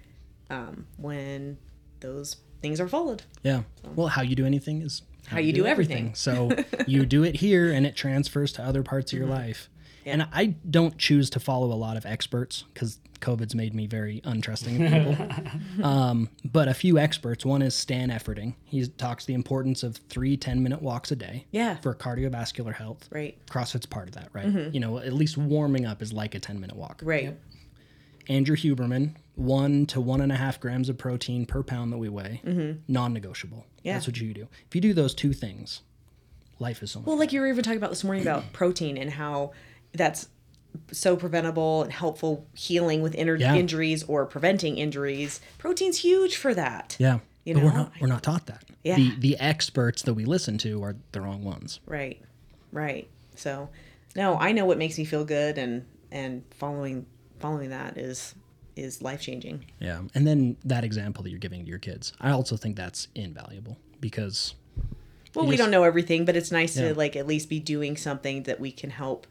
[0.49, 1.57] um, when
[2.01, 3.23] those things are followed.
[3.43, 3.61] Yeah.
[3.95, 6.13] Well, how you do anything is How you do everything.
[6.15, 6.51] So
[6.87, 9.27] you do it here and it transfers to other parts of Mm-hmm.
[9.27, 9.69] your life.
[10.05, 14.19] And I don't choose to follow a lot of experts because COVID's made me very
[14.21, 15.15] untrusting of
[15.75, 15.85] people.
[15.85, 17.45] um, but a few experts.
[17.45, 18.55] One is Stan Efferding.
[18.65, 21.75] He talks the importance of three 10 minute walks a day Yeah.
[21.81, 23.07] for cardiovascular health.
[23.11, 23.37] Right.
[23.45, 24.47] CrossFit's part of that, right?
[24.73, 27.01] You know, at least warming up is like a 10 minute walk.
[27.05, 27.37] Right.
[28.29, 32.09] Andrew Huberman, one to one and a half grams of protein per pound that we
[32.09, 32.41] weigh,
[32.87, 33.59] non negotiable.
[33.59, 33.87] Mm-hmm.
[33.87, 33.93] Yeah.
[33.93, 34.47] That's what you do.
[34.67, 35.81] If you do those two things,
[36.59, 38.97] life is so much Well, like you were even talking about this morning about protein
[38.97, 39.51] and how
[39.93, 40.29] that's
[40.91, 43.55] so preventable and helpful healing with inner Yeah.
[43.55, 45.41] injuries or preventing injuries.
[45.57, 46.95] Protein's huge for that.
[46.99, 47.19] Yeah.
[47.43, 48.63] You but we're know, not we're not taught that.
[48.83, 48.95] Yeah.
[48.97, 51.79] The the experts that we listen to are the wrong ones.
[51.87, 52.21] Right.
[52.71, 53.09] Right.
[53.35, 53.69] So,
[54.15, 57.05] no, I know what makes me feel good and and following
[57.41, 58.35] following that is
[58.77, 59.65] is life changing.
[59.79, 60.01] Yeah.
[60.15, 62.13] And then that example that you're giving to your kids.
[62.21, 64.55] I also think that's invaluable because
[65.35, 66.89] Well, we just- don't know everything, but it's nice Yeah.
[66.89, 69.27] to like at least be doing something that we can help.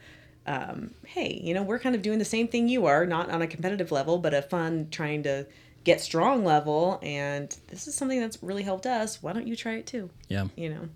[0.46, 3.40] Um, hey, you know, we're kind of doing the same thing you are, not on
[3.40, 5.46] a competitive level, but a fun trying to
[5.84, 6.98] get strong level.
[7.02, 9.22] And this is something that's really helped us.
[9.22, 10.10] Why don't you try it too?
[10.28, 10.48] yeah.
[10.54, 10.88] You know,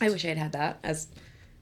[0.00, 1.06] I wish I had had that as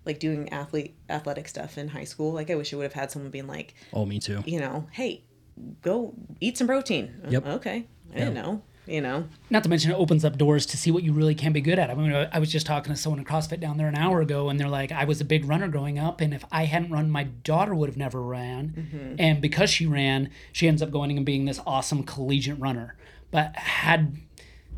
[0.09, 2.33] like doing athlete athletic stuff in high school.
[2.33, 4.43] Like I wish I would have had someone being like, Oh, me too.
[4.47, 5.23] you know, hey,
[5.83, 7.15] go eat some protein.
[7.29, 7.47] Yep.
[7.47, 7.87] Okay.
[8.13, 8.63] I didn't know.
[8.87, 9.29] You know.
[9.51, 11.79] Not to mention, it opens up doors to see what you really can be good
[11.79, 11.91] at.
[11.91, 14.49] I mean, I was just talking to someone in CrossFit down there an hour ago,
[14.49, 17.11] and they're like, I was a big runner growing up, and if I hadn't run,
[17.11, 18.69] my daughter would have never ran.
[18.71, 19.17] Mm-hmm.
[19.19, 22.97] And because she ran, she ends up going and being this awesome collegiate runner.
[23.31, 24.17] But had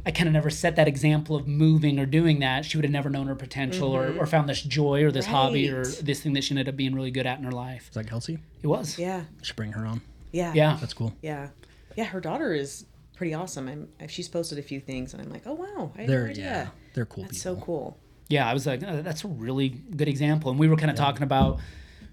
[0.06, 2.92] I kind of never set that example of moving or doing that, she would have
[2.92, 6.32] never known her potential or, or found this joy or this hobby or this thing
[6.34, 7.88] that she ended up being really good at in her life.
[7.88, 8.38] Is that Kelsey?
[8.62, 8.98] It was.
[8.98, 9.24] Yeah.
[9.42, 10.00] Should bring her on.
[10.32, 10.52] Yeah.
[10.54, 10.76] Yeah.
[10.80, 11.14] That's cool.
[11.22, 11.48] Yeah.
[11.96, 12.04] Yeah.
[12.04, 12.86] Her daughter is
[13.16, 13.68] pretty awesome.
[13.68, 16.44] I'm, she's posted a few things, and I'm like, oh wow, I They're no idea.
[16.44, 17.56] yeah, they're cool That's people.
[17.56, 17.98] so cool.
[18.28, 20.50] yeah, I was like, "Uh, that's a really good example.
[20.50, 21.60] And we were kind of talking about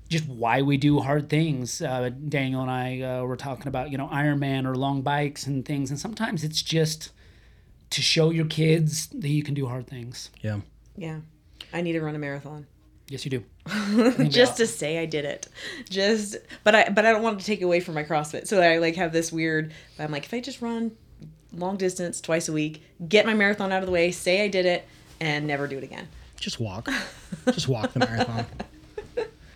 [0.09, 1.81] just why we do hard things.
[1.81, 5.64] Uh, Daniel and I uh, were talking about, you know, Ironman or long bikes and
[5.65, 5.89] things.
[5.89, 7.11] And sometimes it's just
[7.91, 10.30] to show your kids that you can do hard things.
[10.41, 10.59] Yeah.
[10.95, 11.19] Yeah.
[11.73, 12.68] I need to run a marathon.
[13.09, 14.26] Yes, you do.
[14.30, 15.47] just to say I did it.
[15.89, 18.47] Just but I but I don't want to take away from my CrossFit.
[18.47, 20.95] So I like have this weird I'm like if I just run
[21.53, 24.65] long distance twice a week, get my marathon out of the way, say I did
[24.65, 24.85] it
[25.19, 26.07] and never do it again.
[26.38, 26.88] Just walk.
[27.51, 28.45] Just walk the marathon.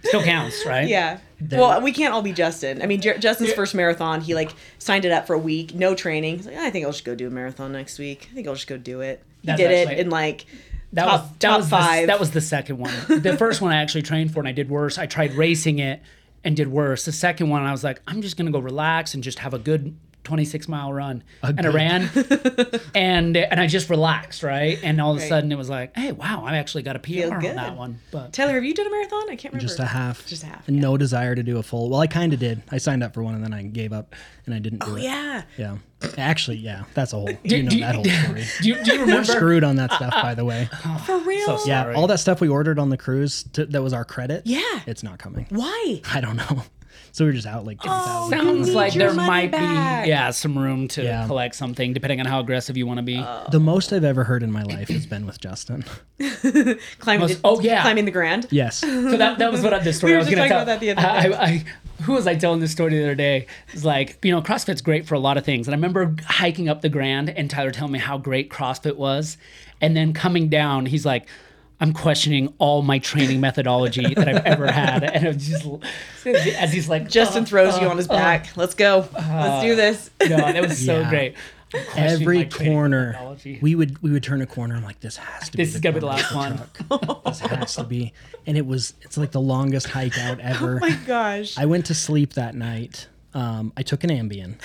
[0.03, 0.87] Still counts, right?
[0.87, 1.19] Yeah.
[1.51, 2.81] Well, we can't all be Justin.
[2.81, 5.95] I mean, J- Justin's first marathon, he like signed it up for a week, no
[5.95, 6.37] training.
[6.37, 8.27] He's like, I think I'll just go do a marathon next week.
[8.31, 9.23] I think I'll just go do it.
[9.41, 10.45] He That's did it in like
[10.93, 12.01] That top, was that top was five.
[12.01, 12.93] The, that was the second one.
[13.07, 14.97] The first one I actually trained for and I did worse.
[14.97, 16.01] I tried racing it
[16.43, 17.05] and did worse.
[17.05, 19.59] The second one I was like, I'm just gonna go relax and just have a
[19.59, 21.23] good 26 mile run.
[21.43, 22.10] and I ran,
[22.95, 24.80] and and I just relaxed, right?
[24.84, 25.30] And all of a Right.
[25.30, 27.99] sudden it was like, hey, wow, I actually got a PR on that one.
[28.11, 29.23] But Taylor, have you done a marathon?
[29.30, 29.68] I can't remember.
[29.68, 30.26] Just a half.
[30.27, 31.89] Just a half, And no desire to do a full.
[31.89, 32.61] Well, I kind of did.
[32.72, 34.15] I signed up for one and then I gave up
[34.45, 35.03] and I didn't do Oh it.
[35.03, 35.43] yeah.
[35.57, 35.77] Yeah.
[36.18, 36.84] Actually, yeah.
[36.93, 37.27] That's a whole.
[37.27, 38.43] Do, You know do that whole story.
[38.61, 39.15] do you, do you remember?
[39.31, 40.68] We're screwed on that stuff, by the way.
[40.85, 41.57] Oh, for real?
[41.57, 44.43] So Yeah, all that stuff we ordered on the cruise to, that was our credit.
[44.45, 44.61] Yeah.
[44.88, 45.45] It's not coming.
[45.49, 46.02] Why?
[46.11, 46.64] I don't know.
[47.11, 48.31] So we were just out like 10,000.
[48.38, 50.03] you Sounds like there might back.
[50.05, 51.26] be yeah some room to Yeah.
[51.27, 53.18] collect something depending on how aggressive you want to be.
[53.18, 53.45] Oh.
[53.51, 55.84] The most I've ever heard in my life has been with Justin.
[56.99, 57.19] climbing.
[57.22, 57.81] Most- the, oh, yeah.
[57.81, 58.47] climbing the Grand.
[58.51, 58.77] Yes.
[58.80, 60.53] so that, that was what I, the story We were I was just going to
[60.53, 60.61] tell.
[60.63, 61.63] about that the other I, I, I-
[62.03, 63.45] who was I telling this story the other day?
[63.73, 66.68] It's like you know CrossFit's great for a lot of things, and I remember hiking
[66.68, 69.38] up the Grand and Tyler telling me how great CrossFit was,
[69.81, 71.27] and then coming down, he's like.
[71.81, 75.67] I'm questioning all my training methodology that I've ever had, and it was just
[76.55, 78.55] as he's like Justin "Uh, throws uh, you on his uh." back.
[78.55, 79.07] Let's go.
[79.13, 80.09] Let's do this.
[80.21, 81.09] No, that was so Yeah.
[81.09, 81.35] great.
[81.95, 84.75] Every corner, we would we would turn a corner.
[84.75, 85.63] I'm like, this has to be.
[85.63, 86.61] This is gonna be the last one.
[87.25, 88.13] this has to be.
[88.45, 88.93] And it was.
[89.01, 90.77] It's like the longest hike out ever.
[90.77, 91.57] Oh my gosh.
[91.57, 93.07] I went to sleep that night.
[93.33, 94.55] Um, I took an Ambien,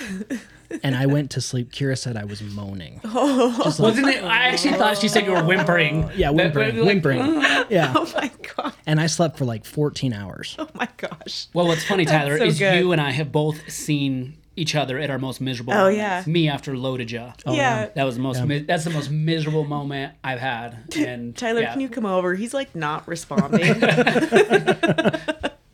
[0.83, 1.71] and I went to sleep.
[1.71, 3.01] Kira said I was moaning.
[3.19, 4.23] Oh, wasn't it?
[4.23, 6.09] I actually thought she said you were whimpering.
[6.15, 7.19] Yeah, whimpering, Like, whimpering.
[7.21, 7.65] Mm.
[7.69, 8.73] Yeah, oh my god.
[8.85, 10.55] and I slept for like 14 hours.
[10.59, 11.47] Oh my gosh.
[11.53, 12.79] Well, what's funny, Tyler, so is good.
[12.79, 15.73] you and I have both seen each other at our most miserable.
[15.73, 15.97] Oh, moments.
[15.97, 16.23] yeah.
[16.25, 17.41] Me after LoToJa.
[17.45, 17.89] Oh, yeah.
[17.95, 18.43] That was the most.
[18.43, 20.77] mi- that's the most miserable moment I've had.
[20.97, 22.33] And Tyler, yeah, can you come over?
[22.33, 23.75] He's like not responding.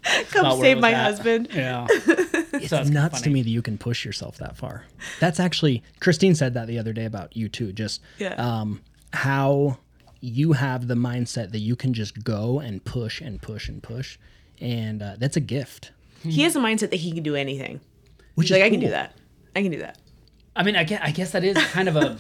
[0.32, 1.04] come save my at.
[1.04, 1.50] husband.
[1.54, 1.88] Yeah.
[2.56, 4.86] It's So it's nuts to me that you can push yourself that far.
[5.20, 7.74] That's actually Christine said that the other day about you too.
[7.74, 8.34] Just Yeah.
[8.36, 8.82] um,
[9.12, 9.80] how
[10.22, 14.20] you have the mindset that you can just go and push and push and push,
[14.62, 15.92] and uh, that's a gift.
[16.22, 17.82] He has a mindset that he can do anything.
[18.36, 19.16] Which He's is like, I can do that.
[19.56, 19.98] I can do that.
[20.56, 22.18] I mean, I guess, I guess that is kind of a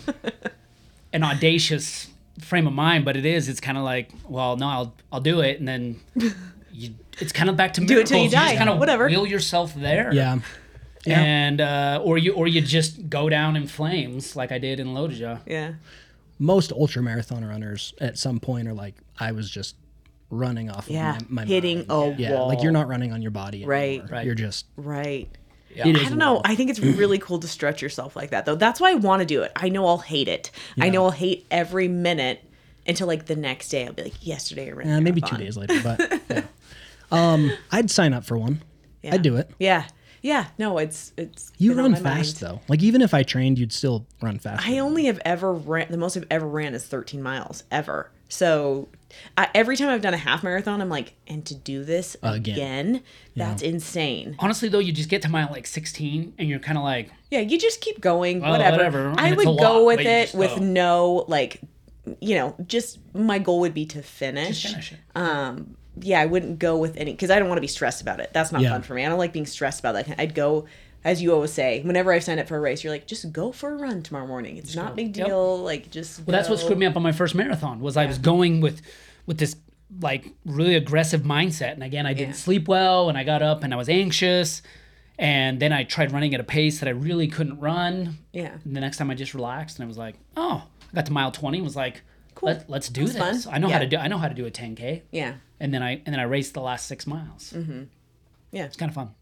[1.13, 2.07] an audacious
[2.41, 3.47] frame of mind, but it is.
[3.47, 5.99] It's kind of like, well, no, I'll I'll do it, and then
[6.73, 8.31] you, it's kind of back to Do it till you miracles.
[8.33, 9.07] die, just kind of whatever.
[9.07, 10.13] Wheel yourself there.
[10.13, 10.39] Yeah,
[11.05, 11.21] Yeah.
[11.21, 14.87] And uh, or you or you just go down in flames like I did in
[14.87, 15.41] LoToJa.
[15.45, 15.73] Yeah.
[16.39, 19.75] most ultra marathon runners at some point are like, I was just
[20.29, 21.17] running off Yeah.
[21.17, 22.19] of my, my Hitting mind.
[22.19, 22.47] a yeah, wall.
[22.47, 23.83] like you're not running on your body, Right.
[23.99, 24.03] anymore.
[24.07, 24.11] Right.
[24.17, 24.25] Right.
[24.25, 25.29] You're just Right.
[25.75, 25.87] Yeah.
[25.87, 26.33] I don't know.
[26.33, 26.45] wild.
[26.45, 28.55] I think it's really cool to stretch yourself like that, though.
[28.55, 29.51] That's why I want to do it.
[29.55, 30.51] I know I'll hate it.
[30.79, 32.43] I know I'll hate every minute
[32.87, 33.85] until like the next day.
[33.87, 34.87] I'll be like, yesterday I ran.
[34.87, 36.43] a uh, maybe two days later, but yeah.
[37.13, 38.61] Um, I'd sign up for one.
[39.01, 39.13] Yeah.
[39.15, 39.49] I'd do it.
[39.59, 39.85] Yeah.
[40.21, 40.47] Yeah.
[40.57, 41.51] No, it's it's.
[41.57, 42.53] You been on run my fast mind.
[42.55, 42.61] though.
[42.69, 44.67] Like even if I trained, you'd still run fast.
[44.67, 45.87] I only have ever ran.
[45.91, 48.09] The most I've ever ran is 13 miles ever.
[48.29, 48.87] So
[49.37, 52.35] I, every time I've done a half marathon, I'm like, and to do this Again.
[52.35, 53.03] again,
[53.35, 54.35] that's insane.
[54.39, 57.41] Honestly, though, you just get to mile like 16, and you're kind of like, Yeah,
[57.41, 58.77] you just keep going, Well, whatever.
[58.77, 59.09] whatever.
[59.09, 60.63] And I would go lot, with it just with go.
[60.63, 61.61] no like,
[62.21, 64.65] you know, just my goal would be to finish.
[64.65, 64.99] finish it.
[65.13, 68.19] Um, yeah, I wouldn't go with any because I don't want to be stressed about
[68.19, 68.31] it.
[68.33, 68.69] That's not Yeah.
[68.71, 69.05] fun for me.
[69.05, 70.19] I don't like being stressed about that.
[70.19, 70.65] I'd go.
[71.05, 73.51] As you always say, whenever I've signed up for a race, you're like, just go
[73.51, 74.55] for a run tomorrow morning.
[74.55, 75.27] It's not a big Yep.
[75.27, 75.57] deal.
[75.57, 77.81] Like, just well, that's what screwed me up on my first marathon.
[77.81, 78.81] Was I was going with
[79.25, 79.57] with this
[80.01, 82.35] like really aggressive mindset, and again, I didn't Yeah.
[82.35, 84.61] sleep well, and I got up and I was anxious,
[85.19, 88.17] and then I tried running at a pace that I really couldn't run.
[88.31, 88.51] Yeah.
[88.63, 91.11] And the next time I just relaxed, and I was like, oh, I got to
[91.13, 92.01] mile 20, and was like,
[92.35, 92.49] Cool.
[92.49, 93.45] Let, let's do That's this.
[93.45, 93.53] fun.
[93.53, 93.95] I know how to do.
[93.97, 95.03] I know how to do a 10k.
[95.11, 95.33] Yeah.
[95.63, 97.53] And then I and then I raced the last six miles.
[97.55, 97.83] Mm-hmm.
[98.51, 98.65] Yeah.
[98.65, 99.15] It's kind of fun.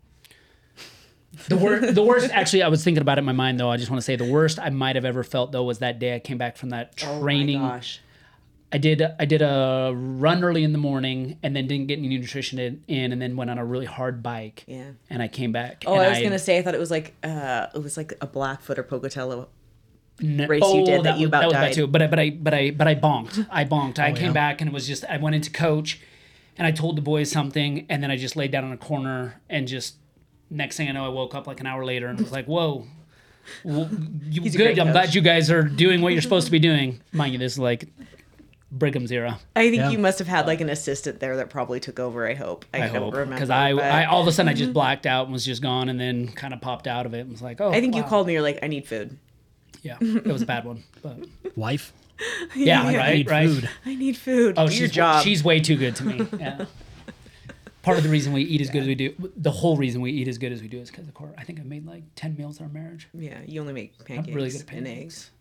[1.48, 2.30] The worst, the worst.
[2.32, 3.70] Actually, I was thinking about it in my mind though.
[3.70, 5.98] I just want to say the worst I might have ever felt though was that
[6.00, 7.60] day I came back from that training.
[7.60, 8.02] Oh my gosh.
[8.74, 12.08] I did I did a run early in the morning and then didn't get any
[12.10, 14.64] nutrition in, and then went on a really hard bike.
[14.68, 14.92] Yeah.
[15.10, 15.84] And I came back.
[15.86, 18.14] Oh, and I was gonna say I thought it was like uh it was like
[18.20, 19.48] a Blackfoot or Pocatello.
[20.22, 21.74] n- race you did that you was- about was bad died.
[21.74, 21.88] too.
[21.88, 23.48] But I but I but I but I bonked.
[23.50, 24.00] I bonked.
[24.00, 24.32] I came yeah.
[24.34, 26.00] back and it was just I went into coach
[26.58, 29.42] and I told the boys something and then I just laid down in a corner
[29.50, 29.96] and just
[30.50, 32.86] next thing I know I woke up like an hour later and was like, whoa.
[33.64, 33.90] Well,
[34.24, 34.78] you He's good.
[34.78, 34.94] I'm coach.
[34.94, 37.02] glad you guys are doing what you're supposed to be doing.
[37.12, 37.90] Mind you, this is like
[38.72, 39.40] Brigham's era.
[39.56, 39.90] I think Yeah.
[39.90, 42.28] you must have had like an assistant there that probably took over.
[42.28, 42.66] I hope.
[42.74, 44.66] I, I don't hope remember because I, but I all of a sudden I just
[44.66, 44.74] mm-hmm.
[44.74, 47.32] blacked out and was just gone and then kind of popped out of it and
[47.32, 48.34] was like, oh, I think you called me.
[48.34, 49.18] You're like, I need food.
[49.82, 51.18] Yeah, it was a bad one, but
[51.56, 51.92] Wife.
[52.56, 53.50] yeah, I right, need right.
[53.50, 53.70] food.
[53.86, 54.56] I need food.
[54.58, 55.24] Oh, Do she's your job.
[55.24, 56.28] she's way too good to me.
[56.40, 56.66] Yeah.
[57.84, 60.12] Part of the reason we eat as good as we do, the whole reason we
[60.12, 61.34] eat as good as we do is because of course.
[61.36, 63.08] I think I made like ten meals in our marriage.
[63.12, 65.32] yeah, you only make pancakes really good at and eggs.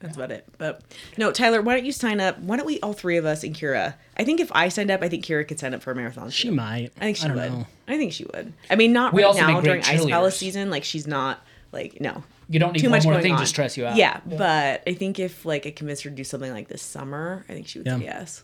[0.00, 0.46] That's about it.
[0.58, 0.82] But
[1.16, 2.38] no, Tyler, why don't you sign up?
[2.40, 3.94] Why don't we all three of us and Kira?
[4.16, 6.30] I think if I signed up, I think Kira could sign up for a marathon.
[6.30, 6.54] She too.
[6.54, 6.90] might.
[6.96, 7.52] I think she don't would.
[7.52, 7.66] know.
[7.86, 8.52] I think she would.
[8.70, 10.70] I mean, not We right now during great Ice Palace season.
[10.70, 13.40] Like she's not like no You don't need too one much more thing on.
[13.40, 13.96] to stress you out.
[13.96, 17.44] Yeah, but I think if like I convinced her to do something like this summer,
[17.48, 18.18] I think she would say Yeah.
[18.20, 18.42] yes.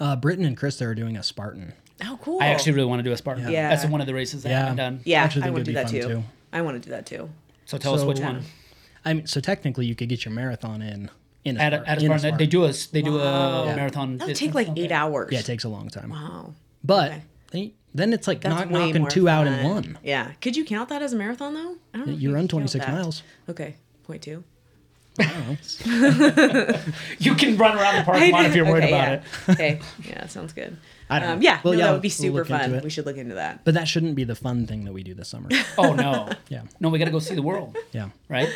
[0.00, 1.72] Uh, Britton and Krista are doing a Spartan.
[2.04, 2.38] Oh, cool.
[2.40, 3.50] I actually really want to do a Spartan.
[3.50, 3.68] Yeah.
[3.70, 5.00] That's one of the races that I haven't done.
[5.04, 6.02] yeah, actually I think want to do that too.
[6.02, 6.24] too.
[6.52, 7.28] I want to do that too.
[7.66, 8.32] So tell us which Yeah.
[8.34, 8.42] one.
[9.04, 11.10] I mean, so technically you could get your marathon in
[11.44, 13.66] in a, At a, Spartan- at a in Spartan, they do a they do a
[13.66, 13.74] Yeah.
[13.76, 14.18] marathon.
[14.18, 15.32] That would distance, take like don't eight hours.
[15.32, 16.10] Yeah, it takes a long time.
[16.10, 16.54] Wow.
[16.84, 17.22] But Okay.
[17.50, 19.64] they, Then it's like That's knock, way knocking more two out in fun.
[19.70, 19.98] one.
[20.02, 20.32] Yeah.
[20.40, 21.76] Could you count that as a marathon though?
[21.94, 22.12] I don't know.
[22.14, 22.92] if You can run count 26 that.
[22.92, 23.22] miles.
[23.48, 23.76] Okay.
[24.04, 24.44] Point two.
[27.18, 29.14] You can run around the parking lot if you're worried Okay, about yeah.
[29.14, 29.22] it.
[29.50, 29.80] okay.
[30.08, 30.76] Yeah, sounds good.
[31.10, 31.42] I don't Um, know.
[31.42, 32.74] yeah, Well, no, yeah, that would be we'll super look into fun.
[32.74, 32.84] it.
[32.84, 33.64] We should look into that.
[33.64, 35.48] But that shouldn't be the fun thing that we do this summer.
[35.76, 36.28] Oh no.
[36.48, 36.62] Yeah.
[36.80, 38.10] No, we got to go see the world, Yeah.
[38.28, 38.48] right?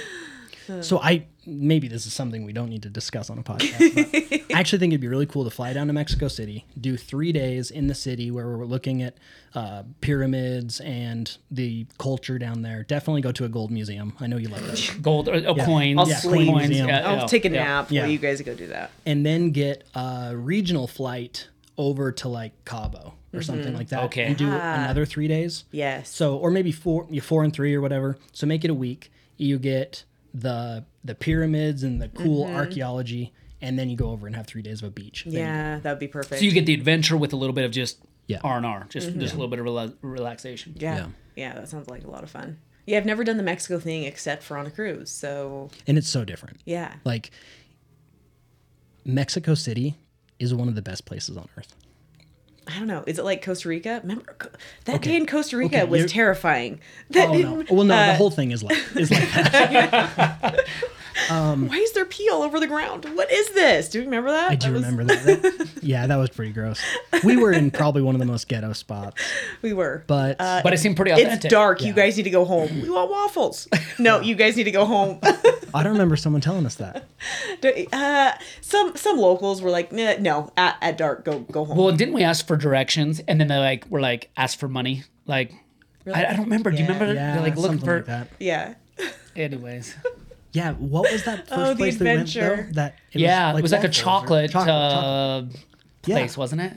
[0.82, 3.94] So I maybe this is something we don't need to discuss on a podcast.
[3.94, 6.96] But I actually think it'd be really cool to fly down to Mexico City, do
[6.96, 9.16] three days in the city where we're looking at
[9.54, 12.84] uh, pyramids and the culture down there.
[12.84, 14.14] Definitely go to a gold museum.
[14.20, 14.96] I know you love that.
[15.02, 16.48] Gold or, uh, coins, I'll yeah, sleep.
[16.48, 16.68] coins.
[16.68, 16.88] Museum.
[16.88, 17.64] Yeah, I'll yeah, take a yeah.
[17.64, 18.02] nap Yeah.
[18.02, 18.90] while you guys go do that.
[19.04, 21.48] and then get a regional flight
[21.78, 24.04] over to like Cabo or something like that.
[24.04, 24.24] Okay.
[24.24, 24.84] And do Ah.
[24.84, 25.64] another three days.
[25.72, 26.08] Yes.
[26.10, 28.18] So, or maybe four, you four and three or whatever.
[28.32, 29.10] So make it a week.
[29.38, 32.56] You get the the pyramids and the cool mm-hmm.
[32.56, 35.24] archaeology, and then you go over and have three days of a beach.
[35.24, 36.38] Then yeah, that would be perfect.
[36.40, 38.40] So you get the adventure with a little bit of just Yeah.
[38.42, 39.20] R and R, just mm-hmm.
[39.20, 40.74] just a little bit of rela- relaxation.
[40.78, 40.96] yeah.
[40.96, 41.06] Yeah.
[41.36, 41.54] yeah.
[41.54, 42.58] that sounds like a lot of fun.
[42.86, 45.10] Yeah, I've never done the Mexico thing except for on a cruise.
[45.10, 46.60] So and it's so different.
[46.64, 46.94] yeah.
[47.04, 47.30] Like
[49.04, 49.96] Mexico City
[50.38, 51.74] is one of the best places on earth.
[52.66, 53.02] I don't know.
[53.06, 54.00] Is it like Costa Rica?
[54.02, 54.36] Remember
[54.84, 55.10] that Okay.
[55.10, 56.80] day in Costa Rica Okay, was terrifying.
[57.10, 57.64] That, Oh no!
[57.70, 60.64] Well, no, uh, the whole thing is like is like that.
[61.28, 63.04] Why is there pee all over the ground?
[63.14, 63.88] What is this?
[63.88, 64.50] Do you remember that?
[64.50, 65.42] I do That was- remember that.
[65.42, 66.80] That- Yeah, that was pretty gross.
[67.24, 69.20] We were in probably one of the most ghetto spots,
[69.62, 70.04] We were.
[70.06, 71.44] but uh, But it seemed pretty authentic.
[71.46, 71.82] it's dark.
[71.82, 72.82] You guys need to go home.
[72.82, 73.66] We want waffles.
[73.98, 75.18] No, you guys need to go home.
[75.74, 77.04] I don't remember someone telling us that.
[77.92, 81.76] uh, some some locals were like, "Nah, no, at, at dark, go go home.
[81.76, 85.02] Well, didn't we ask for directions and then they like were like ask for money?
[85.26, 85.52] Like
[86.06, 86.70] I, I don't remember.
[86.70, 87.12] Do you remember?
[87.12, 87.96] Yeah, They're like looking for.
[87.96, 88.28] like that.
[88.38, 88.74] yeah.
[89.34, 89.94] Anyways,
[90.52, 92.66] Yeah, what was that first Oh, the place that we went adventure.
[92.68, 92.72] though?
[92.74, 95.64] That it yeah, it was like a chocolate, chocolate, uh, chocolate.
[96.06, 96.16] Yeah.
[96.16, 96.72] place, wasn't it?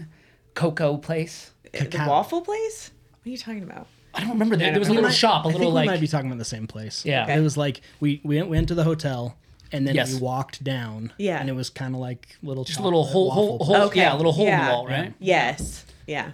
[0.53, 1.51] Cocoa place.
[1.73, 2.91] The waffle place?
[3.21, 3.87] What are you talking about?
[4.13, 4.55] I don't remember.
[4.55, 5.99] There, don't there was a little We might- shop, a I little think we might
[5.99, 7.03] be talking about the same place.
[7.05, 7.23] Yeah.
[7.23, 7.35] Okay.
[7.37, 9.35] it was like we we went, went to the hotel
[9.73, 10.13] and then Yes.
[10.13, 11.11] we walked down.
[11.17, 11.39] Yeah.
[11.41, 14.13] and it was kind of like little just a little hole, hole, hole Okay, yeah,
[14.13, 14.67] a little hole in yeah.
[14.69, 15.13] the wall, right?
[15.19, 15.85] Yes.
[16.07, 16.31] Yeah.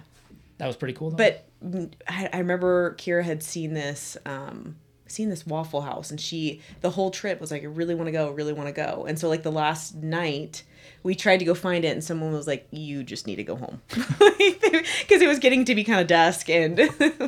[0.58, 1.10] That was pretty cool.
[1.10, 1.16] Though.
[1.16, 4.76] But mm, I, I remember Kira had seen this, um,
[5.12, 8.12] seen this Waffle House, and she the whole trip was like, I really want to
[8.12, 9.04] go, really want to go.
[9.06, 10.64] And so like the last night,
[11.02, 13.56] we tried to go find it, and someone was like, "You just need to go
[13.56, 17.20] home," because it was getting to be kind of dusk, and like,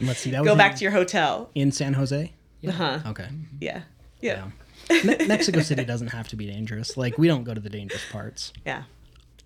[0.00, 0.30] Let's see.
[0.30, 1.50] That was go in, back to your hotel.
[1.54, 2.32] in San Jose.
[2.66, 2.98] Uh huh.
[3.06, 3.28] Okay.
[3.60, 3.82] Yeah.
[4.20, 4.48] Yeah.
[4.90, 6.96] Me- Mexico City doesn't have to be dangerous.
[6.96, 8.52] Like we don't go to the dangerous parts.
[8.66, 8.84] Yeah.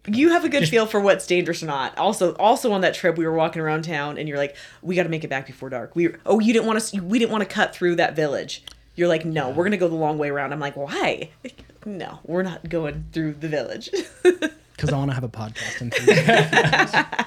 [0.07, 1.97] You have a good feel for what's dangerous or not.
[1.97, 5.05] Also, also on that trip, we were walking around town, and you're like, "We got
[5.05, 7.01] to make it back before dark." We oh, you didn't want to.
[7.01, 8.65] We didn't want to cut through that village.
[8.97, 11.31] You're like, "No, we're gonna go the long way around." I'm like, "Why?"
[11.85, 13.91] No, we're not going through the village.
[14.77, 15.93] Because I want to have a podcast in.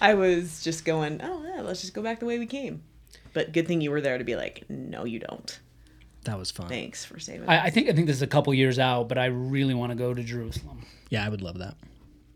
[0.00, 2.82] I was just going, "Oh, yeah, let's just go back the way we came."
[3.34, 5.58] But good thing you were there to be like, "No, you don't."
[6.28, 6.68] That was fun.
[6.68, 7.48] Thanks for saving.
[7.48, 9.90] I, I think I think this is a couple years out, but I really want
[9.92, 10.84] to go to Jerusalem.
[11.10, 11.74] Yeah, I would love that.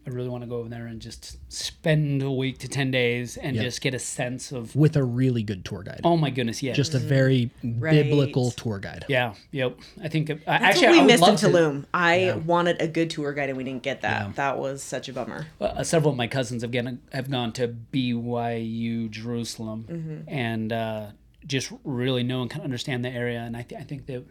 [0.04, 3.36] I really want to go over there and just spend a week to ten days
[3.36, 3.62] and Yeah.
[3.62, 4.74] just get a sense of.
[4.74, 6.00] With a really good tour guide.
[6.02, 7.92] Oh my goodness, yeah, Just a very Right.
[8.02, 9.04] biblical tour guide.
[9.08, 9.78] yeah, yep.
[10.02, 11.84] I think uh, That's actually what we I missed in love to- Tulum.
[11.94, 12.34] I Yeah.
[12.36, 14.26] wanted a good tour guide, and we didn't get that.
[14.26, 14.32] Yeah.
[14.34, 15.46] That was such a bummer.
[15.60, 20.28] uh, several of my cousins have gone have gone to BYU Jerusalem Mm-hmm.
[20.28, 21.06] and uh,
[21.46, 24.22] just really know and kind of understand the area, and I, th- I think they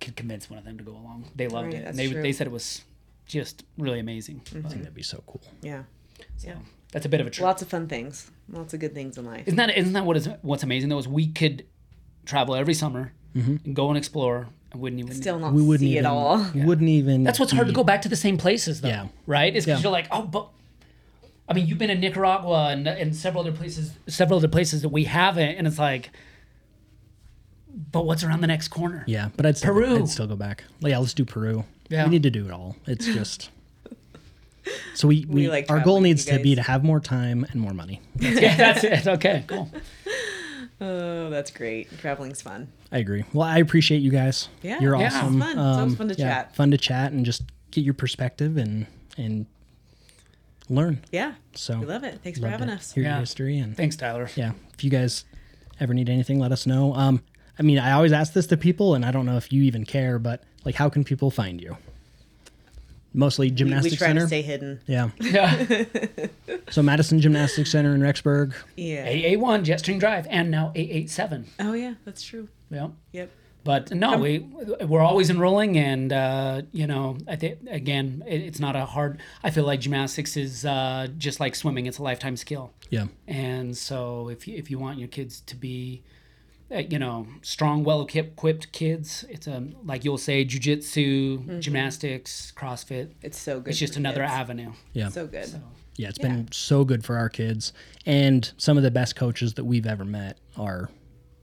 [0.00, 1.26] could convince one of them to go along.
[1.36, 1.84] They loved Right, it.
[1.84, 2.14] that's They true.
[2.16, 2.22] Mm-hmm.
[2.22, 2.82] they said it was
[3.26, 4.40] just really amazing.
[4.48, 5.42] I think that'd be so cool.
[5.62, 5.82] Yeah.
[6.40, 6.56] Yeah.
[6.92, 7.44] That's a bit of a trip.
[7.44, 8.30] Lots of fun things.
[8.50, 9.46] Lots of good things in life.
[9.46, 10.98] Isn't that isn't that what is what's amazing though?
[10.98, 11.64] Is we could
[12.26, 15.92] travel every summer and go and explore and wouldn't even Still not We wouldn't see
[15.92, 16.04] even.
[16.06, 16.44] it all.
[16.54, 17.22] Wouldn't even.
[17.22, 18.88] That's what's hard to go back to the same places though.
[18.88, 19.06] Yeah.
[19.26, 19.54] Right?
[19.54, 19.82] It's because Yeah.
[19.84, 20.48] you're like, oh, but
[21.48, 24.88] I mean, you've been in Nicaragua and, and several other places, several other places that
[24.88, 26.10] we haven't, and it's like,
[27.92, 29.04] but what's around the next corner?
[29.06, 29.96] Yeah, but I'd still, Peru.
[29.96, 30.64] I'd still go back.
[30.80, 31.64] Yeah, let's do Peru.
[31.88, 32.04] Yeah.
[32.04, 32.76] We need to do it all.
[32.86, 33.50] It's just.
[34.94, 36.64] So we, we, like our goal traveling, needs you to be guys.
[36.66, 38.00] to have more time and more money.
[38.20, 39.06] yeah, that's it.
[39.06, 39.70] Okay, cool.
[40.82, 41.98] Oh, that's great.
[41.98, 42.68] Traveling's fun.
[42.90, 43.24] I agree.
[43.34, 44.48] Well, I appreciate you guys.
[44.62, 44.78] Yeah.
[44.80, 45.08] you're Yeah.
[45.08, 45.42] awesome.
[45.42, 45.58] Um, It's fun.
[45.58, 46.56] It's always fun to yeah, chat.
[46.56, 48.86] Fun to chat and just get your perspective and
[49.18, 49.44] and
[50.70, 51.02] learn.
[51.12, 51.34] Yeah.
[51.54, 52.20] So We love it.
[52.24, 52.92] Thanks for love having to us.
[52.94, 53.10] Hear Yeah.
[53.10, 54.30] your history and Thanks, Tyler.
[54.36, 54.52] yeah.
[54.72, 55.26] If you guys
[55.78, 56.94] ever need anything, let us know.
[56.94, 57.22] Um,
[57.60, 59.84] I mean, I always ask this to people, and I don't know if you even
[59.84, 61.76] care, but like, how can people find you?
[63.12, 64.20] Mostly gymnastics We, we gymnastics try center.
[64.22, 64.80] to stay hidden.
[64.86, 65.10] yeah.
[65.20, 66.26] Yeah.
[66.70, 68.54] So Madison Gymnastics Center in Rexburg.
[68.76, 69.06] Yeah.
[69.12, 71.46] AA1 Jetstream Drive and now 887.
[71.58, 72.48] Oh yeah, that's true.
[72.70, 72.88] Yeah.
[73.12, 73.30] Yep.
[73.64, 74.38] but no, we
[74.86, 79.20] we're always enrolling, and uh, you know, I think again, it, it's not a hard.
[79.42, 82.72] I feel like gymnastics is uh, just like swimming; it's a lifetime skill.
[82.90, 83.06] Yeah.
[83.26, 86.02] And so, if you, if you want your kids to be,
[86.72, 91.60] Uh, you know, strong, well equipped kids, it's a like you'll say, jujitsu, mm-hmm.
[91.60, 93.10] gymnastics, CrossFit.
[93.22, 93.70] It's so good.
[93.70, 94.32] It's just another kids.
[94.32, 94.72] avenue.
[94.92, 95.08] Yeah.
[95.08, 95.60] So good.
[95.96, 97.72] Yeah, it's been so good for our kids,
[98.06, 100.88] and some of the best coaches that we've ever met are,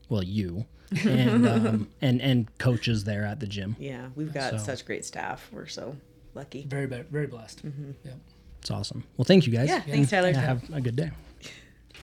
[0.10, 0.66] well, you,
[1.06, 3.76] and um, and and coaches there at the gym.
[3.78, 5.50] Yeah, we've got So- such great staff.
[5.52, 5.98] We're so
[6.34, 6.64] lucky.
[6.64, 7.66] Very, very, very blessed.
[7.66, 7.92] Mm-hmm.
[8.06, 8.18] Yep.
[8.62, 9.04] It's awesome.
[9.18, 9.68] Well, thank you guys.
[9.70, 10.30] Yeah, thanks, Tyler.
[10.30, 11.12] Yeah, have a good day.